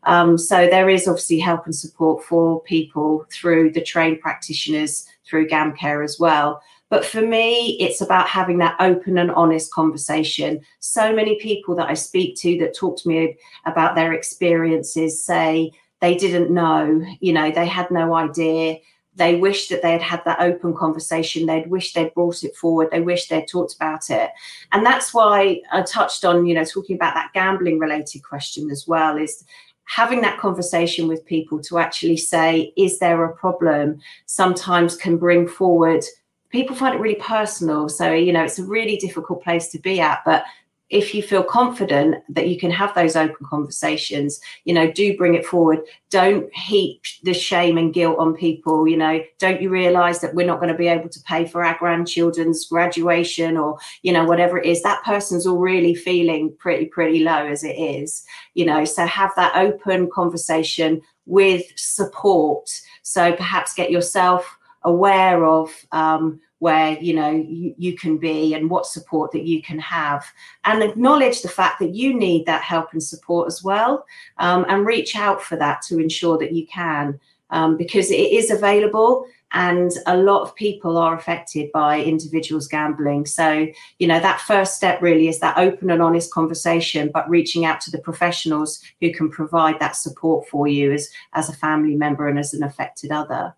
Um, 0.03 0.37
so 0.37 0.67
there 0.67 0.89
is 0.89 1.07
obviously 1.07 1.39
help 1.39 1.65
and 1.65 1.75
support 1.75 2.23
for 2.23 2.61
people 2.61 3.25
through 3.31 3.71
the 3.71 3.81
trained 3.81 4.21
practitioners 4.21 5.05
through 5.25 5.49
GamCare 5.49 6.03
as 6.03 6.17
well. 6.19 6.61
But 6.89 7.05
for 7.05 7.21
me, 7.21 7.77
it's 7.79 7.99
about 7.99 8.27
having 8.27 8.59
that 8.59 8.77
open 8.79 9.17
and 9.17 9.31
honest 9.31 9.73
conversation. 9.73 10.61
So 10.79 11.13
many 11.13 11.37
people 11.39 11.75
that 11.75 11.89
I 11.89 11.93
speak 11.95 12.37
to 12.37 12.57
that 12.59 12.75
talk 12.75 12.97
to 12.99 13.09
me 13.09 13.37
about 13.65 13.95
their 13.95 14.13
experiences 14.13 15.23
say 15.23 15.71
they 15.99 16.15
didn't 16.15 16.51
know, 16.51 17.03
you 17.19 17.33
know, 17.33 17.51
they 17.51 17.65
had 17.67 17.91
no 17.91 18.13
idea. 18.13 18.77
They 19.15 19.35
wish 19.35 19.67
that 19.69 19.81
they 19.81 19.91
had 19.93 20.01
had 20.01 20.23
that 20.25 20.39
open 20.39 20.75
conversation. 20.75 21.45
They'd 21.47 21.69
wish 21.69 21.91
they'd 21.91 22.13
brought 22.13 22.43
it 22.43 22.55
forward. 22.55 22.89
They 22.91 23.01
wish 23.01 23.27
they'd 23.27 23.47
talked 23.47 23.75
about 23.75 24.09
it. 24.09 24.29
And 24.71 24.85
that's 24.85 25.13
why 25.13 25.61
I 25.71 25.81
touched 25.81 26.23
on, 26.23 26.45
you 26.45 26.53
know, 26.53 26.63
talking 26.63 26.95
about 26.95 27.15
that 27.15 27.33
gambling 27.33 27.79
related 27.79 28.23
question 28.23 28.69
as 28.69 28.87
well 28.87 29.17
is 29.17 29.43
having 29.87 30.21
that 30.21 30.37
conversation 30.37 31.07
with 31.07 31.25
people 31.25 31.61
to 31.63 31.79
actually 31.79 32.17
say, 32.17 32.73
is 32.75 32.99
there 32.99 33.23
a 33.23 33.33
problem, 33.33 33.99
sometimes 34.25 34.95
can 34.95 35.17
bring 35.17 35.47
forward. 35.47 36.03
People 36.49 36.75
find 36.75 36.93
it 36.93 37.01
really 37.01 37.15
personal. 37.15 37.89
So, 37.89 38.11
you 38.11 38.33
know, 38.33 38.43
it's 38.43 38.59
a 38.59 38.65
really 38.65 38.97
difficult 38.97 39.41
place 39.43 39.69
to 39.69 39.79
be 39.79 39.99
at. 40.01 40.21
But 40.25 40.43
if 40.89 41.13
you 41.13 41.21
feel 41.21 41.43
confident 41.43 42.23
that 42.29 42.47
you 42.47 42.57
can 42.57 42.71
have 42.71 42.95
those 42.95 43.15
open 43.15 43.45
conversations 43.45 44.39
you 44.63 44.73
know 44.73 44.91
do 44.91 45.17
bring 45.17 45.35
it 45.35 45.45
forward. 45.45 45.79
Don't 46.09 46.53
heap 46.55 47.03
the 47.23 47.33
shame 47.33 47.77
and 47.77 47.93
guilt 47.93 48.17
on 48.19 48.35
people 48.35 48.87
you 48.87 48.97
know. 48.97 49.21
Don't 49.39 49.61
you 49.61 49.69
realize 49.69 50.21
that 50.21 50.33
we're 50.33 50.47
not 50.47 50.59
going 50.59 50.71
to 50.71 50.77
be 50.77 50.87
able 50.87 51.09
to 51.09 51.21
pay 51.23 51.45
for 51.45 51.63
our 51.63 51.77
grandchildren's 51.77 52.65
graduation 52.65 53.57
or 53.57 53.77
you 54.03 54.13
know 54.13 54.25
whatever 54.25 54.57
it 54.57 54.65
is? 54.65 54.81
That 54.83 55.03
person's 55.03 55.45
all 55.45 55.57
really 55.57 55.95
feeling 55.95 56.55
pretty 56.57 56.85
pretty 56.85 57.23
low 57.23 57.45
as 57.45 57.63
it 57.63 57.77
is 57.77 58.25
you 58.53 58.65
know. 58.65 58.85
So 58.85 59.05
have 59.05 59.31
that 59.35 59.55
open 59.55 60.09
conversation 60.11 61.01
with 61.25 61.65
support. 61.75 62.69
So 63.03 63.33
perhaps 63.33 63.73
get 63.73 63.91
yourself 63.91 64.57
aware 64.83 65.45
of 65.45 65.69
um, 65.91 66.39
where 66.59 66.97
you 66.99 67.13
know 67.13 67.29
you, 67.29 67.73
you 67.77 67.95
can 67.95 68.17
be 68.17 68.53
and 68.53 68.69
what 68.69 68.85
support 68.85 69.31
that 69.31 69.43
you 69.43 69.61
can 69.61 69.79
have. 69.79 70.25
And 70.65 70.81
acknowledge 70.83 71.41
the 71.41 71.49
fact 71.49 71.79
that 71.79 71.95
you 71.95 72.13
need 72.13 72.45
that 72.45 72.63
help 72.63 72.93
and 72.93 73.03
support 73.03 73.47
as 73.47 73.63
well 73.63 74.05
um, 74.37 74.65
and 74.67 74.85
reach 74.85 75.15
out 75.15 75.41
for 75.41 75.55
that 75.57 75.81
to 75.83 75.99
ensure 75.99 76.37
that 76.39 76.53
you 76.53 76.65
can 76.67 77.19
um, 77.49 77.77
because 77.77 78.11
it 78.11 78.31
is 78.31 78.51
available 78.51 79.25
and 79.53 79.91
a 80.07 80.17
lot 80.17 80.41
of 80.41 80.53
people 80.55 80.97
are 80.97 81.15
affected 81.15 81.71
by 81.71 82.01
individuals 82.01 82.67
gambling. 82.67 83.25
So 83.25 83.67
you 83.99 84.07
know 84.07 84.19
that 84.19 84.41
first 84.41 84.75
step 84.75 85.01
really 85.01 85.27
is 85.27 85.39
that 85.39 85.57
open 85.57 85.89
and 85.89 86.01
honest 86.01 86.33
conversation 86.33 87.11
but 87.13 87.29
reaching 87.29 87.65
out 87.65 87.79
to 87.81 87.91
the 87.91 87.99
professionals 87.99 88.81
who 88.99 89.13
can 89.13 89.29
provide 89.29 89.79
that 89.79 89.95
support 89.95 90.49
for 90.49 90.67
you 90.67 90.91
as 90.91 91.09
as 91.33 91.49
a 91.49 91.53
family 91.53 91.95
member 91.95 92.27
and 92.27 92.39
as 92.39 92.53
an 92.53 92.63
affected 92.63 93.11
other. 93.11 93.55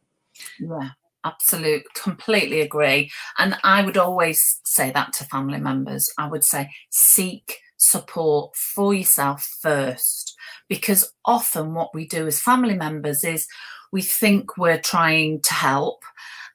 Yeah 0.59 0.89
absolute 1.25 1.83
completely 1.93 2.61
agree. 2.61 3.11
And 3.37 3.57
i 3.63 3.83
would 3.83 3.97
always 3.97 4.41
say 4.63 4.91
that 4.91 5.13
to 5.13 5.25
family 5.25 5.59
members. 5.59 6.11
I 6.17 6.27
would 6.27 6.43
say 6.43 6.69
seek 6.89 7.59
support 7.77 8.55
for 8.55 8.93
yourself 8.93 9.47
first. 9.61 10.35
Because 10.67 11.11
often 11.25 11.73
what 11.73 11.93
we 11.93 12.07
do 12.07 12.27
as 12.27 12.39
family 12.39 12.75
members 12.75 13.23
is 13.23 13.47
we 13.91 14.01
think 14.01 14.57
we're 14.57 14.79
trying 14.79 15.41
to 15.41 15.53
help 15.53 16.03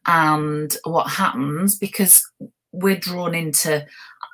and 0.06 0.76
what 0.84 1.08
happens 1.08 1.76
because 1.76 2.22
we're 2.72 2.96
drawn 2.96 3.34
into 3.34 3.86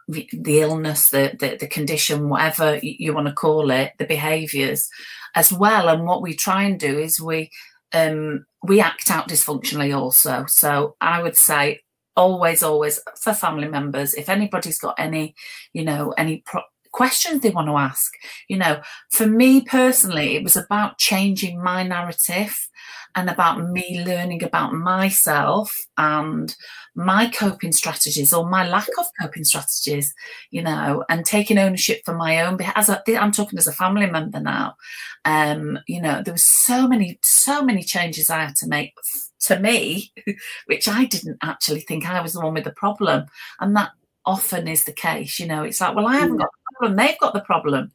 the 0.08 0.60
illness 0.60 1.10
the, 1.10 1.36
the, 1.38 1.56
the 1.60 1.68
condition 1.68 2.28
whatever 2.28 2.80
you 2.82 3.14
want 3.14 3.28
to 3.28 3.32
call 3.32 3.70
it 3.70 3.92
the 3.98 4.04
behaviors 4.04 4.88
as 5.34 5.52
well. 5.52 5.88
And 5.88 6.04
what 6.04 6.22
we 6.22 6.34
try 6.34 6.64
and 6.64 6.78
do 6.78 6.98
is 6.98 7.20
we 7.20 7.50
um, 7.92 8.46
we 8.62 8.80
act 8.80 9.10
out 9.10 9.28
dysfunctionally 9.28 9.96
also. 9.96 10.44
So 10.46 10.96
I 11.00 11.22
would 11.22 11.36
say 11.36 11.80
always, 12.16 12.62
always 12.62 13.00
for 13.20 13.32
family 13.32 13.68
members, 13.68 14.14
if 14.14 14.28
anybody's 14.28 14.78
got 14.78 14.94
any, 14.98 15.34
you 15.72 15.84
know, 15.84 16.12
any 16.18 16.42
pro- 16.44 16.62
questions 16.92 17.40
they 17.40 17.50
want 17.50 17.68
to 17.68 17.76
ask, 17.76 18.12
you 18.48 18.56
know, 18.56 18.80
for 19.10 19.26
me 19.26 19.60
personally, 19.62 20.36
it 20.36 20.42
was 20.42 20.56
about 20.56 20.98
changing 20.98 21.62
my 21.62 21.82
narrative 21.82 22.68
and 23.14 23.28
about 23.28 23.68
me 23.70 24.02
learning 24.04 24.42
about 24.42 24.72
myself 24.72 25.74
and 25.98 26.54
my 26.94 27.28
coping 27.28 27.72
strategies 27.72 28.32
or 28.32 28.48
my 28.48 28.68
lack 28.68 28.88
of 28.98 29.06
coping 29.20 29.44
strategies, 29.44 30.14
you 30.50 30.62
know, 30.62 31.04
and 31.08 31.24
taking 31.24 31.58
ownership 31.58 32.02
for 32.04 32.14
my 32.14 32.40
own. 32.42 32.58
As 32.74 32.90
I'm 32.90 33.32
talking 33.32 33.58
as 33.58 33.66
a 33.66 33.72
family 33.72 34.06
member 34.06 34.40
now, 34.40 34.76
um, 35.24 35.78
you 35.86 36.00
know, 36.00 36.22
there 36.22 36.34
was 36.34 36.44
so 36.44 36.88
many, 36.88 37.18
so 37.22 37.62
many 37.62 37.82
changes 37.82 38.30
I 38.30 38.44
had 38.44 38.56
to 38.56 38.68
make 38.68 38.94
to 39.40 39.58
me, 39.58 40.12
which 40.66 40.88
I 40.88 41.04
didn't 41.04 41.38
actually 41.42 41.80
think 41.80 42.06
I 42.06 42.20
was 42.20 42.32
the 42.34 42.40
one 42.40 42.54
with 42.54 42.64
the 42.64 42.72
problem, 42.72 43.26
and 43.60 43.76
that 43.76 43.90
often 44.24 44.68
is 44.68 44.84
the 44.84 44.92
case. 44.92 45.38
You 45.38 45.46
know, 45.46 45.62
it's 45.62 45.80
like, 45.80 45.94
well, 45.94 46.06
I 46.06 46.16
haven't 46.16 46.38
got 46.38 46.50
the 46.50 46.76
problem; 46.76 46.96
they've 46.96 47.18
got 47.18 47.34
the 47.34 47.40
problem. 47.40 47.92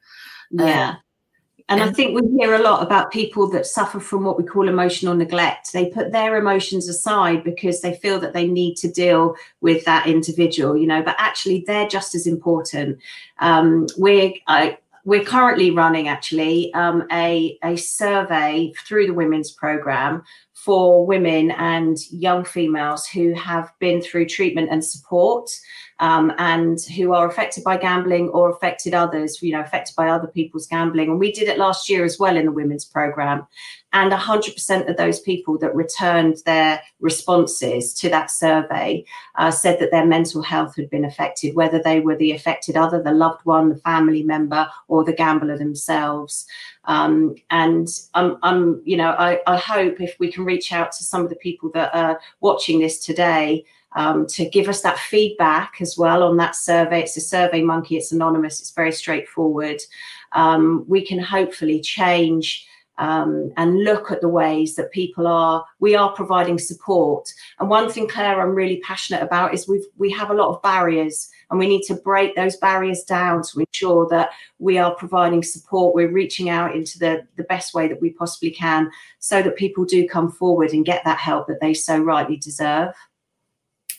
Yeah. 0.52 0.90
Um, 0.90 0.98
and 1.68 1.82
I 1.82 1.92
think 1.92 2.14
we 2.14 2.38
hear 2.38 2.54
a 2.54 2.62
lot 2.62 2.84
about 2.84 3.12
people 3.12 3.50
that 3.50 3.66
suffer 3.66 4.00
from 4.00 4.24
what 4.24 4.38
we 4.38 4.44
call 4.44 4.70
emotional 4.70 5.16
neglect. 5.16 5.74
They 5.74 5.88
put 5.88 6.12
their 6.12 6.38
emotions 6.38 6.88
aside 6.88 7.44
because 7.44 7.82
they 7.82 7.96
feel 7.96 8.20
that 8.20 8.34
they 8.34 8.48
need 8.48 8.76
to 8.78 8.92
deal 8.92 9.36
with 9.62 9.84
that 9.86 10.06
individual, 10.06 10.78
you 10.78 10.86
know, 10.86 11.02
but 11.02 11.16
actually 11.18 11.64
they're 11.66 11.88
just 11.88 12.14
as 12.14 12.28
important. 12.28 13.00
Um, 13.40 13.88
we're, 13.98 14.34
I, 14.46 14.78
we're 15.06 15.24
currently 15.24 15.70
running 15.70 16.08
actually 16.08 16.74
um, 16.74 17.08
a, 17.12 17.58
a 17.64 17.76
survey 17.76 18.74
through 18.88 19.06
the 19.08 19.14
women's 19.14 19.52
program 19.52 20.24
for 20.54 21.06
women 21.06 21.52
and 21.52 21.98
young 22.10 22.44
females 22.44 23.06
who 23.06 23.34
have 23.36 23.72
been 23.80 24.02
through 24.02 24.26
treatment 24.26 24.68
and 24.72 24.84
support 24.84 25.48
um, 26.00 26.34
and 26.40 26.80
who 26.96 27.14
are 27.14 27.28
affected 27.28 27.64
by 27.64 27.78
gambling 27.78 28.30
or 28.30 28.50
affected 28.50 28.96
others, 28.96 29.42
you 29.44 29.54
know, 29.54 29.62
affected 29.62 29.96
by 29.96 30.10
other 30.10 30.28
people's 30.28 30.66
gambling. 30.66 31.10
And 31.10 31.20
we 31.20 31.32
did 31.32 31.48
it 31.48 31.60
last 31.60 31.88
year 31.88 32.04
as 32.04 32.18
well 32.18 32.36
in 32.36 32.46
the 32.46 32.52
women's 32.52 32.86
program. 32.86 33.46
And 33.96 34.12
100% 34.12 34.90
of 34.90 34.98
those 34.98 35.22
people 35.22 35.58
that 35.60 35.74
returned 35.74 36.40
their 36.46 36.82
responses 37.00 37.94
to 37.94 38.10
that 38.10 38.30
survey 38.30 39.06
uh, 39.36 39.52
said 39.52 39.80
that 39.80 39.90
their 39.90 40.06
mental 40.06 40.42
health 40.42 40.76
had 40.76 40.90
been 40.90 41.06
affected, 41.06 41.56
whether 41.56 41.82
they 41.82 42.02
were 42.02 42.18
the 42.18 42.34
affected 42.34 42.76
other, 42.76 43.02
the 43.02 43.14
loved 43.14 43.46
one, 43.46 43.70
the 43.70 43.78
family 43.78 44.22
member, 44.22 44.68
or 44.90 45.06
the 45.06 45.14
gambler 45.14 45.58
themselves. 45.58 46.46
Um, 46.84 47.36
and 47.52 47.88
I'm, 48.16 48.38
I'm, 48.44 48.82
you 48.84 48.98
know, 48.98 49.12
I, 49.12 49.40
I 49.48 49.56
hope 49.56 50.02
if 50.02 50.20
we 50.20 50.30
can 50.30 50.44
reach 50.44 50.74
out 50.74 50.92
to 50.92 51.04
some 51.06 51.24
of 51.24 51.30
the 51.30 51.38
people 51.38 51.70
that 51.70 51.96
are 51.96 52.20
watching 52.42 52.80
this 52.80 53.00
today 53.00 53.64
um, 53.96 54.28
to 54.28 54.50
give 54.50 54.68
us 54.68 54.82
that 54.82 55.00
feedback 55.00 55.76
as 55.80 55.98
well 55.98 56.22
on 56.24 56.36
that 56.36 56.58
survey. 56.58 57.04
It's 57.04 57.16
a 57.16 57.22
SurveyMonkey, 57.22 57.92
it's 57.92 58.12
anonymous, 58.12 58.60
it's 58.60 58.72
very 58.72 58.92
straightforward. 58.92 59.82
Um, 60.34 60.84
we 60.86 61.06
can 61.06 61.18
hopefully 61.18 61.80
change 61.80 62.68
um, 62.98 63.52
and 63.58 63.84
look 63.84 64.12
at 64.12 64.22
the 64.22 64.30
ways 64.30 64.76
that 64.76 64.92
people 64.92 65.28
are 65.28 65.66
we 65.80 65.96
are 65.96 66.12
providing 66.14 66.58
support. 66.58 67.32
And 67.60 67.70
one 67.70 67.90
thing 67.90 68.08
claire 68.08 68.42
i'm 68.42 68.56
really 68.56 68.80
passionate 68.82 69.22
about 69.22 69.54
is 69.54 69.68
we 69.68 69.86
we 69.98 70.10
have 70.12 70.30
a 70.30 70.34
lot 70.34 70.50
of 70.50 70.62
barriers 70.62 71.30
and 71.50 71.60
we 71.60 71.68
need 71.68 71.84
to 71.84 71.96
break 71.96 72.36
those 72.36 72.58
barriers 72.58 73.04
down 73.04 73.44
to 73.44 73.60
ensure 73.60 74.08
that 74.10 74.30
we 74.60 74.78
are 74.78 74.96
providing 74.96 75.44
support. 75.44 75.94
We're 75.94 76.12
reaching 76.12 76.50
out 76.50 76.76
into 76.76 76.98
the 77.00 77.28
the 77.36 77.44
best 77.44 77.74
way 77.74 77.88
that 77.88 78.02
we 78.02 78.12
possibly 78.12 78.52
can 78.52 78.92
so 79.20 79.42
that 79.42 79.56
people 79.58 79.86
do 79.86 80.08
come 80.08 80.32
forward 80.32 80.72
and 80.72 80.86
get 80.86 81.04
that 81.04 81.20
help 81.20 81.48
that 81.48 81.62
they 81.62 81.74
so 81.74 81.98
rightly 81.98 82.38
deserve 82.38 82.94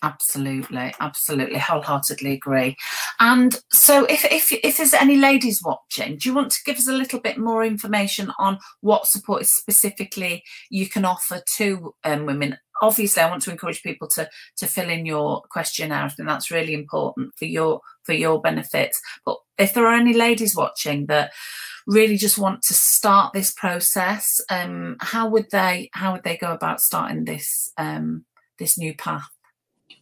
Absolutely, 0.06 0.94
absolutely, 1.00 1.58
wholeheartedly 1.58 2.34
agree. 2.34 2.76
And 3.18 3.58
so, 3.72 4.04
if 4.04 4.24
if 4.26 4.52
if 4.52 4.76
there's 4.76 4.94
any 4.94 5.16
ladies 5.16 5.64
watching, 5.64 6.16
do 6.16 6.28
you 6.28 6.34
want 6.34 6.52
to 6.52 6.62
give 6.64 6.76
us 6.76 6.86
a 6.86 6.92
little 6.92 7.18
bit 7.18 7.38
more 7.38 7.64
information 7.64 8.30
on 8.38 8.58
what 8.82 9.08
support 9.08 9.46
specifically 9.46 10.44
you 10.70 10.88
can 10.88 11.04
offer 11.04 11.40
to 11.56 11.92
um, 12.04 12.24
women? 12.24 12.56
Obviously, 12.82 13.20
I 13.20 13.28
want 13.28 13.42
to 13.42 13.50
encourage 13.50 13.82
people 13.82 14.06
to 14.10 14.30
to 14.58 14.66
fill 14.68 14.90
in 14.90 15.06
your 15.06 15.42
questionnaire. 15.50 16.04
I 16.04 16.08
think 16.08 16.28
that's 16.28 16.52
really 16.52 16.74
important 16.74 17.32
for 17.36 17.46
your 17.46 17.80
for 18.04 18.12
your 18.12 18.40
benefits. 18.40 19.00
But 19.24 19.38
if 19.58 19.74
there 19.74 19.88
are 19.88 19.96
any 19.96 20.14
ladies 20.14 20.54
watching 20.54 21.06
that 21.06 21.32
really 21.88 22.16
just 22.16 22.38
want 22.38 22.62
to 22.62 22.74
start 22.74 23.32
this 23.32 23.50
process, 23.50 24.40
um, 24.50 24.98
how 25.00 25.28
would 25.28 25.50
they 25.50 25.90
how 25.94 26.12
would 26.12 26.22
they 26.22 26.36
go 26.36 26.52
about 26.52 26.80
starting 26.80 27.24
this 27.24 27.72
um, 27.76 28.24
this 28.60 28.78
new 28.78 28.94
path? 28.94 29.28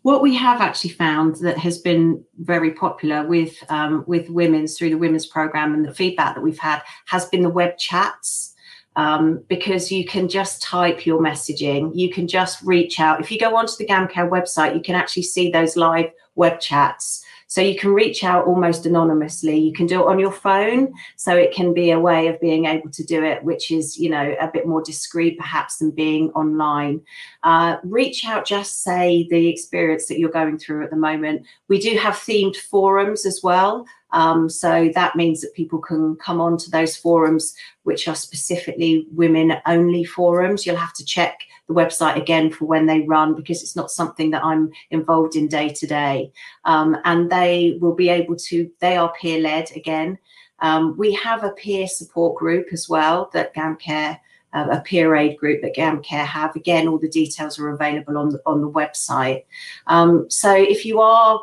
What 0.05 0.21
we 0.21 0.35
have 0.35 0.61
actually 0.61 0.91
found 0.91 1.37
that 1.37 1.57
has 1.57 1.79
been 1.79 2.23
very 2.41 2.73
popular 2.73 3.27
with 3.27 3.57
um, 3.71 4.05
with 4.07 4.29
women's 4.29 4.77
through 4.77 4.91
the 4.91 4.99
women's 4.99 5.25
program 5.25 5.73
and 5.73 5.83
the 5.83 5.95
feedback 5.95 6.35
that 6.35 6.43
we've 6.43 6.59
had 6.59 6.83
has 7.07 7.25
been 7.25 7.41
the 7.41 7.49
web 7.49 7.79
chats. 7.79 8.55
Um, 8.97 9.43
because 9.49 9.91
you 9.91 10.05
can 10.05 10.29
just 10.29 10.63
type 10.63 11.07
your 11.07 11.21
messaging, 11.21 11.91
you 11.95 12.13
can 12.13 12.29
just 12.29 12.63
reach 12.63 13.01
out. 13.01 13.19
If 13.19 13.33
you 13.33 13.41
go 13.41 13.57
onto 13.57 13.73
the 13.79 13.87
GamCare 13.87 14.29
website, 14.31 14.75
you 14.75 14.83
can 14.83 14.95
actually 14.95 15.23
see 15.25 15.51
those 15.51 15.75
live 15.75 16.11
web 16.35 16.61
chats 16.61 17.24
so 17.47 17.61
you 17.61 17.77
can 17.77 17.93
reach 17.93 18.25
out 18.25 18.47
almost 18.47 18.87
anonymously. 18.87 19.59
You 19.59 19.73
can 19.73 19.87
do 19.87 20.03
it 20.03 20.07
on 20.07 20.19
your 20.19 20.33
phone. 20.33 20.93
So 21.17 21.37
it 21.37 21.53
can 21.53 21.73
be 21.73 21.91
a 21.91 22.01
way 22.01 22.29
of 22.29 22.41
being 22.41 22.67
able 22.67 22.91
to 22.91 23.05
do 23.05 23.23
it, 23.23 23.45
which 23.45 23.71
is, 23.71 23.99
you 23.99 24.11
know, 24.11 24.35
a 24.41 24.49
bit 24.49 24.67
more 24.67 24.83
discreet 24.83 25.39
perhaps 25.39 25.79
than 25.79 25.91
being 25.91 26.31
online. 26.31 27.01
Uh, 27.43 27.77
reach 27.85 28.25
out, 28.27 28.47
just 28.47 28.83
say 28.83 29.27
the 29.31 29.49
experience 29.49 30.07
that 30.07 30.19
you're 30.19 30.31
going 30.31 30.59
through 30.59 30.85
at 30.85 30.91
the 30.91 30.97
moment. 30.97 31.47
We 31.69 31.79
do 31.79 31.97
have 31.97 32.15
themed 32.15 32.57
forums 32.57 33.27
as 33.27 33.41
well. 33.43 33.87
Um, 34.15 34.49
so 34.49 34.91
that 34.95 35.17
means 35.17 35.41
that 35.41 35.55
people 35.55 35.81
can 35.81 36.15
come 36.17 36.41
on 36.41 36.57
to 36.59 36.71
those 36.71 36.97
forums, 36.97 37.53
which 37.83 38.07
are 38.07 38.15
specifically 38.15 39.07
women 39.11 39.55
only 39.67 40.05
forums. 40.05 40.65
You'll 40.65 40.77
have 40.77 40.95
to 40.95 41.05
check 41.05 41.41
the 41.67 41.75
website 41.75 42.17
again 42.17 42.51
for 42.51 42.65
when 42.65 42.87
they 42.87 43.01
run 43.01 43.35
because 43.35 43.61
it's 43.61 43.75
not 43.75 43.91
something 43.91 44.31
that 44.31 44.45
I'm 44.45 44.71
involved 44.91 45.35
in 45.35 45.49
day 45.49 45.69
to 45.71 45.87
day. 45.87 46.31
Um, 46.65 46.97
and 47.05 47.29
they 47.29 47.77
will 47.81 47.95
be 47.95 48.09
able 48.09 48.37
to, 48.37 48.71
they 48.79 48.97
are 48.97 49.13
peer 49.21 49.41
led 49.41 49.73
again. 49.75 50.19
Um, 50.61 50.97
we 50.97 51.13
have 51.15 51.43
a 51.43 51.51
peer 51.51 51.89
support 51.89 52.37
group 52.37 52.69
as 52.73 52.89
well 52.89 53.31
that 53.33 53.53
GamCare 53.53 54.21
uh, 54.55 54.69
a 54.71 54.81
peer 54.81 55.15
aid 55.17 55.37
group 55.37 55.61
that 55.63 55.77
GamCare 55.77 56.25
have. 56.25 56.57
Again, 56.57 56.89
all 56.89 56.99
the 56.99 57.09
details 57.09 57.59
are 57.59 57.71
available 57.71 58.17
on 58.17 58.31
the, 58.31 58.41
on 58.47 58.61
the 58.61 58.71
website. 58.71 59.45
Um, 59.89 60.31
so 60.31 60.55
if 60.55 60.85
you 60.85 61.01
are 61.01 61.41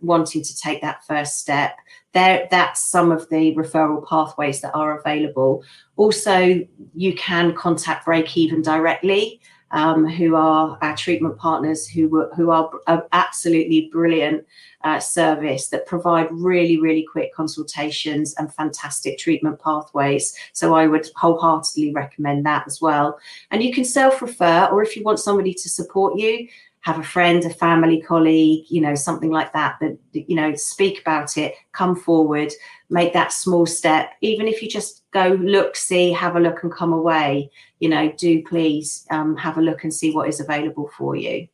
wanting 0.00 0.42
to 0.42 0.56
take 0.56 0.80
that 0.80 1.04
first 1.04 1.38
step, 1.38 1.76
there 2.12 2.46
that's 2.50 2.80
some 2.80 3.12
of 3.12 3.28
the 3.28 3.54
referral 3.54 4.06
pathways 4.08 4.60
that 4.60 4.74
are 4.74 4.98
available. 4.98 5.62
Also, 5.96 6.66
you 6.94 7.14
can 7.14 7.54
contact 7.54 8.06
Breakeven 8.06 8.62
directly. 8.62 9.40
Um, 9.70 10.06
who 10.06 10.36
are 10.36 10.78
our 10.82 10.96
treatment 10.96 11.36
partners 11.36 11.88
who 11.88 12.28
who 12.36 12.50
are, 12.50 12.70
absolutely 13.12 13.88
brilliant 13.90 14.46
uh, 14.84 15.00
service 15.00 15.68
that 15.68 15.86
provide 15.86 16.28
really 16.30 16.80
really 16.80 17.04
quick 17.10 17.34
consultations 17.34 18.34
and 18.38 18.54
fantastic 18.54 19.18
treatment 19.18 19.58
pathways 19.58 20.36
so 20.52 20.74
i 20.74 20.86
would 20.86 21.08
wholeheartedly 21.16 21.92
recommend 21.92 22.46
that 22.46 22.64
as 22.68 22.80
well 22.80 23.18
and 23.50 23.64
you 23.64 23.74
can 23.74 23.84
self 23.84 24.22
refer 24.22 24.66
or 24.66 24.80
if 24.80 24.96
you 24.96 25.02
want 25.02 25.18
somebody 25.18 25.52
to 25.52 25.68
support 25.68 26.16
you 26.16 26.46
have 26.84 26.98
a 26.98 27.02
friend, 27.02 27.42
a 27.46 27.50
family 27.50 27.98
colleague, 27.98 28.66
you 28.68 28.78
know, 28.78 28.94
something 28.94 29.30
like 29.30 29.50
that, 29.54 29.78
that, 29.80 29.96
you 30.12 30.36
know, 30.36 30.54
speak 30.54 31.00
about 31.00 31.38
it, 31.38 31.54
come 31.72 31.96
forward, 31.96 32.52
make 32.90 33.14
that 33.14 33.32
small 33.32 33.64
step. 33.64 34.10
Even 34.20 34.46
if 34.46 34.60
you 34.60 34.68
just 34.68 35.02
go 35.14 35.28
look, 35.40 35.76
see, 35.76 36.12
have 36.12 36.36
a 36.36 36.40
look 36.40 36.62
and 36.62 36.72
come 36.72 36.92
away, 36.92 37.50
you 37.78 37.88
know, 37.88 38.12
do 38.12 38.42
please 38.42 39.06
um, 39.10 39.36
have 39.36 39.56
a 39.56 39.62
look 39.62 39.84
and 39.84 39.94
see 39.94 40.12
what 40.12 40.28
is 40.28 40.40
available 40.40 40.90
for 40.98 41.16
you. 41.16 41.48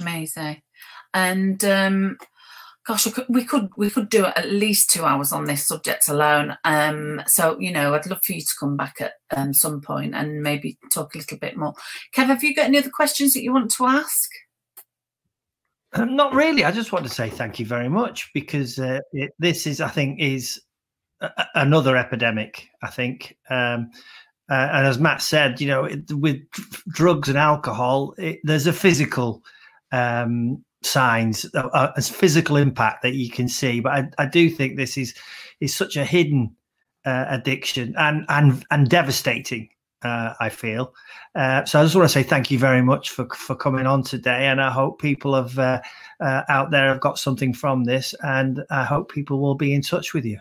Amazing. 0.00 0.60
And 1.14 1.64
um, 1.64 2.18
gosh, 2.84 3.10
could, 3.12 3.26
we 3.28 3.44
could 3.44 3.70
we 3.76 3.88
could 3.88 4.08
do 4.08 4.26
at 4.26 4.50
least 4.50 4.90
two 4.90 5.04
hours 5.04 5.32
on 5.32 5.44
this 5.44 5.64
subject 5.64 6.08
alone. 6.08 6.56
Um, 6.64 7.22
so 7.26 7.58
you 7.60 7.72
know, 7.72 7.94
I'd 7.94 8.06
love 8.06 8.22
for 8.24 8.32
you 8.32 8.40
to 8.40 8.54
come 8.58 8.76
back 8.76 8.96
at 9.00 9.12
um, 9.34 9.54
some 9.54 9.80
point 9.80 10.14
and 10.14 10.42
maybe 10.42 10.76
talk 10.90 11.14
a 11.14 11.18
little 11.18 11.38
bit 11.38 11.56
more. 11.56 11.74
Kev, 12.14 12.26
have 12.26 12.42
you 12.42 12.54
got 12.54 12.66
any 12.66 12.78
other 12.78 12.90
questions 12.90 13.34
that 13.34 13.44
you 13.44 13.52
want 13.52 13.70
to 13.72 13.86
ask? 13.86 14.30
Um, 15.92 16.16
not 16.16 16.34
really. 16.34 16.64
I 16.64 16.72
just 16.72 16.90
want 16.90 17.06
to 17.06 17.12
say 17.12 17.30
thank 17.30 17.60
you 17.60 17.66
very 17.66 17.88
much 17.88 18.30
because 18.34 18.80
uh, 18.80 18.98
it, 19.12 19.30
this 19.38 19.64
is, 19.64 19.80
I 19.80 19.86
think, 19.86 20.18
is 20.18 20.60
another 21.54 21.96
epidemic. 21.96 22.68
I 22.82 22.88
think, 22.88 23.36
um, 23.50 23.90
uh, 24.50 24.68
and 24.72 24.86
as 24.86 24.98
Matt 24.98 25.22
said, 25.22 25.60
you 25.60 25.68
know, 25.68 25.84
it, 25.84 26.12
with 26.12 26.40
drugs 26.88 27.28
and 27.28 27.38
alcohol, 27.38 28.14
it, 28.18 28.40
there's 28.44 28.66
a 28.66 28.72
physical 28.72 29.42
um, 29.92 30.62
signs, 30.82 31.46
uh, 31.54 31.92
physical 32.00 32.56
impact 32.56 33.02
that 33.02 33.14
you 33.14 33.30
can 33.30 33.48
see. 33.48 33.80
But 33.80 33.92
I, 33.92 34.08
I 34.18 34.26
do 34.26 34.50
think 34.50 34.76
this 34.76 34.96
is 34.98 35.14
is 35.60 35.74
such 35.74 35.96
a 35.96 36.04
hidden 36.04 36.54
uh, 37.04 37.26
addiction 37.28 37.94
and 37.96 38.24
and 38.28 38.64
and 38.70 38.88
devastating. 38.88 39.68
Uh, 40.02 40.34
I 40.38 40.50
feel 40.50 40.92
uh, 41.34 41.64
so. 41.64 41.80
I 41.80 41.82
just 41.84 41.96
want 41.96 42.04
to 42.04 42.12
say 42.12 42.22
thank 42.22 42.50
you 42.50 42.58
very 42.58 42.82
much 42.82 43.08
for 43.08 43.26
for 43.34 43.56
coming 43.56 43.86
on 43.86 44.02
today, 44.02 44.46
and 44.48 44.60
I 44.60 44.70
hope 44.70 45.00
people 45.00 45.34
have 45.34 45.58
uh, 45.58 45.80
out 46.20 46.70
there 46.70 46.88
have 46.88 47.00
got 47.00 47.18
something 47.18 47.54
from 47.54 47.84
this, 47.84 48.14
and 48.22 48.62
I 48.68 48.84
hope 48.84 49.10
people 49.10 49.40
will 49.40 49.54
be 49.54 49.72
in 49.72 49.80
touch 49.80 50.12
with 50.12 50.26
you. 50.26 50.40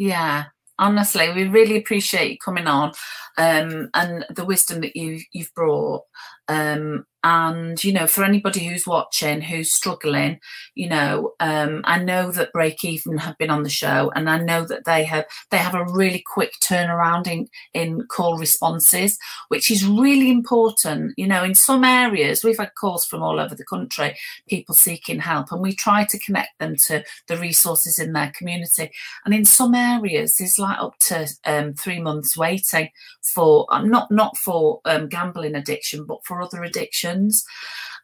Yeah, 0.00 0.46
honestly, 0.78 1.30
we 1.34 1.46
really 1.48 1.76
appreciate 1.76 2.30
you 2.32 2.38
coming 2.42 2.66
on 2.66 2.92
um, 3.36 3.90
and 3.94 4.24
the 4.30 4.46
wisdom 4.46 4.80
that 4.80 4.96
you 4.96 5.20
you've 5.32 5.52
brought. 5.54 6.04
Um, 6.48 7.04
and 7.24 7.82
you 7.84 7.92
know 7.92 8.06
for 8.06 8.24
anybody 8.24 8.66
who's 8.66 8.86
watching 8.86 9.40
who's 9.40 9.72
struggling 9.72 10.38
you 10.74 10.88
know 10.88 11.32
um, 11.40 11.82
i 11.84 11.98
know 11.98 12.30
that 12.30 12.52
Breakeven 12.52 13.18
have 13.18 13.36
been 13.38 13.50
on 13.50 13.62
the 13.62 13.70
show 13.70 14.10
and 14.14 14.28
i 14.28 14.38
know 14.38 14.64
that 14.64 14.84
they 14.84 15.04
have 15.04 15.26
they 15.50 15.58
have 15.58 15.74
a 15.74 15.84
really 15.84 16.22
quick 16.26 16.52
turnaround 16.62 17.26
in 17.26 17.48
in 17.74 18.02
call 18.08 18.38
responses 18.38 19.18
which 19.48 19.70
is 19.70 19.86
really 19.86 20.30
important. 20.30 21.12
You 21.16 21.26
know 21.26 21.44
in 21.44 21.54
some 21.54 21.84
areas 21.84 22.44
we've 22.44 22.58
had 22.58 22.74
calls 22.74 23.04
from 23.04 23.22
all 23.22 23.40
over 23.40 23.54
the 23.54 23.64
country 23.64 24.16
people 24.48 24.74
seeking 24.74 25.20
help 25.20 25.52
and 25.52 25.60
we 25.60 25.74
try 25.74 26.04
to 26.04 26.18
connect 26.18 26.58
them 26.58 26.76
to 26.86 27.04
the 27.28 27.36
resources 27.36 27.98
in 27.98 28.12
their 28.12 28.32
community. 28.36 28.90
And 29.24 29.34
in 29.34 29.44
some 29.44 29.74
areas 29.74 30.34
there's 30.38 30.58
like 30.58 30.78
up 30.78 30.98
to 31.08 31.28
um, 31.44 31.74
three 31.74 32.00
months 32.00 32.36
waiting 32.36 32.90
for 33.22 33.66
um, 33.70 33.88
not 33.88 34.10
not 34.10 34.36
for 34.36 34.80
um, 34.84 35.08
gambling 35.08 35.54
addiction 35.54 36.04
but 36.04 36.24
for 36.24 36.40
other 36.40 36.62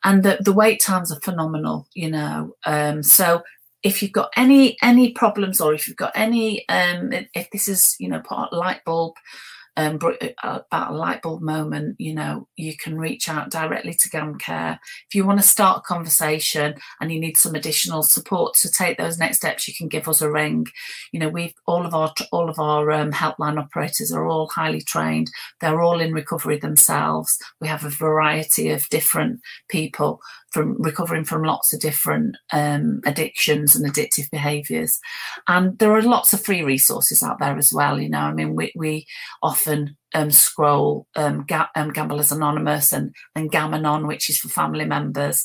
and 0.05 0.23
the, 0.23 0.39
the 0.41 0.53
wait 0.53 0.81
times 0.81 1.11
are 1.11 1.21
phenomenal 1.21 1.87
you 1.95 2.11
know. 2.11 2.55
Um, 2.65 3.03
so 3.03 3.43
if 3.83 4.03
you've 4.03 4.13
got 4.13 4.31
any 4.37 4.77
any 4.83 5.13
problems 5.13 5.61
or 5.61 5.73
if 5.75 5.87
you've 5.87 5.97
got 5.97 6.13
any 6.15 6.69
um, 6.69 7.13
if 7.35 7.51
this 7.51 7.69
is 7.69 7.95
you 7.99 8.09
know 8.09 8.21
part 8.21 8.53
light 8.53 8.85
bulb 8.85 9.15
um, 9.77 9.99
uh, 10.03 10.61
about 10.70 10.93
a 10.93 10.95
light 10.95 11.22
bulb 11.22 11.43
moment, 11.43 11.97
you 11.99 12.14
know, 12.14 12.49
you 12.57 12.77
can 12.77 12.97
reach 12.97 13.29
out 13.29 13.51
directly 13.51 13.95
to 13.95 14.09
GamCare. 14.09 14.79
If 15.09 15.14
you 15.14 15.27
want 15.27 15.41
to 15.41 15.47
start 15.47 15.79
a 15.79 15.81
conversation 15.83 16.74
and 17.01 17.12
you 17.12 17.20
need 17.20 17.37
some 17.37 17.55
additional 17.55 18.03
support 18.03 18.55
to 18.55 18.70
take 18.70 18.97
those 18.97 19.18
next 19.18 19.39
steps, 19.39 19.68
you 19.68 19.74
can 19.74 19.89
give 19.89 20.09
us 20.09 20.22
a 20.22 20.31
ring. 20.31 20.66
You 21.12 21.20
know, 21.20 21.29
we've 21.29 21.55
all 21.66 21.85
of 21.85 21.95
our 21.95 22.12
all 22.33 22.49
of 22.49 22.59
our 22.59 22.91
um, 22.91 23.12
helpline 23.12 23.59
operators 23.59 24.12
are 24.12 24.27
all 24.27 24.49
highly 24.49 24.81
trained. 24.81 25.31
They're 25.61 25.83
all 25.83 26.01
in 26.01 26.12
recovery 26.12 26.59
themselves. 26.59 27.39
We 27.61 27.68
have 27.68 27.85
a 27.85 27.91
variety 27.91 28.70
of 28.70 28.89
different 28.89 29.41
people 29.68 30.20
from 30.57 30.81
recovering 30.81 31.23
from 31.23 31.43
lots 31.43 31.75
of 31.75 31.81
different 31.81 32.35
um, 32.51 33.03
addictions 33.05 33.77
and 33.77 33.85
addictive 33.85 34.31
behaviours. 34.31 34.99
And 35.47 35.79
there 35.79 35.93
are 35.93 36.01
lots 36.01 36.33
of 36.33 36.43
free 36.43 36.63
resources 36.63 37.23
out 37.23 37.39
there 37.41 37.59
as 37.59 37.75
well. 37.75 38.01
You 38.01 38.09
know, 38.09 38.21
I 38.21 38.33
mean, 38.33 38.55
we, 38.55 38.73
we 38.75 39.07
often 39.43 39.99
um, 40.15 40.31
scroll 40.31 41.09
um, 41.15 41.45
Ga- 41.47 41.69
um, 41.77 41.91
Gamblers 41.91 42.33
Anonymous 42.33 42.91
and, 42.95 43.15
and 43.35 43.51
Gam-Anon, 43.51 44.07
which 44.07 44.31
is 44.31 44.39
for 44.39 44.49
family 44.49 44.87
members. 44.87 45.45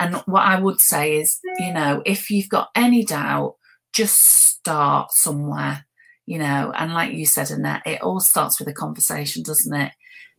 And 0.00 0.16
what 0.26 0.42
I 0.42 0.58
would 0.58 0.80
say 0.80 1.18
is, 1.18 1.38
you 1.60 1.72
know, 1.72 2.02
if 2.04 2.28
you've 2.28 2.48
got 2.48 2.70
any 2.74 3.04
doubt, 3.04 3.54
just 3.92 4.18
start 4.20 5.12
somewhere, 5.12 5.86
you 6.26 6.38
know. 6.40 6.72
And 6.76 6.92
like 6.92 7.12
you 7.12 7.24
said, 7.24 7.52
Annette, 7.52 7.82
it 7.86 8.02
all 8.02 8.18
starts 8.18 8.58
with 8.58 8.66
a 8.66 8.72
conversation, 8.72 9.44
doesn't 9.44 9.80
it? 9.80 9.92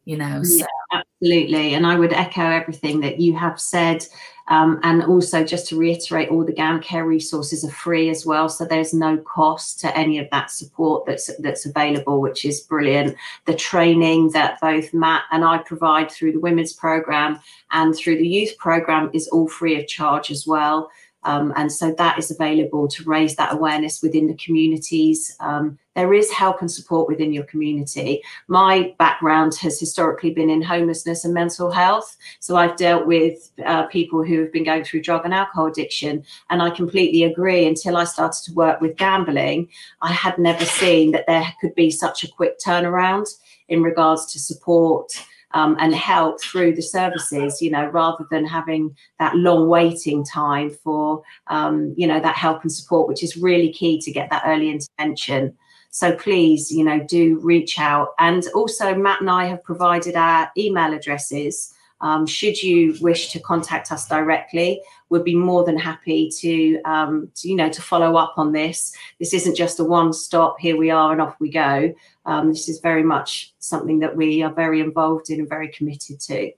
You 0.05 0.17
know 0.17 0.43
so. 0.43 0.65
yeah, 0.91 1.01
absolutely. 1.21 1.73
And 1.73 1.85
i 1.85 1.95
would 1.95 2.13
echo 2.13 2.41
everything 2.41 2.99
that 3.01 3.19
you 3.19 3.35
have 3.35 3.59
said. 3.59 4.05
Um, 4.47 4.81
and 4.83 5.03
also 5.03 5.45
just 5.45 5.69
to 5.69 5.77
reiterate 5.77 6.29
all 6.29 6.43
the 6.43 6.51
GamCare 6.51 7.05
resources 7.05 7.63
are 7.63 7.71
free 7.71 8.09
as 8.09 8.25
well. 8.25 8.49
So 8.49 8.65
there's 8.65 8.93
no 8.93 9.17
cost 9.19 9.79
to 9.81 9.95
any 9.95 10.17
of 10.17 10.29
that 10.31 10.51
support 10.51 11.05
that's 11.05 11.29
that's 11.37 11.65
available 11.65 12.19
which 12.19 12.43
is 12.43 12.61
brilliant. 12.61 13.15
The 13.45 13.55
training 13.55 14.31
that 14.31 14.59
both 14.59 14.93
matt 14.93 15.23
and 15.31 15.45
i 15.45 15.59
provide 15.59 16.11
through 16.11 16.33
the 16.33 16.39
women's 16.39 16.73
program 16.73 17.39
and 17.71 17.95
through 17.95 18.17
the 18.17 18.27
youth 18.27 18.57
program 18.57 19.09
is 19.13 19.27
all 19.29 19.47
free 19.47 19.79
of 19.79 19.87
charge 19.87 20.31
as 20.31 20.45
well 20.45 20.89
Um, 21.23 21.53
and 21.55 21.71
so 21.71 21.93
that 21.93 22.17
is 22.17 22.31
available 22.31 22.87
to 22.87 23.03
raise 23.03 23.35
that 23.35 23.53
awareness 23.53 24.01
within 24.01 24.27
the 24.27 24.35
communities. 24.35 25.35
Um, 25.39 25.77
there 25.95 26.13
is 26.13 26.31
help 26.31 26.61
and 26.61 26.71
support 26.71 27.07
within 27.07 27.33
your 27.33 27.43
community. 27.43 28.21
My 28.47 28.95
background 28.97 29.55
has 29.55 29.79
historically 29.79 30.31
been 30.31 30.49
in 30.49 30.61
homelessness 30.61 31.25
and 31.25 31.33
mental 31.33 31.69
health. 31.69 32.15
So 32.39 32.55
I've 32.55 32.77
dealt 32.77 33.05
with 33.05 33.51
uh, 33.65 33.87
people 33.87 34.23
who 34.23 34.39
have 34.39 34.53
been 34.53 34.63
going 34.63 34.83
through 34.83 35.01
drug 35.01 35.25
and 35.25 35.33
alcohol 35.33 35.67
addiction. 35.67 36.23
And 36.49 36.61
I 36.61 36.69
completely 36.69 37.23
agree. 37.23 37.67
Until 37.67 37.97
I 37.97 38.05
started 38.05 38.41
to 38.45 38.53
work 38.53 38.79
with 38.79 38.95
gambling, 38.95 39.67
I 40.01 40.11
had 40.11 40.37
never 40.37 40.65
seen 40.65 41.11
that 41.11 41.27
there 41.27 41.53
could 41.59 41.75
be 41.75 41.91
such 41.91 42.23
a 42.23 42.31
quick 42.31 42.57
turnaround 42.59 43.27
in 43.67 43.83
regards 43.83 44.31
to 44.31 44.39
support 44.39 45.11
um, 45.53 45.75
and 45.79 45.93
help 45.93 46.41
through 46.41 46.75
the 46.75 46.81
services, 46.81 47.61
you 47.61 47.71
know, 47.71 47.85
rather 47.87 48.25
than 48.31 48.45
having 48.45 48.95
that 49.19 49.35
long 49.35 49.67
waiting 49.67 50.23
time 50.23 50.69
for, 50.69 51.21
um, 51.47 51.93
you 51.97 52.07
know, 52.07 52.19
that 52.19 52.35
help 52.35 52.61
and 52.61 52.71
support, 52.71 53.07
which 53.07 53.23
is 53.23 53.37
really 53.37 53.71
key 53.71 53.99
to 54.01 54.11
get 54.11 54.29
that 54.29 54.43
early 54.45 54.69
intervention. 54.69 55.55
So 55.91 56.15
please, 56.15 56.71
you 56.71 56.85
know, 56.85 56.99
do 57.03 57.39
reach 57.41 57.77
out. 57.77 58.09
And 58.17 58.45
also, 58.55 58.95
Matt 58.95 59.21
and 59.21 59.29
I 59.29 59.45
have 59.45 59.63
provided 59.63 60.15
our 60.15 60.49
email 60.57 60.93
addresses. 60.93 61.73
Um, 62.01 62.25
should 62.25 62.61
you 62.61 62.95
wish 62.99 63.31
to 63.31 63.39
contact 63.39 63.91
us 63.91 64.07
directly, 64.07 64.81
we'd 65.09 65.23
be 65.23 65.35
more 65.35 65.63
than 65.63 65.77
happy 65.77 66.29
to, 66.39 66.81
um, 66.83 67.31
to, 67.35 67.49
you 67.49 67.55
know, 67.55 67.69
to 67.69 67.81
follow 67.81 68.15
up 68.15 68.33
on 68.37 68.51
this. 68.51 68.95
This 69.19 69.33
isn't 69.33 69.55
just 69.55 69.79
a 69.79 69.83
one-stop. 69.83 70.59
Here 70.59 70.77
we 70.77 70.89
are, 70.89 71.11
and 71.11 71.21
off 71.21 71.39
we 71.39 71.49
go. 71.49 71.93
Um, 72.25 72.49
this 72.49 72.67
is 72.67 72.79
very 72.79 73.03
much 73.03 73.53
something 73.59 73.99
that 73.99 74.15
we 74.15 74.41
are 74.43 74.53
very 74.53 74.79
involved 74.79 75.29
in 75.29 75.39
and 75.39 75.49
very 75.49 75.69
committed 75.69 76.19
to. 76.21 76.51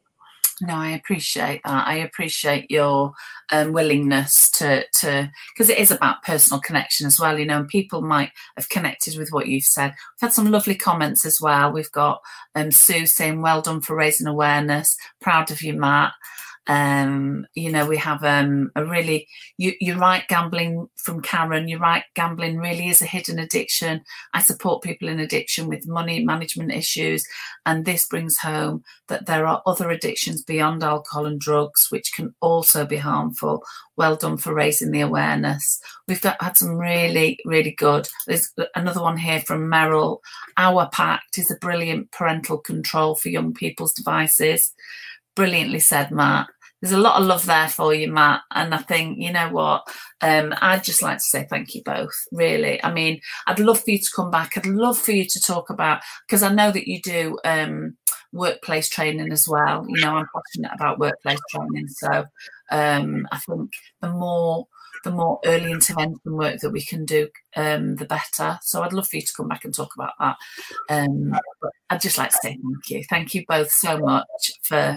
No, 0.61 0.75
I 0.75 0.89
appreciate 0.89 1.61
that. 1.65 1.87
I 1.87 1.95
appreciate 1.95 2.69
your 2.69 3.13
um, 3.51 3.73
willingness 3.73 4.49
to 4.51 4.85
to 4.99 5.31
because 5.53 5.69
it 5.69 5.77
is 5.77 5.91
about 5.91 6.23
personal 6.23 6.61
connection 6.61 7.07
as 7.07 7.19
well. 7.19 7.37
You 7.37 7.45
know, 7.45 7.59
and 7.59 7.67
people 7.67 8.01
might 8.01 8.31
have 8.57 8.69
connected 8.69 9.17
with 9.17 9.31
what 9.31 9.47
you've 9.47 9.63
said. 9.63 9.91
We've 9.91 10.27
had 10.27 10.33
some 10.33 10.51
lovely 10.51 10.75
comments 10.75 11.25
as 11.25 11.39
well. 11.41 11.71
We've 11.71 11.91
got 11.91 12.21
um, 12.55 12.71
Sue 12.71 13.05
saying, 13.05 13.41
"Well 13.41 13.61
done 13.61 13.81
for 13.81 13.95
raising 13.95 14.27
awareness. 14.27 14.95
Proud 15.21 15.51
of 15.51 15.61
you, 15.61 15.73
Matt." 15.73 16.13
Um, 16.67 17.45
you 17.55 17.71
know, 17.71 17.85
we 17.85 17.97
have 17.97 18.23
um, 18.23 18.71
a 18.75 18.85
really, 18.85 19.27
you, 19.57 19.73
you're 19.81 19.97
right, 19.97 20.25
gambling 20.29 20.87
from 20.95 21.21
Karen, 21.21 21.67
you're 21.67 21.79
right, 21.79 22.03
gambling 22.15 22.57
really 22.57 22.87
is 22.87 23.01
a 23.01 23.05
hidden 23.05 23.37
addiction. 23.37 24.01
I 24.33 24.41
support 24.41 24.83
people 24.83 25.09
in 25.09 25.19
addiction 25.19 25.67
with 25.67 25.87
money 25.87 26.23
management 26.23 26.71
issues. 26.71 27.25
And 27.65 27.85
this 27.85 28.07
brings 28.07 28.37
home 28.37 28.83
that 29.09 29.25
there 29.25 29.45
are 29.45 29.61
other 29.65 29.89
addictions 29.89 30.41
beyond 30.43 30.83
alcohol 30.83 31.25
and 31.25 31.39
drugs, 31.39 31.87
which 31.89 32.13
can 32.15 32.33
also 32.41 32.85
be 32.85 32.97
harmful. 32.97 33.63
Well 33.97 34.15
done 34.15 34.37
for 34.37 34.53
raising 34.53 34.91
the 34.91 35.01
awareness. 35.01 35.79
We've 36.07 36.21
got, 36.21 36.41
had 36.41 36.57
some 36.57 36.77
really, 36.77 37.39
really 37.45 37.71
good. 37.71 38.07
There's 38.25 38.51
another 38.75 39.01
one 39.01 39.17
here 39.17 39.41
from 39.41 39.69
Merrill. 39.69 40.21
OurPact 40.57 41.37
is 41.37 41.51
a 41.51 41.57
brilliant 41.57 42.11
parental 42.11 42.57
control 42.57 43.15
for 43.15 43.29
young 43.29 43.53
people's 43.53 43.93
devices 43.93 44.73
brilliantly 45.35 45.79
said, 45.79 46.11
Matt. 46.11 46.47
There's 46.83 46.91
a 46.91 46.97
lot 46.97 47.21
of 47.21 47.25
love 47.25 47.45
there 47.45 47.69
for 47.69 47.93
you, 47.93 48.11
Matt. 48.11 48.41
And 48.51 48.75
I 48.75 48.79
think, 48.79 49.17
you 49.17 49.31
know 49.31 49.47
what? 49.47 49.87
Um, 50.19 50.53
I'd 50.61 50.83
just 50.83 51.01
like 51.01 51.19
to 51.19 51.23
say 51.23 51.47
thank 51.49 51.73
you 51.73 51.81
both, 51.81 52.13
really. 52.33 52.83
I 52.83 52.91
mean, 52.91 53.21
I'd 53.47 53.59
love 53.59 53.81
for 53.81 53.91
you 53.91 53.99
to 53.99 54.11
come 54.13 54.29
back. 54.29 54.57
I'd 54.57 54.65
love 54.65 54.97
for 54.97 55.13
you 55.13 55.23
to 55.23 55.39
talk 55.39 55.69
about, 55.69 56.01
because 56.27 56.43
I 56.43 56.53
know 56.53 56.71
that 56.71 56.85
you 56.85 57.01
do 57.01 57.39
um, 57.45 57.95
workplace 58.33 58.89
training 58.89 59.31
as 59.31 59.47
well. 59.47 59.85
You 59.87 60.01
know, 60.01 60.17
I'm 60.17 60.27
passionate 60.35 60.75
about 60.75 60.99
workplace 60.99 61.39
training. 61.51 61.87
So 61.87 62.25
um, 62.69 63.29
I 63.31 63.37
think 63.39 63.71
the 64.01 64.09
more 64.09 64.67
the 65.03 65.11
more 65.11 65.39
early 65.45 65.71
intervention 65.71 66.19
work 66.25 66.59
that 66.61 66.71
we 66.71 66.81
can 66.81 67.05
do, 67.05 67.27
um, 67.55 67.95
the 67.97 68.05
better. 68.05 68.59
So 68.61 68.81
I'd 68.81 68.93
love 68.93 69.07
for 69.07 69.17
you 69.17 69.21
to 69.21 69.33
come 69.35 69.47
back 69.47 69.65
and 69.65 69.73
talk 69.73 69.93
about 69.95 70.13
that. 70.19 70.37
Um, 70.89 71.33
I'd 71.89 72.01
just 72.01 72.17
like 72.17 72.31
to 72.31 72.37
say 72.41 72.57
thank 72.61 72.89
you. 72.89 73.03
Thank 73.09 73.35
you 73.35 73.45
both 73.47 73.71
so 73.71 73.97
much 73.97 74.51
for 74.63 74.95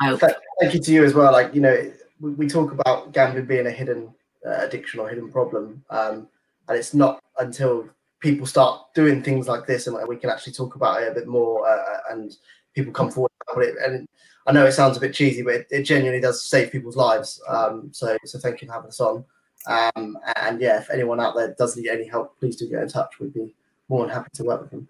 hope. 0.00 0.20
Thank 0.60 0.74
you 0.74 0.80
to 0.80 0.92
you 0.92 1.04
as 1.04 1.14
well. 1.14 1.32
Like, 1.32 1.54
you 1.54 1.60
know, 1.60 1.92
we, 2.20 2.30
we 2.30 2.48
talk 2.48 2.72
about 2.72 3.12
gambling 3.12 3.46
being 3.46 3.66
a 3.66 3.70
hidden 3.70 4.14
uh, 4.46 4.58
addiction 4.60 5.00
or 5.00 5.08
hidden 5.08 5.30
problem. 5.30 5.84
Um, 5.90 6.28
and 6.68 6.78
it's 6.78 6.94
not 6.94 7.22
until 7.38 7.88
people 8.20 8.46
start 8.46 8.94
doing 8.94 9.22
things 9.22 9.48
like 9.48 9.66
this 9.66 9.86
and 9.86 9.96
we 10.08 10.16
can 10.16 10.30
actually 10.30 10.52
talk 10.52 10.76
about 10.76 11.02
it 11.02 11.12
a 11.12 11.14
bit 11.14 11.26
more 11.26 11.68
uh, 11.68 11.98
and 12.10 12.36
people 12.74 12.92
come 12.92 13.10
forward. 13.10 13.30
And 13.56 14.08
I 14.46 14.52
know 14.52 14.66
it 14.66 14.72
sounds 14.72 14.96
a 14.96 15.00
bit 15.00 15.14
cheesy, 15.14 15.42
but 15.42 15.54
it, 15.54 15.66
it 15.70 15.82
genuinely 15.82 16.20
does 16.20 16.44
save 16.44 16.72
people's 16.72 16.96
lives. 16.96 17.40
Um, 17.48 17.88
so, 17.92 18.16
so 18.24 18.38
thank 18.38 18.60
you 18.60 18.68
for 18.68 18.74
having 18.74 18.88
us 18.88 19.00
on. 19.00 19.24
Um, 19.66 20.18
and 20.36 20.60
yeah, 20.60 20.80
if 20.80 20.90
anyone 20.90 21.20
out 21.20 21.34
there 21.34 21.54
does 21.58 21.76
need 21.76 21.88
any 21.88 22.06
help, 22.06 22.38
please 22.38 22.56
do 22.56 22.68
get 22.68 22.82
in 22.82 22.88
touch. 22.88 23.18
We'd 23.18 23.32
be 23.32 23.54
more 23.88 24.04
than 24.04 24.14
happy 24.14 24.30
to 24.34 24.44
work 24.44 24.60
with 24.60 24.70
them. 24.70 24.88